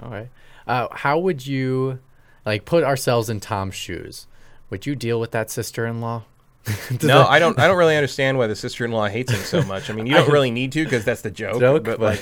All 0.02 0.10
right. 0.10 0.28
Uh, 0.66 0.88
how 0.90 1.18
would 1.18 1.46
you 1.46 1.98
like 2.46 2.64
put 2.64 2.82
ourselves 2.84 3.28
in 3.28 3.40
Tom's 3.40 3.74
shoes? 3.74 4.26
Would 4.70 4.86
you 4.86 4.94
deal 4.96 5.20
with 5.20 5.32
that 5.32 5.50
sister-in-law? 5.50 6.22
No, 7.02 7.18
that- 7.18 7.28
I 7.30 7.38
don't. 7.38 7.58
I 7.58 7.66
don't 7.68 7.76
really 7.76 7.96
understand 7.96 8.38
why 8.38 8.46
the 8.46 8.54
sister-in-law 8.56 9.08
hates 9.08 9.32
him 9.32 9.40
so 9.40 9.62
much. 9.62 9.90
I 9.90 9.92
mean, 9.92 10.06
you 10.06 10.14
don't 10.18 10.30
really 10.30 10.50
need 10.52 10.72
to 10.72 10.84
because 10.84 11.04
that's 11.04 11.22
the 11.22 11.30
joke. 11.30 11.58
Joke, 11.60 11.82
but 11.84 11.98
but- 11.98 12.12
like, 12.14 12.20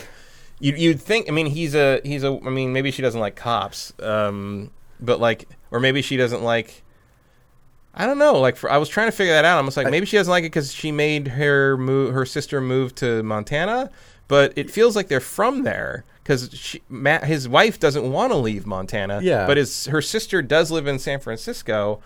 you 0.59 0.75
you'd 0.75 1.01
think. 1.01 1.29
I 1.29 1.33
mean, 1.33 1.47
he's 1.47 1.75
a 1.75 2.01
he's 2.05 2.25
a. 2.25 2.39
I 2.45 2.51
mean, 2.51 2.73
maybe 2.73 2.91
she 2.91 3.03
doesn't 3.03 3.21
like 3.21 3.37
cops. 3.37 3.93
Um, 4.01 4.71
but 4.99 5.21
like, 5.21 5.47
or 5.71 5.79
maybe 5.81 6.01
she 6.03 6.17
doesn't 6.17 6.43
like. 6.43 6.83
I 7.95 8.07
don't 8.07 8.19
know. 8.19 8.39
Like, 8.39 8.57
for, 8.57 8.71
I 8.71 8.79
was 8.79 8.89
trying 8.89 9.09
to 9.09 9.13
figure 9.13 9.33
that 9.33 9.45
out. 9.45 9.59
I'm 9.59 9.67
just 9.67 9.77
like, 9.77 9.91
maybe 9.91 10.07
she 10.07 10.17
doesn't 10.17 10.31
like 10.31 10.45
it 10.45 10.53
because 10.53 10.73
she 10.73 10.93
made 10.93 11.29
her 11.29 11.77
move, 11.77 12.15
her 12.15 12.25
sister 12.25 12.61
move 12.61 12.95
to 12.97 13.23
Montana. 13.23 13.91
But 14.29 14.53
it 14.55 14.71
feels 14.71 14.95
like 14.95 15.09
they're 15.09 15.19
from 15.19 15.65
there 15.65 16.05
because 16.23 16.77
Matt, 16.89 17.25
his 17.25 17.49
wife, 17.49 17.81
doesn't 17.81 18.13
want 18.13 18.33
to 18.33 18.37
leave 18.37 18.65
Montana. 18.65 19.21
Yeah. 19.23 19.45
But 19.45 19.57
his 19.57 19.87
her 19.87 20.01
sister 20.01 20.41
does 20.41 20.71
live 20.71 20.87
in 20.87 21.01
San 21.01 21.19
Francisco. 21.19 22.01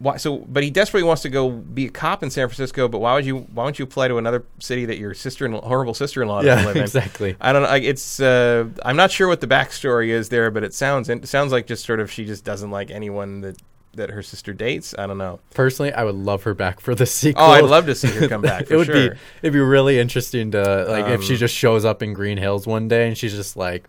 Why? 0.00 0.18
So, 0.18 0.38
but 0.38 0.62
he 0.62 0.68
desperately 0.68 1.06
wants 1.06 1.22
to 1.22 1.30
go 1.30 1.48
be 1.48 1.86
a 1.86 1.90
cop 1.90 2.22
in 2.22 2.28
San 2.28 2.46
Francisco. 2.46 2.88
But 2.88 2.98
why 2.98 3.14
would 3.14 3.24
you? 3.24 3.38
Why 3.38 3.64
don't 3.64 3.78
you 3.78 3.86
apply 3.86 4.08
to 4.08 4.18
another 4.18 4.44
city 4.58 4.84
that 4.84 4.98
your 4.98 5.14
sister, 5.14 5.46
and 5.46 5.54
horrible 5.54 5.94
sister-in-law, 5.94 6.42
yeah, 6.42 6.56
live 6.66 6.76
in? 6.76 6.82
exactly. 6.82 7.36
I 7.40 7.54
don't 7.54 7.62
know. 7.62 7.72
It's. 7.72 8.20
Uh, 8.20 8.68
I'm 8.84 8.96
not 8.96 9.10
sure 9.10 9.26
what 9.26 9.40
the 9.40 9.46
backstory 9.46 10.08
is 10.08 10.28
there, 10.28 10.50
but 10.50 10.62
it 10.62 10.74
sounds 10.74 11.08
it 11.08 11.26
sounds 11.26 11.52
like 11.52 11.66
just 11.66 11.86
sort 11.86 12.00
of 12.00 12.12
she 12.12 12.26
just 12.26 12.44
doesn't 12.44 12.70
like 12.70 12.90
anyone 12.90 13.40
that 13.40 13.56
that 13.96 14.10
her 14.10 14.22
sister 14.22 14.52
dates. 14.52 14.94
I 14.98 15.06
don't 15.06 15.18
know. 15.18 15.40
Personally, 15.54 15.92
I 15.92 16.04
would 16.04 16.14
love 16.14 16.42
her 16.44 16.54
back 16.54 16.80
for 16.80 16.94
the 16.94 17.06
sequel. 17.06 17.42
Oh, 17.44 17.50
I'd 17.50 17.64
love 17.64 17.86
to 17.86 17.94
see 17.94 18.08
her 18.08 18.28
come 18.28 18.42
back. 18.42 18.66
For 18.68 18.74
it 18.74 18.76
would 18.76 18.86
sure. 18.86 19.10
be 19.10 19.16
it'd 19.42 19.52
be 19.52 19.58
really 19.60 19.98
interesting 19.98 20.50
to 20.52 20.84
like 20.88 21.06
if 21.06 21.22
she 21.22 21.34
Um, 21.34 21.38
just 21.38 21.54
shows 21.54 21.84
up 21.84 22.02
in 22.02 22.12
Green 22.14 22.38
Hills 22.38 22.66
one 22.66 22.88
day 22.88 23.08
and 23.08 23.16
she's 23.18 23.34
just 23.34 23.56
like, 23.56 23.88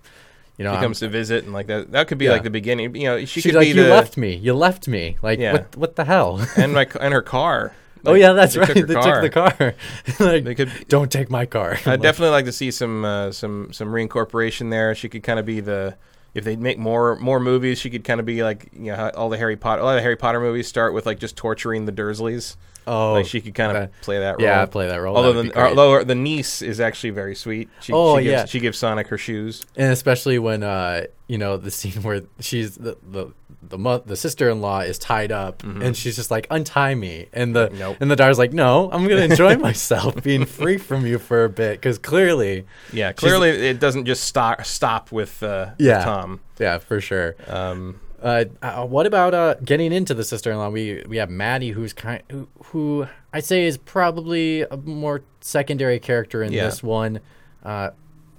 you 0.57 0.63
know, 0.63 0.71
She 0.71 0.75
I'm- 0.77 0.83
comes 0.83 0.99
to 0.99 1.07
visit 1.09 1.43
and 1.43 1.53
like 1.53 1.67
that. 1.67 1.91
That 1.91 2.07
could 2.07 2.17
be 2.17 2.25
Yeah. 2.25 2.31
like 2.31 2.43
the 2.43 2.49
beginning. 2.49 2.95
You 2.95 3.03
know, 3.03 3.19
she 3.19 3.25
she's 3.25 3.43
could 3.45 3.55
like, 3.55 3.63
be 3.65 3.69
you 3.69 3.83
the 3.83 3.89
left 3.89 4.15
me, 4.17 4.35
you 4.35 4.53
left 4.53 4.87
me. 4.87 5.17
Like, 5.21 5.39
Yeah. 5.39 5.51
what 5.53 5.75
what 5.77 5.95
the 5.95 6.05
hell? 6.05 6.39
and 6.57 6.73
my 6.73 6.87
and 6.99 7.13
her 7.13 7.21
car. 7.21 7.73
oh 8.05 8.13
yeah, 8.13 8.33
that's 8.33 8.53
they 8.53 8.59
right. 8.61 8.75
took 8.75 8.87
they 8.87 8.93
car. 8.93 9.21
took 9.21 9.33
the 9.33 9.65
car. 9.65 9.75
like, 10.31 10.43
They 10.43 10.53
could. 10.55 10.71
don't 10.87 11.11
take 11.11 11.29
my 11.31 11.45
car. 11.45 11.77
I'd 11.85 12.01
definitely 12.01 12.31
like 12.31 12.45
to 12.45 12.51
see 12.51 12.69
some 12.71 13.03
uh, 13.03 13.31
some 13.31 13.73
some 13.73 13.87
reincorporation 13.89 14.69
there. 14.69 14.93
She 14.95 15.09
could 15.09 15.23
kind 15.23 15.39
of 15.39 15.45
be 15.45 15.59
the 15.59 15.95
if 16.35 16.43
they 16.43 16.57
make 16.57 16.77
more 16.77 17.15
more 17.15 17.39
movies, 17.39 17.79
she 17.79 17.89
could 17.89 18.03
kind 18.03 18.19
of 18.19 18.25
be 18.25 18.43
like 18.43 18.69
you 18.73 18.91
know 18.91 19.09
all 19.15 19.29
the 19.29 19.37
Harry 19.37 19.55
Potter 19.55 19.81
all 19.81 19.95
the 19.95 20.01
Harry 20.01 20.17
Potter 20.17 20.39
movies 20.39 20.67
start 20.67 20.93
with 20.93 21.05
like 21.07 21.17
just 21.17 21.35
torturing 21.35 21.85
the 21.85 21.91
Dursleys. 21.91 22.57
Oh, 22.87 23.13
like 23.13 23.25
she 23.25 23.41
could 23.41 23.55
kind 23.55 23.75
of 23.77 24.01
play 24.01 24.19
that 24.19 24.31
role. 24.37 24.41
yeah, 24.41 24.65
play 24.65 24.87
that 24.87 24.97
role. 24.97 25.15
Although 25.17 25.41
That 25.43 25.53
the, 25.53 25.59
although 25.69 26.03
the 26.03 26.15
niece 26.15 26.61
is 26.61 26.79
actually 26.79 27.11
very 27.11 27.35
sweet. 27.35 27.69
She, 27.81 27.93
Oh, 27.93 28.17
she 28.17 28.23
gives, 28.23 28.31
yeah. 28.31 28.45
she 28.45 28.59
gives 28.59 28.77
Sonic 28.77 29.07
her 29.07 29.17
shoes. 29.17 29.65
and 29.75 29.91
especially 29.91 30.39
when 30.39 30.63
uh, 30.63 31.05
you 31.27 31.37
know 31.37 31.57
the 31.57 31.71
scene 31.71 32.01
where 32.03 32.21
she's 32.39 32.75
the 32.75 32.97
the 33.11 33.27
the, 33.67 33.79
mo- 33.79 34.03
the 34.05 34.15
sister-in-law 34.15 34.81
is 34.81 34.99
tied 34.99 35.31
up 35.31 35.63
and 35.63 35.97
she's 35.97 36.15
just 36.15 36.29
like 36.29 36.45
untie 36.51 36.93
me 36.93 37.25
and 37.33 37.55
the 37.55 37.67
Mm-hmm. 37.69 37.79
Nope. 37.79 37.97
and 37.99 38.11
the 38.11 38.15
daughter's 38.15 38.37
like 38.37 38.53
no 38.53 38.91
i'm 38.91 39.07
gonna 39.07 39.21
enjoy 39.31 39.55
myself 39.57 40.21
being 40.21 40.45
free 40.45 40.77
from 40.77 41.03
you 41.07 41.17
for 41.17 41.45
a 41.45 41.49
bit 41.49 41.71
because 41.81 41.97
clearly 41.97 42.65
Yeah, 42.93 43.11
clearly 43.13 43.49
it 43.49 43.79
doesn't 43.79 44.05
just 44.05 44.25
stop 44.25 44.63
stop 44.65 45.11
with, 45.11 45.41
uh, 45.41 45.71
with 45.79 46.03
Tom. 46.03 46.41
yeah 46.59 46.77
for 46.77 47.01
sure 47.01 47.35
Um, 47.47 47.99
Uh, 48.25 48.45
uh, 48.63 48.85
what 48.85 49.05
about 49.05 49.33
uh, 49.35 49.53
getting 49.63 49.93
into 49.93 50.13
the 50.15 50.23
sister-in-law? 50.23 50.69
We 50.69 51.03
we 51.07 51.17
have 51.17 51.29
Maddie, 51.29 51.69
who's 51.69 51.93
kind, 51.93 52.23
who, 52.31 52.47
who 52.65 53.07
I'd 53.31 53.45
say 53.45 53.65
is 53.65 53.77
probably 53.77 54.61
a 54.63 54.77
more 54.77 55.21
secondary 55.41 55.99
character 55.99 56.41
in 56.41 56.51
Yeah. 56.51 56.65
this 56.65 56.81
one, 56.81 57.19
uh, 57.63 57.91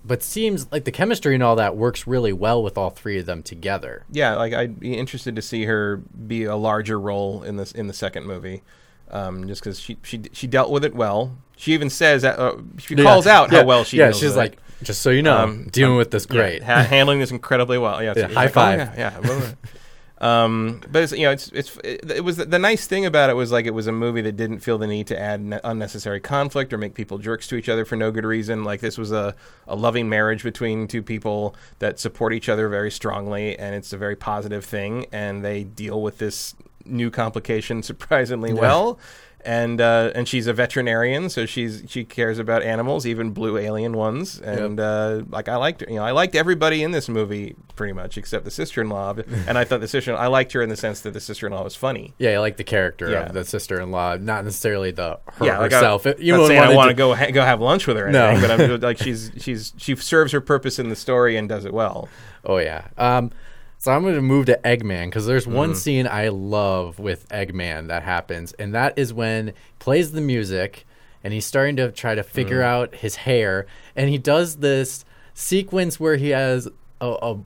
but 0.04 0.22
seems 0.24 0.66
like 0.72 0.84
the 0.84 0.90
chemistry 0.90 1.34
and 1.34 1.42
all 1.42 1.54
that 1.56 1.76
works 1.76 2.04
really 2.06 2.32
well 2.32 2.62
with 2.62 2.76
all 2.76 2.90
three 2.90 3.18
of 3.18 3.26
them 3.26 3.42
together. 3.44 4.04
yeah, 4.10 4.34
like 4.34 4.52
I'd 4.52 4.80
be 4.80 4.94
interested 4.96 5.36
to 5.36 5.42
see 5.42 5.64
her 5.66 5.98
be 6.26 6.42
a 6.44 6.56
larger 6.56 6.98
role 6.98 7.44
in 7.44 7.56
this 7.56 7.70
in 7.70 7.86
the 7.86 7.94
second 7.94 8.26
movie, 8.26 8.62
um, 9.12 9.46
just 9.46 9.62
because 9.62 9.78
she 9.78 9.98
she 10.02 10.22
she 10.32 10.48
dealt 10.48 10.70
with 10.72 10.84
it 10.84 10.96
well. 10.96 11.36
She 11.56 11.74
even 11.74 11.90
says 11.90 12.22
that 12.22 12.38
uh, 12.40 12.56
she 12.78 12.96
calls 12.96 13.26
out 13.28 13.50
how 13.52 13.64
well 13.64 13.84
she 13.84 13.98
yeah. 13.98 14.06
deals 14.06 14.16
She's 14.18 14.30
with 14.30 14.36
like, 14.36 14.52
it. 14.54 14.58
Just 14.82 15.02
so 15.02 15.10
you 15.10 15.22
know, 15.22 15.36
Um, 15.38 15.68
dealing 15.70 15.92
um, 15.92 15.98
with 15.98 16.10
this 16.10 16.26
Yeah, 16.30 16.36
great. 16.36 16.62
ha- 16.62 16.82
handling 16.88 17.20
this 17.20 17.30
incredibly 17.30 17.78
well. 17.78 18.02
Yeah, 18.02 18.12
Yeah, 18.16 18.24
it's 18.26 18.34
high 18.34 18.40
like, 18.42 18.50
oh, 18.50 18.52
five. 18.52 18.78
yeah, 18.78 18.94
yeah. 18.96 19.20
blah. 19.20 19.40
um, 20.18 20.80
but 20.90 21.02
it's 21.02 21.12
you 21.12 21.24
know 21.24 21.30
it's 21.32 21.48
it's 21.48 21.76
it, 21.84 22.10
it 22.10 22.24
was 22.24 22.38
the 22.38 22.58
nice 22.58 22.86
thing 22.86 23.04
about 23.04 23.28
it 23.28 23.34
was 23.34 23.52
like 23.52 23.66
it 23.66 23.72
was 23.74 23.86
a 23.86 23.92
movie 23.92 24.22
that 24.22 24.32
didn't 24.32 24.60
feel 24.60 24.78
the 24.78 24.86
need 24.86 25.06
to 25.08 25.18
add 25.20 25.42
ne- 25.42 25.60
unnecessary 25.62 26.20
conflict 26.20 26.72
or 26.72 26.78
make 26.78 26.94
people 26.94 27.18
jerks 27.18 27.46
to 27.48 27.56
each 27.56 27.68
other 27.68 27.84
for 27.84 27.96
no 27.96 28.10
good 28.10 28.24
reason. 28.24 28.64
Like 28.64 28.80
this 28.80 28.96
was 28.96 29.12
a 29.12 29.34
a 29.68 29.76
loving 29.76 30.08
marriage 30.08 30.42
between 30.42 30.88
two 30.88 31.02
people 31.02 31.54
that 31.80 31.98
support 32.00 32.32
each 32.32 32.48
other 32.48 32.68
very 32.70 32.90
strongly, 32.90 33.58
and 33.58 33.74
it's 33.74 33.92
a 33.92 33.98
very 33.98 34.16
positive 34.16 34.64
thing. 34.64 35.06
And 35.12 35.44
they 35.44 35.64
deal 35.64 36.00
with 36.00 36.16
this 36.18 36.54
new 36.86 37.10
complication 37.10 37.82
surprisingly 37.92 38.54
well 38.54 38.98
and 39.46 39.80
uh, 39.80 40.10
and 40.14 40.28
she's 40.28 40.46
a 40.46 40.52
veterinarian, 40.52 41.30
so 41.30 41.46
she's 41.46 41.84
she 41.88 42.04
cares 42.04 42.38
about 42.38 42.62
animals, 42.62 43.06
even 43.06 43.30
blue 43.30 43.56
alien 43.56 43.92
ones. 43.96 44.40
And 44.40 44.78
uh, 44.80 45.22
like 45.30 45.48
I 45.48 45.56
liked, 45.56 45.82
you 45.82 45.94
know, 45.96 46.02
I 46.04 46.10
liked 46.10 46.34
everybody 46.34 46.82
in 46.82 46.90
this 46.90 47.08
movie 47.08 47.54
pretty 47.76 47.92
much 47.92 48.18
except 48.18 48.44
the 48.44 48.50
sister-in-law. 48.50 49.14
and 49.46 49.56
I 49.56 49.64
thought 49.64 49.80
the 49.80 49.88
sister, 49.88 50.16
I 50.16 50.26
liked 50.26 50.52
her 50.52 50.62
in 50.62 50.68
the 50.68 50.76
sense 50.76 51.00
that 51.00 51.12
the 51.12 51.20
sister-in-law 51.20 51.62
was 51.62 51.76
funny. 51.76 52.14
yeah, 52.18 52.30
I 52.32 52.38
like 52.38 52.56
the 52.56 52.64
character 52.64 53.10
Yeah. 53.10 53.26
of 53.26 53.34
the 53.34 53.44
sister-in-law, 53.44 54.16
not 54.16 54.44
necessarily 54.44 54.90
the 54.90 55.20
her 55.34 55.46
yeah, 55.46 55.58
like 55.58 55.72
I, 55.72 55.76
herself. 55.76 56.04
not 56.04 56.18
you 56.18 56.32
wouldn't 56.32 56.48
saying 56.48 56.62
I 56.62 56.74
want 56.74 56.88
to 56.88 56.94
go 56.94 57.14
ha- 57.14 57.30
go 57.30 57.42
have 57.42 57.60
lunch 57.60 57.86
with 57.86 57.96
her, 57.96 58.10
No. 58.10 58.26
anything, 58.26 58.48
but 58.48 58.60
I'm 58.60 58.80
like 58.80 58.98
she's 58.98 59.30
she's 59.38 59.72
she 59.76 59.94
serves 59.96 60.32
her 60.32 60.40
purpose 60.40 60.78
in 60.78 60.88
the 60.88 60.96
story 60.96 61.36
and 61.36 61.48
does 61.48 61.64
it 61.64 61.72
well. 61.72 62.08
Oh 62.44 62.58
yeah. 62.58 62.88
Um, 62.98 63.30
so 63.78 63.92
I'm 63.92 64.02
going 64.02 64.14
to 64.14 64.22
move 64.22 64.46
to 64.46 64.58
Eggman 64.64 65.06
because 65.06 65.26
there's 65.26 65.46
one 65.46 65.70
Mm-hmm. 65.70 65.78
scene 65.78 66.06
I 66.06 66.28
love 66.28 66.98
with 66.98 67.28
Eggman 67.28 67.88
that 67.88 68.02
happens, 68.02 68.52
and 68.54 68.74
that 68.74 68.98
is 68.98 69.12
when 69.12 69.48
he 69.48 69.52
plays 69.78 70.12
the 70.12 70.20
music 70.20 70.86
and 71.24 71.32
he's 71.32 71.46
starting 71.46 71.76
to 71.76 71.90
try 71.92 72.14
to 72.14 72.22
figure 72.22 72.58
Mm-hmm. 72.60 72.66
out 72.92 72.94
his 72.96 73.16
hair, 73.16 73.66
and 73.94 74.08
he 74.10 74.18
does 74.18 74.56
this 74.56 75.04
sequence 75.34 75.98
where 76.00 76.16
he 76.16 76.30
has 76.30 76.66
a, 77.00 77.06
a 77.22 77.38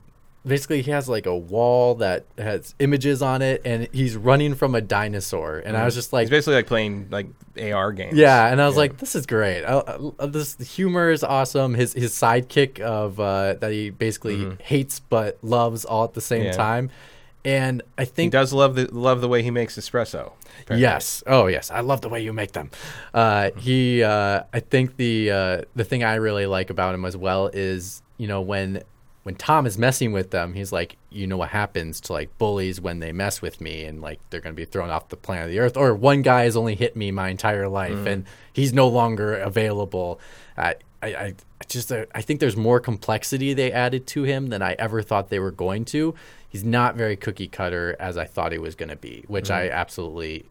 basically 0.46 0.82
he 0.82 0.90
has 0.90 1.08
like 1.08 1.26
a 1.26 1.36
wall 1.36 1.96
that 1.96 2.24
has 2.38 2.74
images 2.78 3.20
on 3.22 3.42
it, 3.42 3.60
and 3.64 3.88
he's 3.92 4.16
running 4.16 4.54
from 4.54 4.74
a 4.74 4.80
dinosaur, 4.80 5.58
and 5.58 5.76
I 5.76 5.84
was 5.84 5.94
just 5.94 6.12
like, 6.12 6.22
It's 6.24 6.30
basically 6.30 6.54
like 6.54 6.66
playing 6.66 7.08
like 7.10 7.26
AR 7.60 7.92
games. 7.92 8.16
yeah, 8.16 8.46
and 8.48 8.60
I 8.60 8.66
was 8.66 8.74
Yeah. 8.76 8.80
like, 8.80 8.98
"This 8.98 9.14
is 9.14 9.26
great. 9.26 9.64
I, 9.64 9.82
I, 10.18 10.26
this 10.26 10.54
the 10.54 10.64
humor 10.64 11.10
is 11.10 11.22
awesome. 11.22 11.74
His 11.74 11.92
his 11.92 12.12
sidekick 12.12 12.80
of 12.80 13.20
uh, 13.20 13.54
that 13.54 13.70
he 13.72 13.90
basically 13.90 14.56
hates 14.62 15.00
but 15.00 15.38
loves 15.42 15.84
all 15.84 16.04
at 16.04 16.14
the 16.14 16.20
same 16.20 16.40
Mm-hmm. 16.40 16.46
Yeah. 16.46 16.52
time, 16.56 16.90
and 17.44 17.82
I 17.98 18.04
think 18.06 18.26
he 18.28 18.30
does 18.30 18.52
love 18.52 18.74
the 18.76 18.88
love 18.92 19.20
the 19.20 19.28
way 19.28 19.42
he 19.42 19.50
makes 19.50 19.76
espresso. 19.76 20.32
apparently. 20.62 20.80
yes, 20.82 21.22
oh 21.26 21.46
yes, 21.48 21.70
I 21.70 21.80
love 21.80 22.00
the 22.00 22.08
way 22.08 22.22
you 22.22 22.32
make 22.32 22.52
them. 22.52 22.70
Uh, 23.12 23.50
he, 23.58 24.02
uh, 24.02 24.44
I 24.54 24.60
think 24.60 24.96
the 24.96 25.30
uh, 25.30 25.62
the 25.76 25.84
thing 25.84 26.02
I 26.02 26.14
really 26.14 26.46
like 26.46 26.70
about 26.70 26.94
him 26.94 27.04
as 27.04 27.16
well 27.16 27.48
is 27.52 28.02
you 28.16 28.26
know 28.28 28.40
when 28.40 28.82
when 29.22 29.34
Tom 29.34 29.66
is 29.66 29.76
messing 29.76 30.12
with 30.12 30.30
them, 30.30 30.54
he's 30.54 30.72
like, 30.72 30.96
you 31.10 31.26
know 31.26 31.36
what 31.36 31.50
happens 31.50 32.00
to 32.02 32.12
like 32.14 32.36
bullies 32.38 32.80
when 32.80 33.00
they 33.00 33.12
mess 33.12 33.42
with 33.42 33.60
me, 33.60 33.84
and 33.84 34.00
like 34.00 34.18
they're 34.30 34.40
gonna 34.40 34.54
be 34.54 34.64
thrown 34.64 34.88
off 34.90 35.08
the 35.08 35.16
planet 35.16 35.44
of 35.46 35.50
the 35.50 35.58
earth. 35.58 35.76
Or 35.76 35.94
one 35.94 36.22
guy 36.22 36.44
has 36.44 36.56
only 36.56 36.74
hit 36.74 36.96
me 36.96 37.10
my 37.10 37.28
entire 37.28 37.68
life, 37.68 38.06
and 38.06 38.24
he's 38.52 38.72
no 38.72 38.88
longer 38.88 39.34
available. 39.36 40.18
I, 40.56 40.76
I, 41.02 41.08
I 41.08 41.34
just, 41.68 41.92
uh, 41.92 42.06
I 42.14 42.22
think 42.22 42.40
there's 42.40 42.56
more 42.56 42.80
complexity 42.80 43.52
they 43.54 43.70
added 43.72 44.06
to 44.08 44.22
him 44.22 44.48
than 44.48 44.62
I 44.62 44.72
ever 44.78 45.02
thought 45.02 45.28
they 45.28 45.38
were 45.38 45.50
going 45.50 45.84
to. 45.86 46.14
He's 46.48 46.64
not 46.64 46.96
very 46.96 47.16
cookie 47.16 47.48
cutter 47.48 47.96
as 48.00 48.16
I 48.16 48.24
thought 48.24 48.52
he 48.52 48.58
was 48.58 48.74
gonna 48.74 48.96
be, 48.96 49.24
which 49.28 49.50
I 49.50 49.68
absolutely 49.68 50.46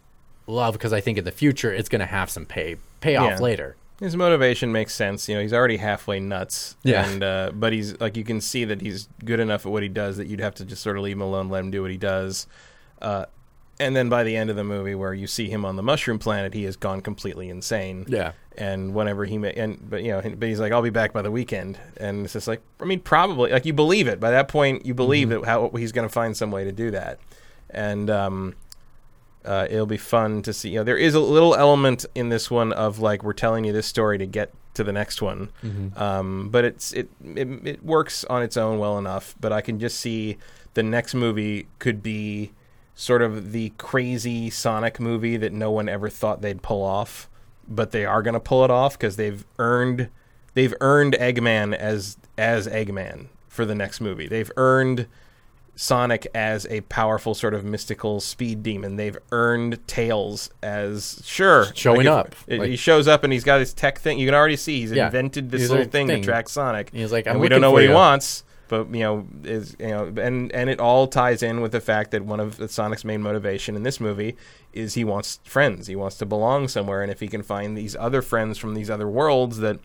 love 0.47 0.73
because 0.73 0.93
I 0.93 1.01
think 1.01 1.17
in 1.17 1.25
the 1.25 1.31
future 1.31 1.71
it's 1.73 1.89
gonna 1.89 2.05
have 2.05 2.29
some 2.29 2.45
pay 2.45 2.77
payoff 3.01 3.31
Yeah. 3.31 3.39
later. 3.39 3.75
His 3.99 4.15
motivation 4.15 4.71
makes 4.71 4.93
sense. 4.93 5.27
You 5.27 5.35
know, 5.35 5.41
he's 5.41 5.53
already 5.53 5.77
halfway 5.77 6.19
nuts. 6.19 6.77
Yeah. 6.83 7.05
And 7.07 7.23
uh, 7.23 7.51
but 7.53 7.73
he's 7.73 7.99
like 7.99 8.15
you 8.15 8.23
can 8.23 8.39
see 8.41 8.63
that 8.65 8.79
he's 8.81 9.09
good 9.25 9.39
enough 9.39 9.65
at 9.65 9.71
what 9.71 9.83
he 9.83 9.89
does 9.89 10.17
that 10.17 10.27
you'd 10.27 10.39
have 10.39 10.55
to 10.55 10.65
just 10.65 10.81
sort 10.81 10.97
of 10.97 11.03
leave 11.03 11.17
him 11.17 11.21
alone, 11.21 11.49
let 11.49 11.59
him 11.63 11.71
do 11.71 11.81
what 11.81 11.91
he 11.91 11.97
does. 11.97 12.47
Uh, 13.01 13.25
and 13.81 13.95
then 13.95 14.09
by 14.09 14.23
the 14.25 14.35
end 14.35 14.49
of 14.49 14.57
the 14.57 14.63
movie, 14.63 14.93
where 14.95 15.13
you 15.13 15.25
see 15.25 15.49
him 15.49 15.63
on 15.63 15.77
the 15.77 15.83
mushroom 15.83 16.19
planet, 16.19 16.53
he 16.53 16.63
has 16.65 16.75
gone 16.75 16.99
completely 17.01 17.49
insane. 17.49 18.05
Yeah. 18.09 18.33
And 18.57 18.93
whenever 18.93 19.23
he 19.23 19.37
ma- 19.37 19.47
and 19.47 19.89
but 19.89 20.03
you 20.03 20.11
know, 20.11 20.21
but 20.21 20.49
he's 20.49 20.59
like, 20.59 20.73
I'll 20.73 20.81
be 20.81 20.89
back 20.89 21.13
by 21.13 21.21
the 21.21 21.31
weekend, 21.31 21.77
and 21.97 22.25
it's 22.25 22.33
just 22.33 22.47
like, 22.47 22.61
I 22.81 22.85
mean, 22.85 22.99
probably 22.99 23.51
like 23.51 23.65
you 23.65 23.71
believe 23.73 24.07
it 24.07 24.19
by 24.19 24.31
that 24.31 24.47
point. 24.49 24.85
You 24.85 24.93
believe 24.93 25.29
Mm-hmm. 25.29 25.41
that 25.41 25.47
how 25.47 25.69
he's 25.77 25.93
going 25.93 26.07
to 26.07 26.11
find 26.13 26.35
some 26.35 26.51
way 26.51 26.65
to 26.65 26.73
do 26.73 26.91
that, 26.91 27.19
and 27.69 28.09
um, 28.09 28.55
uh, 29.49 29.67
it'll 29.67 29.87
be 29.87 29.97
fun 29.97 30.43
to 30.43 30.53
see. 30.53 30.69
You 30.69 30.79
know, 30.79 30.83
there 30.83 30.97
is 30.97 31.15
a 31.15 31.19
little 31.19 31.55
element 31.55 32.05
in 32.13 32.29
this 32.29 32.51
one 32.51 32.71
of 32.71 32.99
like 32.99 33.23
we're 33.23 33.33
telling 33.33 33.65
you 33.65 33.73
this 33.73 33.87
story 33.87 34.19
to 34.19 34.27
get 34.27 34.53
to 34.75 34.83
the 34.83 34.91
next 34.91 35.23
one, 35.23 35.49
um, 35.97 36.49
but 36.49 36.63
it's 36.63 36.93
it, 36.93 37.09
it 37.35 37.47
it 37.65 37.83
works 37.83 38.23
on 38.25 38.43
its 38.43 38.55
own 38.57 38.77
well 38.77 38.99
enough. 38.99 39.35
But 39.41 39.51
I 39.51 39.61
can 39.61 39.79
just 39.79 39.99
see 39.99 40.37
the 40.75 40.83
next 40.83 41.15
movie 41.15 41.67
could 41.79 42.03
be 42.03 42.51
sort 42.93 43.23
of 43.23 43.51
the 43.51 43.71
crazy 43.77 44.51
Sonic 44.51 44.99
movie 44.99 45.35
that 45.37 45.51
no 45.51 45.71
one 45.71 45.89
ever 45.89 46.09
thought 46.09 46.41
they'd 46.41 46.61
pull 46.61 46.83
off, 46.83 47.27
but 47.67 47.89
they 47.89 48.05
are 48.05 48.21
going 48.21 48.35
to 48.35 48.39
pull 48.39 48.63
it 48.63 48.69
off 48.69 48.99
because 48.99 49.15
they've 49.15 49.43
earned 49.57 50.09
they've 50.53 50.75
earned 50.79 51.13
Eggman 51.15 51.75
as 51.75 52.17
as 52.37 52.67
Eggman 52.67 53.29
for 53.47 53.65
the 53.65 53.73
next 53.73 53.99
movie. 53.99 54.27
They've 54.27 54.51
earned 54.57 55.07
Sonic 55.81 56.27
as 56.35 56.65
a 56.69 56.81
powerful 56.81 57.33
sort 57.33 57.53
of 57.53 57.63
mystical 57.63 58.19
speed 58.19 58.61
demon. 58.63 58.97
They've 58.97 59.17
earned 59.31 59.79
Tails 59.87 60.49
as 60.61 61.21
sure 61.23 61.67
Showing 61.73 62.01
if- 62.01 62.07
up, 62.11 62.35
it- 62.47 62.59
like- 62.59 62.69
he 62.69 62.75
shows 62.75 63.07
up 63.07 63.23
and 63.23 63.31
he's 63.31 63.45
got 63.45 63.61
his 63.61 63.73
tech 63.73 63.97
thing. 63.97 64.19
You 64.19 64.27
can 64.27 64.35
already 64.35 64.57
see 64.57 64.81
he's 64.81 64.91
Yeah. 64.91 65.05
invented 65.05 65.51
this 65.51 65.61
He's 65.61 65.69
little 65.69 65.85
thing, 65.85 66.07
thing. 66.07 66.21
to 66.21 66.25
track 66.27 66.49
Sonic. 66.49 66.89
He's 66.91 67.13
like, 67.13 67.33
we 67.33 67.47
don't 67.47 67.61
know 67.61 67.71
what 67.71 67.83
he 67.83 67.87
wants, 67.87 68.43
but 68.67 68.93
you 68.93 68.99
know 68.99 69.25
is 69.45 69.77
you 69.79 69.87
know 69.87 70.11
and 70.21 70.51
and 70.51 70.69
it 70.69 70.81
all 70.81 71.07
ties 71.07 71.41
in 71.41 71.61
with 71.61 71.71
the 71.71 71.79
fact 71.79 72.11
that 72.11 72.25
one 72.25 72.41
of 72.41 72.59
Sonic's 72.69 73.05
main 73.05 73.21
motivation 73.21 73.77
in 73.77 73.83
this 73.83 74.01
movie 74.01 74.35
is 74.73 74.95
he 74.95 75.05
wants 75.05 75.39
friends. 75.45 75.87
He 75.87 75.95
wants 75.95 76.17
to 76.17 76.25
belong 76.25 76.67
somewhere, 76.67 77.01
and 77.01 77.09
if 77.09 77.21
he 77.21 77.29
can 77.29 77.41
find 77.41 77.77
these 77.77 77.95
other 77.95 78.21
friends 78.21 78.57
from 78.57 78.73
these 78.75 78.89
other 78.89 79.07
worlds 79.07 79.59
that 79.59 79.79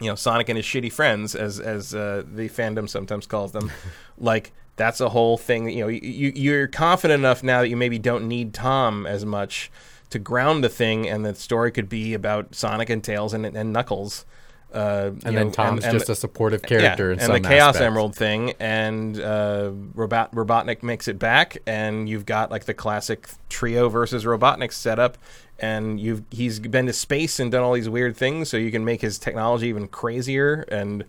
you 0.00 0.08
know 0.08 0.16
Sonic 0.16 0.48
and 0.48 0.56
his 0.56 0.66
shitty 0.66 0.90
friends, 0.92 1.36
as 1.36 1.60
as 1.60 1.94
uh, 1.94 2.24
the 2.26 2.48
fandom 2.48 2.88
sometimes 2.88 3.26
calls 3.28 3.52
them, 3.52 3.70
like 4.18 4.52
that's 4.76 5.00
a 5.00 5.08
whole 5.08 5.36
thing. 5.38 5.68
You 5.68 5.80
know, 5.84 5.88
you 5.88 6.32
you're 6.34 6.66
confident 6.66 7.20
enough 7.20 7.42
now 7.42 7.60
that 7.62 7.68
you 7.68 7.76
maybe 7.76 7.98
don't 7.98 8.26
need 8.28 8.54
Tom 8.54 9.06
as 9.06 9.24
much 9.24 9.70
to 10.10 10.18
ground 10.18 10.62
the 10.64 10.68
thing, 10.68 11.08
and 11.08 11.24
the 11.24 11.34
story 11.34 11.70
could 11.72 11.88
be 11.88 12.14
about 12.14 12.54
Sonic 12.54 12.90
and 12.90 13.02
Tails 13.02 13.32
and 13.34 13.44
and 13.46 13.72
Knuckles. 13.72 14.24
Uh, 14.72 15.12
And 15.24 15.36
then 15.36 15.46
know, 15.46 15.50
Tom's 15.52 15.84
and- 15.84 15.92
just 15.92 16.08
a 16.08 16.16
supportive 16.16 16.62
character 16.62 17.12
in 17.12 17.20
and 17.20 17.32
the 17.32 17.48
Chaos. 17.48 17.76
Emerald 17.76 18.16
thing, 18.16 18.54
and 18.58 19.20
uh, 19.20 19.70
Robot 19.94 20.34
Robotnik 20.34 20.82
makes 20.82 21.06
it 21.06 21.16
back, 21.16 21.58
and 21.64 22.08
you've 22.08 22.26
got 22.26 22.50
like 22.50 22.64
the 22.64 22.74
classic 22.74 23.28
trio 23.48 23.88
versus 23.88 24.24
Robotnik 24.24 24.72
setup, 24.72 25.16
and 25.60 26.00
you've 26.00 26.22
he's 26.32 26.58
been 26.58 26.86
to 26.86 26.92
space 26.92 27.38
and 27.38 27.52
done 27.52 27.62
all 27.62 27.72
these 27.74 27.88
weird 27.88 28.16
things, 28.16 28.48
so 28.48 28.56
you 28.56 28.72
can 28.72 28.84
make 28.84 29.00
his 29.00 29.16
technology 29.16 29.68
even 29.68 29.86
crazier, 29.86 30.64
and 30.72 31.04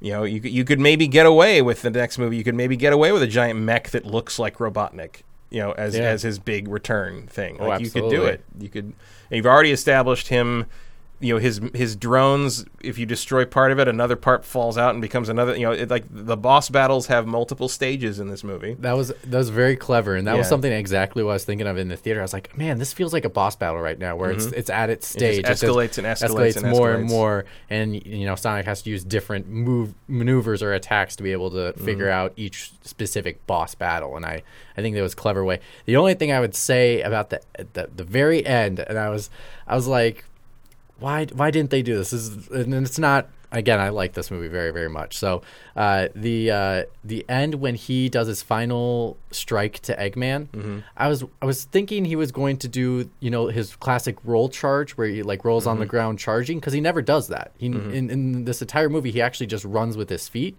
you 0.00 0.12
know 0.12 0.24
you 0.24 0.40
could- 0.40 0.52
you 0.52 0.64
could 0.64 0.80
maybe 0.80 1.06
get 1.08 1.26
away 1.26 1.60
with 1.62 1.82
the 1.82 1.90
next 1.90 2.18
movie, 2.18 2.36
you 2.36 2.44
could 2.44 2.54
maybe 2.54 2.76
get 2.76 2.92
away 2.92 3.12
with 3.12 3.22
a 3.22 3.26
giant 3.26 3.60
mech 3.60 3.90
that 3.90 4.04
looks 4.06 4.38
like 4.38 4.58
Robotnik. 4.58 5.22
you 5.50 5.60
know, 5.60 5.72
as 5.72 5.96
Yeah. 5.96 6.02
as 6.02 6.20
his 6.20 6.38
big 6.38 6.68
return 6.68 7.26
thing. 7.26 7.56
Oh, 7.58 7.68
Like 7.68 7.80
you 7.80 7.88
could 7.90 8.10
do 8.10 8.24
it. 8.26 8.42
You 8.60 8.68
could. 8.68 8.84
And 8.84 8.94
you've 9.30 9.46
already 9.46 9.72
established 9.72 10.28
him. 10.28 10.66
You 11.20 11.34
know 11.34 11.40
his 11.40 11.60
his 11.74 11.96
drones. 11.96 12.64
If 12.80 12.96
you 12.96 13.04
destroy 13.04 13.44
part 13.44 13.72
of 13.72 13.78
it, 13.80 13.88
another 13.88 14.14
part 14.14 14.44
falls 14.44 14.78
out 14.78 14.92
and 14.92 15.02
becomes 15.02 15.28
another. 15.28 15.56
You 15.56 15.62
know, 15.66 15.72
it, 15.72 15.90
like 15.90 16.04
the 16.08 16.36
boss 16.36 16.68
battles 16.70 17.08
have 17.08 17.26
multiple 17.26 17.68
stages 17.68 18.20
in 18.20 18.28
this 18.28 18.44
movie. 18.44 18.74
That 18.78 18.96
was 18.96 19.08
that 19.08 19.36
was 19.38 19.48
very 19.50 19.74
clever, 19.74 20.14
and 20.14 20.26
that 20.28 20.36
was 20.36 20.48
something 20.48 20.70
exactly 20.72 21.24
what 21.24 21.30
I 21.30 21.34
was 21.34 21.44
thinking 21.44 21.66
of 21.66 21.76
in 21.76 21.88
the 21.88 21.96
theater. 21.96 22.20
I 22.20 22.22
was 22.22 22.32
like, 22.32 22.56
man, 22.56 22.78
this 22.78 22.92
feels 22.92 23.12
like 23.12 23.24
a 23.24 23.28
boss 23.30 23.56
battle 23.56 23.80
right 23.80 23.98
now, 23.98 24.14
where 24.14 24.30
it's 24.30 24.46
it's 24.46 24.70
at 24.70 24.90
its 24.90 25.08
Mm-hmm. 25.08 25.24
It 25.24 25.34
stage, 25.34 25.44
just 25.46 25.62
It 25.62 25.66
escalates 25.66 25.98
and 25.98 26.06
escalates 26.06 26.56
and 26.62 26.70
more 26.70 26.92
and 26.92 27.08
more, 27.08 27.44
and 27.68 27.94
you 28.06 28.24
know, 28.26 28.36
Sonic 28.36 28.66
has 28.66 28.82
to 28.82 28.90
use 28.90 29.02
different 29.02 29.48
move 29.48 29.94
maneuvers 30.06 30.62
or 30.62 30.72
attacks 30.72 31.16
to 31.16 31.22
be 31.24 31.32
able 31.32 31.50
to 31.50 31.58
Mm-hmm. 31.58 31.84
figure 31.84 32.08
out 32.10 32.32
each 32.36 32.70
specific 32.84 33.44
boss 33.46 33.74
battle. 33.74 34.16
And 34.16 34.24
I 34.24 34.42
I 34.76 34.82
think 34.82 34.94
that 34.94 35.02
was 35.02 35.14
a 35.14 35.16
clever 35.16 35.44
way. 35.44 35.58
The 35.86 35.96
only 35.96 36.14
thing 36.14 36.30
I 36.30 36.38
would 36.38 36.54
say 36.54 37.02
about 37.02 37.30
the 37.30 37.40
the, 37.72 37.90
the 37.94 38.04
very 38.04 38.46
end, 38.46 38.78
and 38.78 38.96
I 38.98 39.08
was 39.08 39.30
I 39.66 39.74
was 39.74 39.86
like, 39.88 40.24
why 40.98 41.26
why 41.26 41.50
didn't 41.50 41.70
they 41.70 41.82
do 41.82 41.96
this? 41.96 42.10
this 42.10 42.22
is, 42.28 42.48
and 42.48 42.74
it's 42.74 42.98
not 42.98 43.28
again 43.50 43.80
i 43.80 43.88
like 43.88 44.12
this 44.12 44.30
movie 44.30 44.46
very 44.48 44.70
very 44.72 44.90
much 44.90 45.16
so 45.16 45.40
uh, 45.74 46.08
the 46.14 46.50
uh, 46.50 46.82
the 47.02 47.24
end 47.30 47.54
when 47.54 47.74
he 47.74 48.08
does 48.10 48.26
his 48.28 48.42
final 48.42 49.16
strike 49.30 49.78
to 49.80 49.96
eggman 49.96 50.48
Mm-hmm. 50.48 50.78
i 50.98 51.08
was 51.08 51.24
i 51.40 51.46
was 51.46 51.64
thinking 51.64 52.04
he 52.04 52.14
was 52.16 52.30
going 52.30 52.58
to 52.58 52.68
do 52.68 53.08
you 53.20 53.30
know 53.30 53.46
his 53.46 53.74
classic 53.76 54.16
roll 54.24 54.50
charge 54.50 54.92
where 54.98 55.08
he 55.08 55.22
like 55.22 55.44
rolls 55.46 55.66
on 55.66 55.78
the 55.78 55.84
Mm-hmm. 55.84 55.90
ground 55.90 56.18
charging 56.18 56.58
because 56.60 56.74
he 56.74 56.80
never 56.82 57.00
does 57.00 57.28
that 57.28 57.52
he 57.56 57.66
in, 57.68 58.10
in 58.10 58.44
this 58.44 58.60
entire 58.60 58.90
movie 58.90 59.10
he 59.12 59.22
actually 59.22 59.46
just 59.46 59.64
runs 59.64 59.96
with 59.96 60.10
his 60.10 60.28
feet 60.28 60.58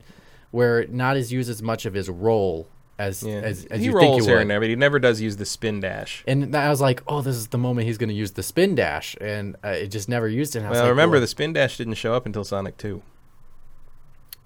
where 0.51 0.87
not 0.87 1.15
as 1.15 1.31
used 1.31 1.49
as 1.49 1.61
much 1.61 1.85
of 1.85 1.93
his 1.93 2.09
roll 2.09 2.67
as 2.99 3.23
Yeah. 3.23 3.35
as, 3.37 3.65
as 3.65 3.79
he 3.79 3.85
you 3.87 3.93
rolls 3.93 4.03
think 4.03 4.21
he 4.21 4.25
here 4.27 4.35
would 4.35 4.41
and 4.41 4.51
there, 4.51 4.59
but 4.59 4.69
he 4.69 4.75
never 4.75 4.99
does 4.99 5.19
use 5.21 5.37
the 5.37 5.45
spin 5.45 5.79
dash. 5.79 6.23
and 6.27 6.55
I 6.55 6.69
was 6.69 6.79
like, 6.81 7.01
"Oh, 7.07 7.21
this 7.21 7.35
is 7.35 7.47
the 7.47 7.57
moment 7.57 7.87
he's 7.87 7.97
going 7.97 8.09
to 8.09 8.15
use 8.15 8.33
the 8.33 8.43
spin 8.43 8.75
dash," 8.75 9.15
and 9.19 9.55
uh, 9.63 9.69
it 9.69 9.87
just 9.87 10.07
never 10.09 10.27
used 10.27 10.55
it. 10.55 10.59
And 10.59 10.67
I 10.67 10.71
Well, 10.71 10.81
like, 10.83 10.89
remember 10.91 11.13
well, 11.15 11.21
the 11.21 11.27
spin 11.27 11.53
dash 11.53 11.77
didn't 11.77 11.95
show 11.95 12.13
up 12.13 12.25
until 12.27 12.43
Sonic 12.43 12.77
Two. 12.77 13.01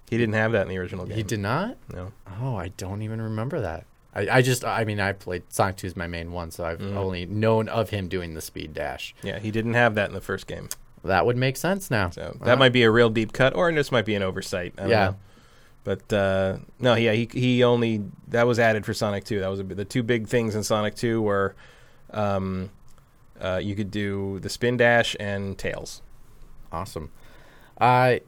He 0.08 0.16
didn't 0.18 0.34
have 0.34 0.52
that 0.52 0.62
in 0.62 0.68
the 0.68 0.78
original 0.78 1.06
game. 1.06 1.16
He 1.16 1.22
did 1.22 1.40
not. 1.40 1.76
No. 1.92 2.12
Oh, 2.40 2.56
I 2.56 2.68
don't 2.68 3.02
even 3.02 3.20
remember 3.20 3.60
that. 3.60 3.86
I, 4.14 4.28
I 4.38 4.42
just, 4.42 4.64
I 4.64 4.84
mean, 4.84 5.00
I 5.00 5.12
played 5.12 5.42
Sonic 5.48 5.76
2 5.76 5.86
is 5.88 5.96
my 5.96 6.06
main 6.06 6.30
one, 6.30 6.50
so 6.52 6.64
I've 6.64 6.78
Mm-hmm. 6.78 6.96
only 6.96 7.26
known 7.26 7.68
of 7.68 7.90
him 7.90 8.06
doing 8.06 8.34
the 8.34 8.40
speed 8.40 8.74
dash. 8.74 9.14
Yeah, 9.24 9.38
he 9.40 9.50
didn't 9.50 9.74
have 9.74 9.94
that 9.96 10.08
in 10.08 10.14
the 10.14 10.20
first 10.20 10.46
game. 10.46 10.68
That 11.02 11.26
would 11.26 11.36
make 11.36 11.56
sense 11.56 11.90
now. 11.90 12.10
So 12.10 12.36
that 12.42 12.58
might 12.58 12.72
be 12.72 12.82
a 12.84 12.90
real 12.90 13.10
deep 13.10 13.32
cut, 13.32 13.56
or 13.56 13.72
this 13.72 13.90
might 13.90 14.04
be 14.04 14.14
an 14.14 14.22
oversight. 14.22 14.74
I 14.78 14.82
don't 14.82 14.90
Yeah. 14.90 15.04
know. 15.06 15.16
But 15.84 16.10
uh, 16.12 16.56
no, 16.80 16.94
yeah, 16.94 17.12
he 17.12 17.28
he 17.32 17.62
only 17.62 18.02
that 18.28 18.46
was 18.46 18.58
added 18.58 18.84
for 18.86 18.94
Sonic 18.94 19.24
Two. 19.24 19.40
That 19.40 19.48
was 19.48 19.60
a, 19.60 19.64
the 19.64 19.84
two 19.84 20.02
big 20.02 20.26
things 20.28 20.54
in 20.54 20.64
Sonic 20.64 20.94
Two 20.94 21.20
were, 21.20 21.54
um, 22.10 22.70
uh, 23.38 23.60
you 23.62 23.74
could 23.76 23.90
do 23.90 24.40
the 24.40 24.48
spin 24.48 24.78
dash 24.78 25.14
and 25.20 25.58
tails. 25.58 26.00
Awesome. 26.72 27.10
I 27.78 28.22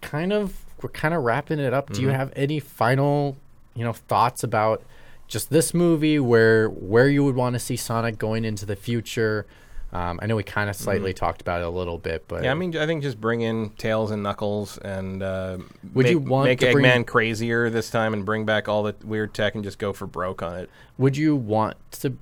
kind 0.00 0.32
of 0.32 0.64
we're 0.82 0.88
kind 0.90 1.12
of 1.14 1.24
wrapping 1.24 1.58
it 1.58 1.74
up. 1.74 1.90
Do 1.92 2.00
you 2.00 2.08
Mhm. 2.08 2.14
have 2.14 2.32
any 2.36 2.60
final, 2.60 3.36
you 3.74 3.84
know, 3.84 3.92
thoughts 3.92 4.42
about 4.44 4.82
just 5.26 5.50
this 5.50 5.74
movie 5.74 6.18
where 6.18 6.68
where 6.68 7.08
you 7.08 7.24
would 7.24 7.34
want 7.34 7.54
to 7.54 7.58
see 7.58 7.76
Sonic 7.76 8.16
going 8.18 8.44
into 8.44 8.64
the 8.64 8.76
future? 8.76 9.46
Um, 9.90 10.18
I 10.22 10.26
know 10.26 10.36
we 10.36 10.42
kind 10.42 10.68
of 10.68 10.76
slightly 10.76 11.14
talked 11.14 11.40
about 11.40 11.62
it 11.62 11.66
a 11.66 11.70
little 11.70 11.96
bit, 11.96 12.24
but 12.28 12.36
Mm-hmm. 12.36 12.44
Yeah, 12.44 12.50
I 12.50 12.54
mean, 12.54 12.76
I 12.76 12.86
think 12.86 13.02
just 13.02 13.18
bring 13.20 13.40
in 13.40 13.70
Tails 13.70 14.10
and 14.10 14.22
Knuckles 14.22 14.76
and 14.78 15.22
uh, 15.22 15.58
Would 15.94 16.04
make, 16.04 16.10
you 16.10 16.18
want 16.18 16.44
make 16.44 16.60
Eggman 16.60 16.72
bring- 16.72 17.04
crazier 17.04 17.70
this 17.70 17.88
time 17.88 18.12
and 18.12 18.24
bring 18.26 18.44
back 18.44 18.68
all 18.68 18.82
the 18.82 18.94
weird 19.04 19.32
tech 19.32 19.54
and 19.54 19.64
just 19.64 19.78
go 19.78 19.92
for 19.94 20.06
broke 20.06 20.42
on 20.42 20.58
it? 20.58 20.70
Would 20.98 21.16
you 21.16 21.34
want 21.34 21.76
to? 22.00 22.18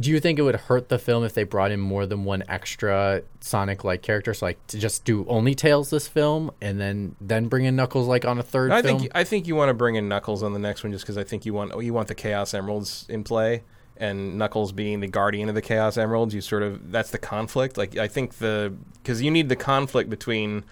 Do 0.00 0.10
you 0.10 0.20
think 0.20 0.38
it 0.38 0.42
would 0.42 0.56
hurt 0.56 0.88
the 0.88 0.98
film 0.98 1.22
if 1.22 1.34
they 1.34 1.44
brought 1.44 1.70
in 1.70 1.78
more 1.78 2.06
than 2.06 2.24
one 2.24 2.42
extra 2.48 3.20
Sonic-like 3.40 4.00
character? 4.00 4.32
So, 4.32 4.46
like, 4.46 4.66
to 4.68 4.78
just 4.78 5.04
do 5.04 5.26
only 5.28 5.54
Tails 5.54 5.90
this 5.90 6.08
film, 6.08 6.50
and 6.62 6.80
then 6.80 7.14
then 7.20 7.48
bring 7.48 7.66
in 7.66 7.76
Knuckles 7.76 8.08
like 8.08 8.24
on 8.24 8.38
a 8.38 8.42
third 8.42 8.72
I 8.72 8.80
film? 8.80 9.00
think 9.00 9.12
I 9.14 9.22
think 9.24 9.46
you 9.46 9.54
want 9.54 9.68
to 9.68 9.74
bring 9.74 9.96
in 9.96 10.08
Knuckles 10.08 10.42
on 10.42 10.54
the 10.54 10.58
next 10.58 10.82
one 10.82 10.92
just 10.92 11.04
because 11.04 11.18
I 11.18 11.24
think 11.24 11.44
you 11.44 11.52
want 11.52 11.78
you 11.84 11.92
want 11.92 12.08
the 12.08 12.14
Chaos 12.14 12.54
Emeralds 12.54 13.04
in 13.10 13.22
play 13.22 13.64
and 13.96 14.38
Knuckles 14.38 14.72
being 14.72 15.00
the 15.00 15.06
guardian 15.06 15.48
of 15.48 15.54
the 15.54 15.62
Chaos 15.62 15.96
Emeralds. 15.96 16.34
You 16.34 16.40
sort 16.40 16.62
of 16.62 16.90
that's 16.90 17.10
the 17.10 17.18
conflict. 17.18 17.76
Like 17.76 17.96
I 17.96 18.08
think 18.08 18.34
the 18.34 18.74
because 19.02 19.22
you 19.22 19.30
need 19.30 19.48
the 19.48 19.56
conflict 19.56 20.10
between 20.10 20.64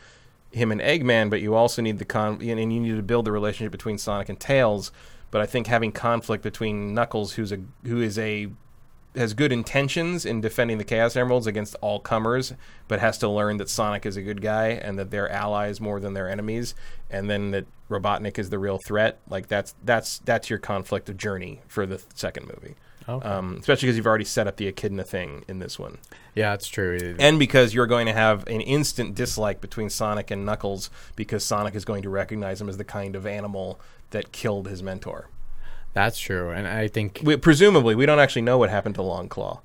him 0.51 0.73
and 0.73 0.81
Eggman, 0.81 1.31
but 1.31 1.41
you 1.41 1.55
also 1.55 1.81
need 1.83 1.99
the 1.99 2.05
con 2.05 2.41
and 2.43 2.73
you 2.73 2.81
need 2.81 2.97
to 2.97 3.03
build 3.03 3.25
the 3.25 3.33
relationship 3.33 3.73
between 3.73 3.99
Sonic 3.99 4.29
and 4.29 4.41
Tails. 4.41 4.91
But 5.31 5.41
I 5.41 5.47
think 5.47 5.69
having 5.69 5.93
conflict 5.93 6.43
between 6.43 6.93
Knuckles, 6.93 7.35
who's 7.35 7.53
a 7.53 7.61
who 7.85 8.01
is 8.01 8.19
a 8.19 8.49
has 9.17 9.35
good 9.35 9.51
intentions 9.51 10.25
in 10.25 10.41
defending 10.41 10.79
the 10.79 10.85
Chaos 10.85 11.17
Emeralds 11.17 11.47
against 11.47 11.75
all 11.81 11.99
comers, 11.99 12.53
but 12.87 13.01
has 13.01 13.19
to 13.19 13.29
learn 13.29 13.57
that 13.57 13.69
Sonic 13.69 14.07
is 14.07 14.17
a 14.17 14.23
good 14.23 14.41
guy 14.41 14.69
and 14.69 14.99
that 14.99 15.11
they're 15.11 15.31
allies 15.31 15.81
more 15.81 15.99
than 15.99 16.15
their 16.15 16.29
enemies, 16.29 16.75
and 17.11 17.29
then 17.29 17.51
that 17.51 17.67
Robotnik 17.89 18.39
is 18.39 18.51
the 18.51 18.59
real 18.59 18.79
threat. 18.79 19.21
Like 19.29 19.49
that's 19.49 19.75
that's 19.85 20.19
that's 20.21 20.51
your 20.51 20.59
conflict 20.59 21.09
of 21.09 21.17
journey 21.17 21.61
for 21.69 21.87
the 21.87 22.03
second 22.15 22.47
movie. 22.47 22.77
Okay. 23.17 23.29
Um, 23.29 23.57
especially 23.61 23.87
because 23.87 23.97
you've 23.97 24.07
already 24.07 24.25
set 24.25 24.47
up 24.47 24.57
the 24.57 24.67
echidna 24.67 25.05
thing 25.05 25.45
in 25.49 25.59
this 25.59 25.79
one, 25.79 25.99
yeah, 26.35 26.51
that's 26.51 26.69
true. 26.69 27.17
and 27.19 27.39
because 27.39 27.75
you're 27.75 27.87
going 27.87 28.07
to 28.07 28.13
have 28.13 28.47
an 28.47 28.61
instant 28.61 29.15
dislike 29.15 29.61
between 29.61 29.91
Sonic 29.91 30.31
and 30.31 30.45
Knuckles 30.47 30.91
because 31.17 31.45
Sonic 31.45 31.75
is 31.75 31.85
going 31.85 32.03
to 32.03 32.09
recognize 32.11 32.61
him 32.61 32.69
as 32.69 32.77
the 32.77 32.85
kind 32.85 33.17
of 33.17 33.27
animal 33.27 33.81
that 34.11 34.33
killed 34.33 34.69
his 34.69 34.83
mentor. 34.83 35.29
that's 35.93 36.19
true, 36.19 36.51
and 36.51 36.67
I 36.69 36.89
think, 36.89 37.21
We, 37.25 37.37
presumably, 37.37 37.95
we 37.95 38.07
don't 38.07 38.19
actually 38.21 38.43
know 38.43 38.59
what 38.59 38.71
happened 38.71 38.95
to 38.97 39.01
Longclaw. 39.03 39.61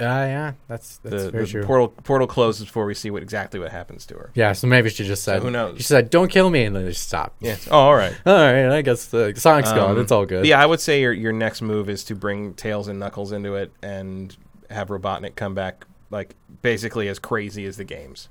Uh, 0.00 0.04
yeah, 0.04 0.52
that's 0.68 0.98
that's 0.98 1.24
the, 1.24 1.30
very 1.30 1.44
the 1.44 1.50
true. 1.50 1.64
portal 1.64 1.88
portal 1.88 2.26
closes 2.26 2.66
before 2.66 2.84
we 2.86 2.94
see 2.94 3.10
what 3.10 3.22
exactly 3.22 3.58
what 3.58 3.72
happens 3.72 4.04
to 4.06 4.14
her. 4.14 4.30
yeah, 4.34 4.52
so 4.52 4.66
maybe 4.66 4.90
she 4.90 5.04
just 5.04 5.22
said, 5.24 5.42
who 5.42 5.50
knows? 5.50 5.78
She 5.78 5.82
said, 5.84 6.10
"Don't 6.10 6.28
kill 6.30 6.50
me," 6.50 6.64
and 6.64 6.76
then 6.76 6.86
just 6.86 7.06
stop. 7.06 7.34
Yeah. 7.40 7.56
Oh, 7.70 7.78
all 7.78 7.94
right. 7.94 8.14
All 8.26 8.34
right, 8.34 8.68
I 8.68 8.82
guess 8.82 9.06
the 9.06 9.32
Sonic's 9.36 9.72
gone. 9.72 9.92
Um, 9.92 10.00
It's 10.00 10.12
all 10.12 10.26
good. 10.26 10.44
Yeah, 10.46 10.60
I 10.62 10.66
would 10.66 10.80
say 10.80 11.00
your 11.00 11.12
your 11.12 11.32
next 11.32 11.62
move 11.62 11.88
is 11.88 12.04
to 12.04 12.14
bring 12.14 12.54
Tails 12.54 12.88
and 12.88 12.98
Knuckles 12.98 13.32
into 13.32 13.54
it 13.54 13.72
and 13.82 14.36
have 14.70 14.88
Robotnik 14.88 15.34
come 15.36 15.54
back 15.54 15.86
like 16.10 16.34
basically 16.62 17.08
as 17.08 17.18
crazy 17.18 17.64
as 17.66 17.76
the 17.76 17.84
games. 17.84 18.28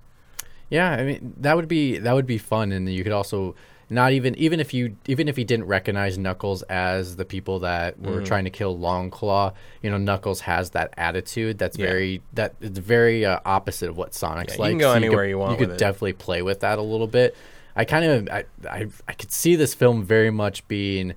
Yeah, 0.70 0.92
I 0.92 1.04
mean 1.04 1.34
that 1.38 1.56
would 1.56 1.68
be 1.68 1.98
that 2.00 2.14
would 2.14 2.26
be 2.28 2.38
fun, 2.38 2.72
and 2.72 2.88
you 2.92 3.04
could 3.04 3.12
also 3.14 3.56
not 3.90 4.12
even 4.14 4.34
even 4.36 4.60
if 4.60 4.74
you 4.74 4.96
even 5.08 5.28
if 5.28 5.36
he 5.38 5.44
didn't 5.44 5.66
recognize 5.68 6.18
Knuckles 6.18 6.64
as 6.64 7.16
the 7.18 7.26
people 7.26 7.60
that 7.60 8.00
were 8.00 8.14
Mm-hmm. 8.18 8.24
trying 8.26 8.44
to 8.46 8.50
kill 8.50 8.78
Longclaw, 8.78 9.54
you 9.82 9.90
know 9.92 9.98
Knuckles 9.98 10.42
has 10.42 10.72
that 10.72 10.94
attitude 10.98 11.58
that's 11.58 11.78
Yeah. 11.78 11.86
very 11.88 12.22
that 12.34 12.56
it's 12.62 12.80
very 12.80 13.26
uh, 13.26 13.40
opposite 13.46 13.90
of 13.90 13.98
what 13.98 14.14
Sonic's 14.14 14.54
Yeah, 14.54 14.58
you 14.58 14.62
like. 14.64 14.72
can 14.72 14.78
go 14.80 14.92
so 14.92 14.96
anywhere 14.96 15.24
could, 15.26 15.30
you 15.30 15.38
want 15.38 15.52
You 15.52 15.58
could 15.58 15.68
with 15.70 15.76
it. 15.78 15.80
definitely 15.80 16.14
play 16.14 16.42
with 16.42 16.62
that 16.62 16.80
a 16.80 16.82
little 16.82 17.08
bit. 17.08 17.36
I 17.76 17.86
kind 17.86 18.06
of 18.06 18.30
I, 18.30 18.46
I 18.70 18.88
I 19.08 19.14
could 19.14 19.32
see 19.32 19.56
this 19.56 19.74
film 19.74 20.04
very 20.04 20.32
much 20.32 20.68
being 20.68 21.14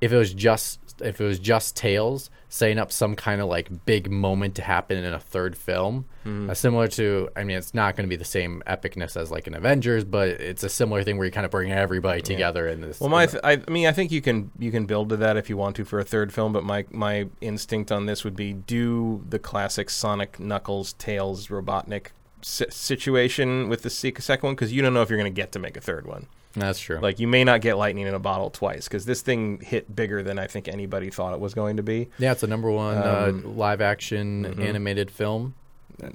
if 0.00 0.12
it 0.12 0.16
was 0.16 0.34
just 0.34 0.85
if 1.00 1.20
it 1.20 1.24
was 1.24 1.38
just 1.38 1.76
Tails 1.76 2.30
setting 2.48 2.78
up 2.78 2.90
some 2.92 3.14
kind 3.16 3.40
of 3.40 3.48
like 3.48 3.84
big 3.86 4.10
moment 4.10 4.54
to 4.54 4.62
happen 4.62 4.96
in 4.98 5.12
a 5.12 5.20
third 5.20 5.56
film, 5.56 6.06
Mm-hmm. 6.24 6.50
uh, 6.50 6.54
similar 6.54 6.88
to 6.88 7.28
I 7.36 7.44
mean 7.44 7.56
it's 7.56 7.72
not 7.72 7.94
going 7.94 8.04
to 8.04 8.08
be 8.08 8.16
the 8.16 8.24
same 8.24 8.60
epicness 8.66 9.16
as 9.16 9.30
like 9.30 9.46
an 9.46 9.54
Avengers, 9.54 10.02
but 10.04 10.28
it's 10.28 10.64
a 10.64 10.68
similar 10.68 11.04
thing 11.04 11.18
where 11.18 11.24
you 11.26 11.30
kind 11.30 11.44
of 11.44 11.52
bring 11.52 11.70
everybody 11.70 12.20
together 12.20 12.66
in 12.66 12.80
this. 12.80 12.98
Well, 12.98 13.10
my 13.10 13.26
th- 13.26 13.40
I, 13.44 13.62
I 13.66 13.70
mean, 13.70 13.86
I 13.86 13.92
think 13.92 14.10
you 14.10 14.20
can 14.20 14.50
you 14.58 14.72
can 14.72 14.86
build 14.86 15.08
to 15.10 15.16
that 15.18 15.36
if 15.36 15.48
you 15.48 15.56
want 15.56 15.76
to 15.76 15.84
for 15.84 16.00
a 16.00 16.04
third 16.04 16.32
film, 16.32 16.52
but 16.52 16.64
my 16.64 16.84
my 16.90 17.28
instinct 17.40 17.92
on 17.92 18.06
this 18.06 18.24
would 18.24 18.34
be 18.34 18.52
do 18.54 19.24
the 19.28 19.38
classic 19.38 19.88
Sonic 19.88 20.40
Knuckles 20.40 20.94
Tails 20.94 21.46
Robotnik 21.46 22.06
si- 22.42 22.64
situation 22.70 23.68
with 23.68 23.82
the 23.82 23.90
sec- 23.90 24.20
second 24.20 24.46
one 24.48 24.54
because 24.56 24.72
you 24.72 24.82
don't 24.82 24.94
know 24.94 25.02
if 25.02 25.10
you're 25.10 25.18
going 25.18 25.32
to 25.32 25.36
get 25.42 25.52
to 25.52 25.58
make 25.58 25.76
a 25.76 25.80
third 25.80 26.06
one. 26.06 26.26
That's 26.56 26.80
true. 26.80 26.98
Like 26.98 27.20
you 27.20 27.26
may 27.28 27.44
not 27.44 27.60
get 27.60 27.76
lightning 27.76 28.06
in 28.06 28.14
a 28.14 28.18
bottle 28.18 28.50
twice 28.50 28.88
because 28.88 29.04
this 29.04 29.22
thing 29.22 29.60
hit 29.60 29.94
bigger 29.94 30.22
than 30.22 30.38
I 30.38 30.46
think 30.46 30.68
anybody 30.68 31.10
thought 31.10 31.32
it 31.34 31.40
was 31.40 31.54
going 31.54 31.76
to 31.76 31.82
be. 31.82 32.08
yeah, 32.18 32.32
it's 32.32 32.42
a 32.42 32.46
number 32.46 32.70
one 32.70 32.96
Um, 32.98 33.42
uh, 33.44 33.48
live 33.50 33.80
action 33.80 34.44
mhm. 34.44 34.60
animated 34.64 35.10
film. 35.10 35.54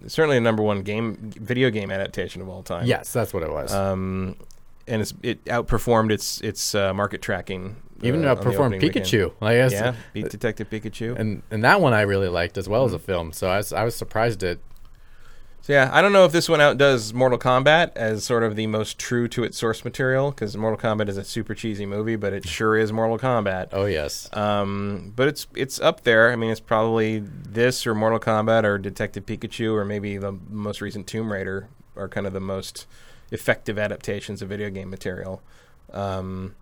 Certainly 0.08 0.38
a 0.38 0.42
number 0.42 0.62
one 0.62 0.84
game 0.84 1.16
video 1.20 1.70
game 1.72 1.89
adaptation 1.89 2.42
of 2.42 2.50
all 2.50 2.62
time. 2.64 2.86
Yes, 2.86 3.12
that's 3.14 3.34
what 3.34 3.42
it 3.44 3.52
was. 3.52 3.74
Um, 3.74 4.36
and 4.88 5.02
it's, 5.02 5.14
it 5.24 5.44
outperformed 5.46 6.12
its 6.12 6.39
its 6.42 6.76
uh, 6.76 6.94
market 6.94 7.22
tracking. 7.22 7.78
Even 8.04 8.26
uh, 8.26 8.36
outperformed. 8.36 8.80
Pikachu. 8.82 9.32
I 9.42 9.54
guess. 9.56 9.72
Yeah, 9.72 9.94
beat 10.14 10.30
Detective 10.30 10.70
Pikachu. 10.70 11.18
And 11.18 11.42
and 11.52 11.64
that 11.64 11.82
one 11.82 11.94
I 11.94 12.02
really 12.02 12.28
liked 12.30 12.58
as 12.58 12.68
well 12.70 12.84
as 12.86 12.94
a 12.94 12.98
Mm-hmm. 12.98 13.06
film. 13.06 13.32
So 13.34 13.48
I 13.48 13.58
was 13.58 13.74
I 13.74 13.84
was 13.84 13.96
surprised 13.96 14.44
at 14.44 14.58
So 15.64 15.74
yeah, 15.74 15.91
I 15.93 16.01
don't 16.01 16.12
know 16.12 16.26
if 16.26 16.32
this 16.32 16.49
one 16.49 16.59
outdoes 16.59 17.14
Mortal 17.14 17.38
Kombat 17.38 17.91
as 17.95 18.24
sort 18.24 18.41
of 18.41 18.55
the 18.55 18.66
most 18.66 18.97
true 18.97 19.28
to 19.28 19.43
its 19.43 19.59
source 19.59 19.86
material 19.86 20.32
because 20.32 20.57
Mortal 20.57 20.80
Kombat 20.80 21.07
is 21.07 21.18
a 21.18 21.24
super 21.24 21.53
cheesy 21.53 21.86
movie, 21.86 22.16
but 22.16 22.34
it 22.34 22.47
sure 22.47 22.76
is 22.76 22.91
Mortal 22.91 23.20
Kombat. 23.20 23.68
oh 23.72 23.86
yes. 23.86 24.28
Um, 24.36 25.14
but 25.16 25.28
it's 25.28 25.45
it's 25.55 25.80
up 25.80 26.01
there. 26.01 26.32
I 26.32 26.36
mean, 26.36 26.49
it's 26.49 26.59
probably 26.59 27.20
this 27.20 27.86
or 27.86 27.93
Mortal 27.93 28.20
Kombat 28.20 28.64
or 28.64 28.80
Detective 28.80 29.26
Pikachu 29.28 29.74
or 29.76 29.86
maybe 29.86 30.18
the 30.18 30.32
most 30.49 30.82
recent 30.82 31.05
Tomb 31.05 31.32
Raider 31.32 31.70
are 31.95 32.09
kind 32.09 32.26
of 32.26 32.34
the 32.34 32.39
most 32.39 32.88
effective 33.30 33.78
adaptations 33.78 34.41
of 34.41 34.49
video 34.49 34.72
game 34.72 34.89
material. 34.89 35.43
Um, 35.93 36.55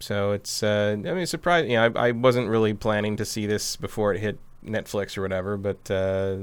So 0.00 0.32
it's 0.32 0.62
uh, 0.62 0.96
I 0.98 1.12
mean 1.14 1.24
surprised. 1.26 1.68
You 1.68 1.76
know, 1.76 1.92
I, 1.96 2.08
I 2.08 2.10
wasn't 2.10 2.48
really 2.50 2.74
planning 2.74 3.16
to 3.16 3.24
see 3.24 3.46
this 3.46 3.76
before 3.76 4.12
it 4.12 4.20
hit 4.20 4.38
Netflix 4.62 5.16
or 5.16 5.22
whatever, 5.22 5.56
but 5.56 5.90
uh, 5.90 6.36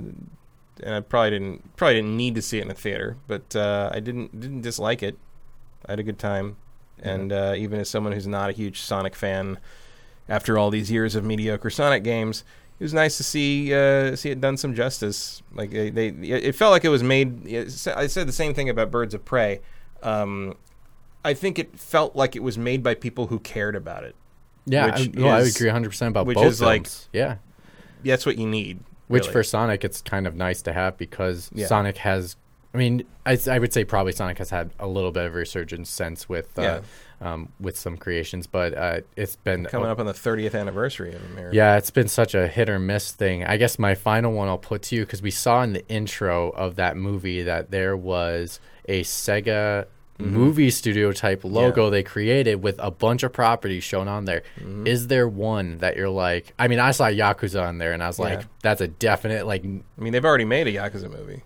and 0.84 0.96
I 0.96 1.00
probably 1.02 1.32
didn't 1.32 1.76
probably 1.76 1.96
didn't 1.96 2.16
need 2.18 2.36
to 2.36 2.42
see 2.42 2.60
it 2.60 2.64
in 2.64 2.72
a 2.72 2.76
theater, 2.76 3.18
but 3.28 3.56
uh, 3.56 3.90
I 3.94 4.00
didn't 4.00 4.40
didn't 4.40 4.62
dislike 4.62 5.04
it. 5.04 5.18
I 5.86 5.94
had 5.94 6.00
a 6.00 6.04
good 6.04 6.20
time, 6.20 6.58
and 7.02 7.32
uh, 7.32 7.54
even 7.58 7.80
as 7.80 7.90
someone 7.90 8.14
who's 8.14 8.28
not 8.28 8.50
a 8.50 8.54
huge 8.54 8.82
Sonic 8.82 9.16
fan, 9.16 9.60
after 10.28 10.58
all 10.58 10.70
these 10.70 10.92
years 10.92 11.16
of 11.16 11.24
mediocre 11.24 11.70
Sonic 11.70 12.04
games, 12.04 12.44
it 12.80 12.84
was 12.84 12.94
nice 12.94 13.18
to 13.18 13.24
see 13.24 13.74
uh, 13.74 14.16
see 14.16 14.30
it 14.30 14.40
done 14.40 14.58
some 14.58 14.74
justice. 14.74 15.42
Like 15.54 15.72
they, 15.72 15.90
they, 15.90 16.08
it 16.10 16.56
felt 16.56 16.72
like 16.72 16.86
it 16.86 16.90
was 16.90 17.04
made. 17.04 17.48
I 17.48 18.08
said 18.08 18.28
the 18.28 18.32
same 18.32 18.54
thing 18.54 18.70
about 18.70 18.92
Birds 18.92 19.14
of 19.14 19.26
Prey. 19.26 19.62
Um, 20.04 20.56
I 21.26 21.34
think 21.34 21.60
it 21.60 21.78
felt 21.78 22.16
like 22.16 22.36
it 22.36 22.44
was 22.44 22.58
made 22.58 22.82
by 22.82 22.96
people 22.96 23.28
who 23.28 23.40
cared 23.40 23.76
about 23.76 24.04
it. 24.04 24.16
Yeah, 24.66 24.86
I, 24.86 25.00
Which 25.00 25.14
no, 25.16 25.28
I 25.28 25.40
agree 25.42 25.68
100 25.68 25.90
percent 25.90 26.10
about 26.10 26.26
which 26.26 26.36
both 26.36 26.46
is, 26.46 26.62
like, 26.62 26.84
films. 26.84 27.10
yeah, 27.12 27.38
That's 28.04 28.26
what 28.26 28.38
you 28.38 28.48
need. 28.48 28.80
Which 29.10 29.24
really. 29.24 29.34
for 29.34 29.43
Sonic 29.43 29.84
it's 29.84 30.01
kind 30.01 30.26
of 30.26 30.36
nice 30.36 30.62
to 30.62 30.72
have 30.74 30.97
because 30.97 31.49
Yeah. 31.53 31.68
Sonic 31.68 31.97
has. 31.97 32.38
I 32.72 32.78
mean, 32.78 33.03
I, 33.26 33.36
I 33.49 33.57
would 33.57 33.74
say 33.74 33.84
probably 33.84 34.12
Sonic 34.12 34.38
has 34.38 34.51
had 34.51 34.70
a 34.80 34.88
little 34.88 35.12
bit 35.12 35.26
of 35.26 35.34
a 35.34 35.38
resurgence 35.39 35.89
since 35.89 36.30
with 36.30 36.57
uh, 36.60 36.82
um, 37.20 37.51
with 37.60 37.76
some 37.76 37.97
creations, 37.97 38.45
but 38.45 38.76
uh, 38.76 39.01
it's 39.16 39.36
been 39.38 39.66
coming 39.66 39.89
up 39.89 39.99
on 39.99 40.05
the 40.05 40.14
30th 40.14 40.53
anniversary 40.57 41.14
of 41.16 41.26
America. 41.32 41.55
Yeah, 41.55 41.78
it's 41.78 41.89
been 41.89 42.07
such 42.07 42.36
a 42.36 42.47
hit 42.47 42.70
or 42.70 42.78
miss 42.78 43.12
thing. 43.12 43.43
I 43.43 43.57
guess 43.57 43.80
my 43.80 43.95
final 43.95 44.34
one 44.34 44.47
I'll 44.47 44.60
put 44.60 44.84
to 44.84 44.95
you 44.95 45.01
because 45.01 45.22
we 45.22 45.32
saw 45.32 45.64
in 45.64 45.74
the 45.74 45.88
intro 45.89 46.49
of 46.51 46.76
that 46.76 46.95
movie 46.95 47.41
that 47.41 47.72
there 47.72 47.97
was 47.97 48.60
a 48.88 49.01
Sega 49.03 49.88
movie 50.20 50.70
studio 50.70 51.12
type 51.14 51.44
logo 51.46 51.90
they 51.90 52.04
created 52.04 52.62
with 52.62 52.76
a 52.80 52.92
bunch 52.92 53.24
of 53.24 53.32
properties 53.34 53.84
shown 53.84 54.08
on 54.08 54.26
there. 54.26 54.44
Is 54.86 55.08
there 55.08 55.28
one 55.28 55.78
that 55.78 55.96
you're 55.96 56.10
like? 56.10 56.54
I 56.60 56.68
mean, 56.68 56.80
I 56.80 56.92
saw 56.92 57.06
Yakuza 57.08 57.66
on 57.66 57.78
there, 57.78 57.94
and 57.94 58.04
I 58.04 58.08
was 58.08 58.20
like, 58.20 58.40
Yeah. 58.42 58.46
that's 58.62 58.82
a 58.82 58.88
definite 58.88 59.48
like 59.48 59.64
I 59.64 59.68
mean, 60.02 60.12
they've 60.14 60.26
already 60.26 60.46
made 60.46 60.68
a 60.68 60.74
Yakuza 60.74 61.10
movie 61.10 61.44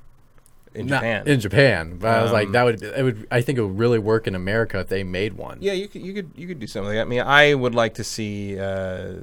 in 0.73 0.87
Japan. 0.87 1.27
in 1.27 1.39
Japan. 1.39 1.97
But 1.99 2.17
I 2.17 2.23
was 2.23 2.31
like, 2.31 2.47
Um, 2.47 2.51
that 2.53 2.63
would 2.63 2.81
it 2.83 3.03
would 3.03 3.27
I 3.29 3.41
think 3.41 3.59
it 3.59 3.61
would 3.61 3.77
really 3.77 3.99
work 3.99 4.25
in 4.25 4.33
America 4.33 4.79
if 4.79 4.87
they 4.89 5.03
made 5.03 5.33
one. 5.33 5.59
yeah, 5.61 5.73
you 5.73 5.87
could 5.87 6.01
you 6.01 6.13
could 6.13 6.31
you 6.35 6.47
could 6.47 6.59
do 6.59 6.65
something 6.65 6.87
like 6.87 6.95
that. 6.95 7.01
I 7.01 7.09
mean, 7.09 7.21
I 7.21 7.53
would 7.53 7.75
like 7.75 7.93
to 7.95 8.03
see 8.03 8.59
uh, 8.59 9.13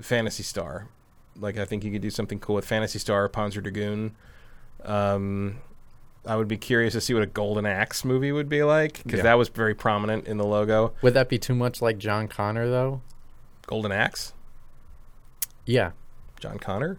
Phantasy 0.00 0.42
Star. 0.42 0.88
Like, 1.40 1.56
I 1.58 1.64
think 1.64 1.84
you 1.84 1.92
could 1.92 2.02
do 2.02 2.10
something 2.10 2.40
cool 2.40 2.56
with 2.56 2.64
Phantasy 2.64 2.98
Star, 2.98 3.28
Panzer 3.28 3.62
Dragoon. 3.62 4.16
Um, 4.84 5.58
I 6.28 6.36
would 6.36 6.46
be 6.48 6.56
curious 6.58 6.92
to 6.92 7.00
see 7.00 7.14
what 7.14 7.22
a 7.22 7.26
Golden 7.26 7.64
Axe 7.66 8.04
movie 8.04 8.30
would 8.32 8.48
be 8.48 8.62
like 8.62 9.02
because 9.02 9.18
Yeah. 9.18 9.22
that 9.24 9.34
was 9.38 9.48
very 9.48 9.74
prominent 9.74 10.26
in 10.26 10.36
the 10.36 10.44
logo. 10.44 10.92
Would 11.02 11.14
that 11.14 11.28
be 11.28 11.38
too 11.38 11.54
much 11.54 11.80
like 11.82 11.98
John 11.98 12.28
Connor 12.28 12.68
though? 12.68 13.00
Golden 13.66 13.90
Axe, 13.92 14.32
Yeah, 15.66 15.90
John 16.40 16.58
Connor, 16.58 16.98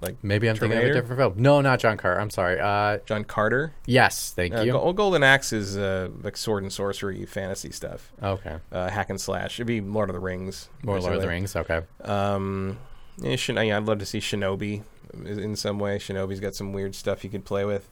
like 0.00 0.16
maybe 0.22 0.48
I'm 0.48 0.56
thinking 0.56 0.78
of 0.78 0.84
a 0.84 0.92
different 0.92 1.18
film. 1.20 1.34
No, 1.36 1.60
not 1.60 1.80
John 1.80 1.96
Carter. 1.96 2.20
I'm 2.20 2.30
sorry. 2.30 2.60
Uh, 2.60 2.98
John 3.06 3.24
Carter. 3.24 3.72
yes, 3.86 4.30
thank 4.34 4.54
Uh, 4.54 4.60
you. 4.60 4.72
Go- 4.72 4.92
Golden 4.92 5.22
Axe 5.22 5.52
is 5.52 5.76
uh, 5.76 6.08
like 6.22 6.36
sword 6.36 6.62
and 6.62 6.72
sorcery 6.72 7.24
fantasy 7.26 7.70
stuff, 7.72 8.12
Okay. 8.22 8.56
uh, 8.70 8.88
hack 8.90 9.10
and 9.10 9.20
slash. 9.20 9.56
It'd 9.56 9.66
be 9.66 9.80
Lord 9.80 10.08
of 10.10 10.14
the 10.14 10.20
Rings. 10.20 10.68
More 10.82 11.00
Lord 11.00 11.14
of 11.14 11.22
the. 11.22 11.28
Rings. 11.28 11.56
Okay. 11.56 11.80
Um, 12.02 12.78
yeah, 13.18 13.36
Shin- 13.36 13.56
yeah, 13.56 13.76
I'd 13.76 13.84
love 13.86 13.98
to 13.98 14.06
see 14.06 14.18
Shinobi 14.20 14.82
in 15.24 15.56
some 15.56 15.78
way. 15.78 15.98
Shinobi's 15.98 16.40
got 16.40 16.54
some 16.54 16.72
weird 16.72 16.94
stuff 16.94 17.24
you 17.24 17.30
could 17.30 17.44
play 17.44 17.64
with. 17.64 17.88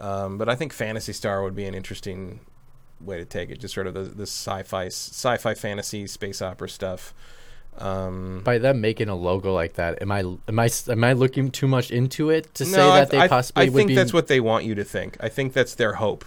Um, 0.00 0.38
but 0.38 0.48
I 0.48 0.54
think 0.54 0.72
Phantasy 0.72 1.12
Star 1.12 1.42
would 1.42 1.54
be 1.54 1.64
an 1.64 1.74
interesting 1.74 2.40
way 3.00 3.18
to 3.18 3.24
take 3.24 3.50
it. 3.50 3.60
Just 3.60 3.74
sort 3.74 3.86
of 3.86 3.94
the, 3.94 4.02
the 4.02 4.22
sci-fi, 4.24 4.86
sci-fi 4.86 5.54
fantasy 5.54 6.06
space 6.06 6.42
opera 6.42 6.68
stuff. 6.68 7.14
Um, 7.78 8.42
By 8.44 8.58
them 8.58 8.80
making 8.80 9.08
a 9.08 9.14
logo 9.14 9.54
like 9.54 9.74
that, 9.74 10.02
am 10.02 10.12
I 10.12 10.20
am 10.20 10.58
I 10.58 10.68
am 10.88 11.04
I 11.04 11.14
looking 11.14 11.50
too 11.50 11.66
much 11.66 11.90
into 11.90 12.28
it 12.28 12.52
to 12.54 12.66
say 12.66 12.76
no, 12.76 12.90
I- 12.90 13.00
that 13.00 13.10
they 13.10 13.18
I, 13.20 13.28
possibly 13.28 13.64
I 13.64 13.70
think 13.70 13.88
be 13.88 13.94
that's 13.94 14.12
what 14.12 14.26
they 14.26 14.40
want 14.40 14.64
you 14.64 14.74
to 14.74 14.84
think. 14.84 15.16
I 15.20 15.28
think 15.30 15.54
that's 15.54 15.74
their 15.74 15.94
hope. 15.94 16.24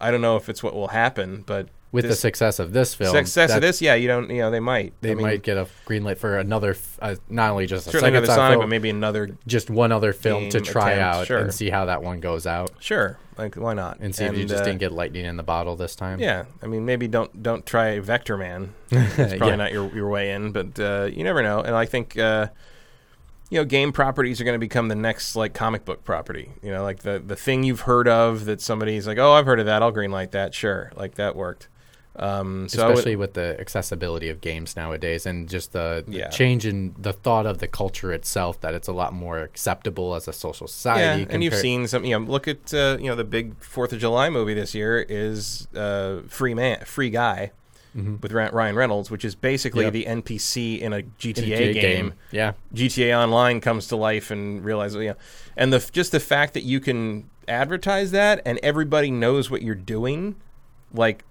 I 0.00 0.10
don't 0.10 0.20
know 0.20 0.36
if 0.36 0.48
it's 0.48 0.62
what 0.62 0.74
will 0.74 0.88
happen, 0.88 1.44
but 1.46 1.68
with 1.92 2.06
the 2.06 2.14
success 2.14 2.58
of 2.58 2.72
this 2.72 2.94
film? 2.94 3.12
success 3.14 3.52
of 3.54 3.60
this, 3.62 3.80
yeah, 3.80 3.94
you 3.94 4.08
don't, 4.08 4.28
you 4.30 4.38
know, 4.38 4.50
they 4.50 4.60
might. 4.60 4.92
they 5.00 5.12
I 5.12 5.14
mean, 5.14 5.26
might 5.26 5.42
get 5.42 5.56
a 5.56 5.66
green 5.84 6.04
light 6.04 6.18
for 6.18 6.38
another, 6.38 6.76
uh, 7.00 7.16
not 7.28 7.50
only 7.50 7.66
just 7.66 7.86
a 7.86 7.90
second 7.90 8.08
another 8.08 8.26
Sonic, 8.26 8.54
film, 8.54 8.62
but 8.64 8.68
maybe 8.68 8.90
another. 8.90 9.36
just 9.46 9.70
one 9.70 9.90
other 9.92 10.12
film 10.12 10.50
to 10.50 10.60
try 10.60 10.92
attempt, 10.92 11.16
out 11.18 11.26
sure. 11.26 11.38
and 11.38 11.54
see 11.54 11.70
how 11.70 11.86
that 11.86 12.02
one 12.02 12.20
goes 12.20 12.46
out, 12.46 12.70
Sure, 12.78 13.18
like 13.36 13.54
why 13.54 13.74
not? 13.74 13.98
and 14.00 14.14
see 14.14 14.24
if 14.24 14.36
you 14.36 14.44
just 14.44 14.62
uh, 14.62 14.64
didn't 14.66 14.80
get 14.80 14.92
lightning 14.92 15.24
in 15.24 15.36
the 15.36 15.42
bottle 15.42 15.76
this 15.76 15.96
time. 15.96 16.20
Yeah, 16.20 16.44
I 16.62 16.66
mean, 16.66 16.84
maybe 16.84 17.08
don't 17.08 17.42
don't 17.42 17.64
try 17.64 17.98
Vectorman. 18.00 18.70
It's 18.90 19.14
probably 19.14 19.48
Yeah. 19.48 19.56
not 19.56 19.72
your 19.72 19.94
your 19.94 20.08
way 20.10 20.32
in, 20.32 20.52
but 20.52 20.78
uh, 20.78 21.08
you 21.12 21.24
never 21.24 21.42
know. 21.42 21.60
And 21.60 21.74
I 21.74 21.84
think 21.86 22.18
uh, 22.18 22.48
you 23.50 23.58
know, 23.58 23.64
game 23.64 23.92
properties 23.92 24.40
are 24.40 24.44
going 24.44 24.54
to 24.56 24.58
become 24.58 24.88
the 24.88 24.94
next 24.94 25.34
like 25.34 25.54
comic 25.54 25.84
book 25.86 26.04
property. 26.04 26.50
You 26.62 26.70
know, 26.70 26.82
like 26.82 26.98
the 27.00 27.22
the 27.24 27.36
thing 27.36 27.62
you've 27.62 27.80
heard 27.82 28.06
of 28.06 28.44
that 28.44 28.60
somebody's 28.60 29.06
like, 29.06 29.16
oh, 29.18 29.32
I've 29.32 29.46
heard 29.46 29.58
of 29.60 29.66
that. 29.66 29.82
I'll 29.82 29.92
greenlight 29.92 30.32
that. 30.32 30.54
Sure, 30.54 30.92
like 30.96 31.14
that 31.14 31.34
worked. 31.34 31.68
Um, 32.20 32.68
so 32.68 32.82
I 32.82 32.86
would- 32.86 32.94
especially 32.94 33.16
with 33.16 33.34
the 33.34 33.56
accessibility 33.60 34.28
of 34.28 34.40
games 34.40 34.74
nowadays 34.74 35.24
and 35.24 35.48
just 35.48 35.72
the, 35.72 36.04
the 36.06 36.16
Yeah. 36.18 36.28
change 36.30 36.66
in 36.66 36.94
the 36.98 37.12
thought 37.12 37.46
of 37.46 37.58
the 37.58 37.68
culture 37.68 38.12
itself 38.12 38.60
that 38.60 38.74
it's 38.74 38.88
a 38.88 38.92
lot 38.92 39.12
more 39.12 39.38
acceptable 39.38 40.14
as 40.16 40.26
a 40.26 40.32
social 40.32 40.66
society. 40.66 41.22
yeah, 41.22 41.26
and 41.30 41.44
you've 41.44 41.54
seen 41.54 41.86
some. 41.86 42.04
You 42.04 42.18
know, 42.18 42.24
look 42.26 42.48
at 42.48 42.74
uh, 42.74 42.96
you 43.00 43.06
know 43.06 43.14
the 43.14 43.24
big 43.24 43.56
Fourth 43.62 43.92
of 43.92 44.00
July 44.00 44.30
movie 44.30 44.54
this 44.54 44.74
year 44.74 45.06
is 45.08 45.68
uh, 45.76 46.20
Free 46.28 46.54
Man, 46.54 46.80
Free 46.84 47.10
Guy. 47.10 47.52
With 47.94 48.30
Ryan 48.30 48.76
Reynolds, 48.76 49.10
which 49.10 49.24
is 49.24 49.34
basically 49.34 49.82
Yep. 49.84 49.92
the 49.92 50.04
NPC 50.04 50.80
in 50.80 50.92
a 50.92 51.02
GTA, 51.02 51.38
in 51.38 51.52
a 51.70 51.72
G- 51.72 51.80
game 51.80 52.12
Yeah, 52.30 52.52
GTA 52.72 53.12
Online 53.20 53.60
comes 53.60 53.88
to 53.88 53.96
life 53.96 54.30
and 54.30 54.64
realizes, 54.64 55.02
you 55.02 55.08
know, 55.08 55.14
and 55.56 55.72
the 55.72 55.84
just 55.90 56.12
the 56.12 56.20
fact 56.20 56.54
that 56.54 56.62
you 56.62 56.78
can 56.78 57.28
advertise 57.48 58.12
that 58.12 58.40
and 58.46 58.60
everybody 58.62 59.10
knows 59.10 59.50
what 59.50 59.62
you're 59.62 59.74
doing, 59.74 60.36
like. 60.94 61.24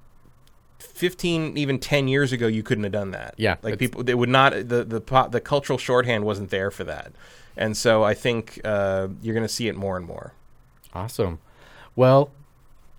15 0.80 1.57
even 1.57 1.80
10 1.80 2.07
years 2.07 2.32
ago 2.32 2.47
you 2.47 2.63
couldn't 2.63 2.84
have 2.84 2.93
done 2.93 3.11
that 3.11 3.34
Yeah, 3.38 3.55
like 3.61 3.80
people 3.80 4.03
they 4.03 4.15
would 4.15 4.30
not 4.30 4.53
the 4.53 4.84
the 4.84 5.28
the 5.32 5.41
cultural 5.41 5.78
shorthand 5.78 6.23
wasn't 6.23 6.49
there 6.49 6.71
for 6.71 6.84
that 6.86 7.11
and 7.55 7.75
so 7.75 8.03
i 8.03 8.13
think 8.13 8.59
uh, 8.63 9.07
you're 9.21 9.34
going 9.36 9.45
to 9.47 9.53
see 9.53 9.67
it 9.67 9.75
more 9.75 9.97
and 9.97 10.05
more 10.05 10.34
awesome. 10.93 11.39
Well, 11.95 12.32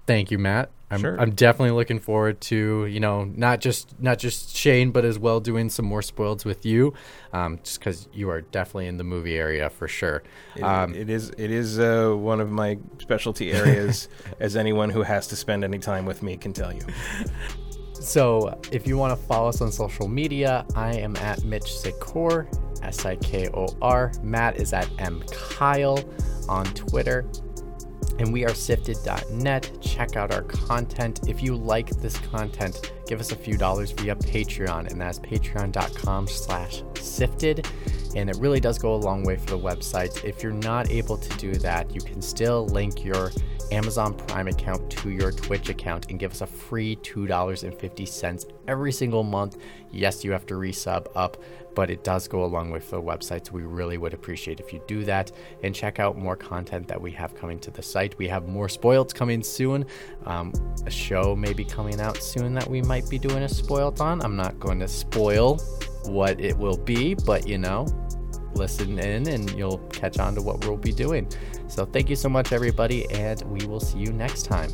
thank 0.06 0.30
you, 0.30 0.38
Matt. 0.38 0.70
I'm, 0.90 1.00
Sure. 1.00 1.20
I'm 1.20 1.32
definitely 1.34 1.72
looking 1.72 1.98
forward 2.00 2.40
to 2.42 2.86
you 2.86 2.98
know 3.00 3.24
not 3.24 3.60
just 3.60 3.94
not 4.00 4.18
just 4.18 4.54
Shane, 4.56 4.90
but 4.90 5.04
as 5.04 5.18
well 5.18 5.38
doing 5.40 5.68
some 5.68 5.84
more 5.84 6.00
spoils 6.02 6.44
with 6.44 6.64
you, 6.64 6.94
um, 7.32 7.58
just 7.62 7.78
because 7.78 8.08
you 8.12 8.30
are 8.30 8.40
definitely 8.40 8.86
in 8.86 8.96
the 8.96 9.04
movie 9.04 9.36
area 9.36 9.68
for 9.70 9.86
sure. 9.88 10.22
It- 10.56 10.62
Um, 10.62 10.94
it 10.94 11.10
is 11.10 11.30
it 11.36 11.50
is 11.50 11.78
uh, 11.78 12.12
one 12.16 12.40
of 12.40 12.50
my 12.50 12.78
specialty 12.98 13.52
areas 13.52 14.08
as 14.40 14.56
anyone 14.56 14.90
who 14.90 15.02
has 15.02 15.26
to 15.28 15.36
spend 15.36 15.62
any 15.64 15.78
time 15.78 16.06
with 16.06 16.22
me 16.22 16.36
can 16.36 16.52
tell 16.52 16.72
you 16.72 16.82
So, 18.00 18.58
if 18.72 18.86
you 18.86 18.96
want 18.96 19.18
to 19.18 19.26
follow 19.26 19.48
us 19.48 19.60
on 19.60 19.72
social 19.72 20.08
media, 20.08 20.64
I 20.74 20.94
am 20.94 21.16
at 21.16 21.44
Mitch 21.44 21.64
Sikor, 21.64 22.46
S 22.82 23.04
I 23.04 23.16
K 23.16 23.48
O 23.54 23.66
R. 23.82 24.12
Matt 24.22 24.56
is 24.56 24.72
at 24.72 24.88
M 24.98 25.22
Keil 25.26 26.08
on 26.48 26.64
Twitter. 26.74 27.28
And 28.18 28.32
we 28.32 28.44
are 28.44 28.54
sifted.net. 28.54 29.78
Check 29.80 30.16
out 30.16 30.32
our 30.32 30.42
content. 30.42 31.28
If 31.28 31.42
you 31.42 31.54
like 31.54 31.90
this 32.00 32.16
content, 32.18 32.92
give 33.06 33.20
us 33.20 33.30
a 33.30 33.36
few 33.36 33.56
dollars 33.56 33.92
via 33.92 34.16
Patreon, 34.16 34.90
and 34.90 35.00
that's 35.00 35.20
patreon.com 35.20 36.26
slash 36.26 36.82
sifted. 36.94 37.66
And 38.16 38.28
it 38.28 38.36
really 38.38 38.58
does 38.58 38.78
go 38.78 38.94
a 38.94 38.96
long 38.96 39.22
way 39.22 39.36
for 39.36 39.50
the 39.50 39.58
website. 39.58 40.24
If 40.24 40.42
you're 40.42 40.52
not 40.52 40.90
able 40.90 41.16
to 41.16 41.36
do 41.36 41.54
that, 41.56 41.94
you 41.94 42.00
can 42.00 42.20
still 42.20 42.66
link 42.66 43.04
your 43.04 43.30
Amazon 43.72 44.14
Prime 44.14 44.48
account 44.48 44.90
to 44.90 45.10
your 45.10 45.32
Twitch 45.32 45.68
account 45.68 46.10
and 46.10 46.18
give 46.18 46.32
us 46.32 46.40
a 46.40 46.46
free 46.46 46.96
$2.50 46.96 48.52
every 48.66 48.92
single 48.92 49.22
month. 49.22 49.58
Yes, 49.90 50.24
you 50.24 50.32
have 50.32 50.46
to 50.46 50.54
resub 50.54 51.06
up, 51.14 51.36
but 51.74 51.90
it 51.90 52.04
does 52.04 52.28
go 52.28 52.44
a 52.44 52.46
long 52.46 52.70
way 52.70 52.80
for 52.80 52.96
the 52.96 53.02
website. 53.02 53.46
So 53.46 53.52
we 53.52 53.62
really 53.62 53.98
would 53.98 54.14
appreciate 54.14 54.60
if 54.60 54.72
you 54.72 54.82
do 54.86 55.04
that 55.04 55.32
and 55.62 55.74
check 55.74 55.98
out 55.98 56.16
more 56.16 56.36
content 56.36 56.88
that 56.88 57.00
we 57.00 57.10
have 57.12 57.34
coming 57.34 57.58
to 57.60 57.70
the 57.70 57.82
site. 57.82 58.16
We 58.18 58.28
have 58.28 58.48
more 58.48 58.68
spoileds 58.68 59.14
coming 59.14 59.42
soon. 59.42 59.86
Um, 60.24 60.52
a 60.86 60.90
show 60.90 61.36
may 61.36 61.52
be 61.52 61.64
coming 61.64 62.00
out 62.00 62.22
soon 62.22 62.54
that 62.54 62.68
we 62.68 62.82
might 62.82 63.08
be 63.08 63.18
doing 63.18 63.42
a 63.42 63.48
spoiled 63.48 64.00
on. 64.00 64.22
I'm 64.22 64.36
not 64.36 64.58
going 64.58 64.80
to 64.80 64.88
spoil 64.88 65.58
what 66.04 66.40
it 66.40 66.56
will 66.56 66.78
be, 66.78 67.14
but 67.14 67.46
you 67.46 67.58
know, 67.58 67.86
listen 68.54 68.98
in 68.98 69.28
and 69.28 69.50
you'll 69.52 69.78
catch 69.88 70.18
on 70.18 70.34
to 70.34 70.42
what 70.42 70.64
we'll 70.64 70.76
be 70.76 70.92
doing. 70.92 71.28
So 71.66 71.84
thank 71.84 72.08
you 72.10 72.16
so 72.16 72.28
much, 72.28 72.52
everybody, 72.52 73.10
and 73.10 73.40
we 73.42 73.66
will 73.66 73.80
see 73.80 73.98
you 73.98 74.12
next 74.12 74.44
time. 74.44 74.70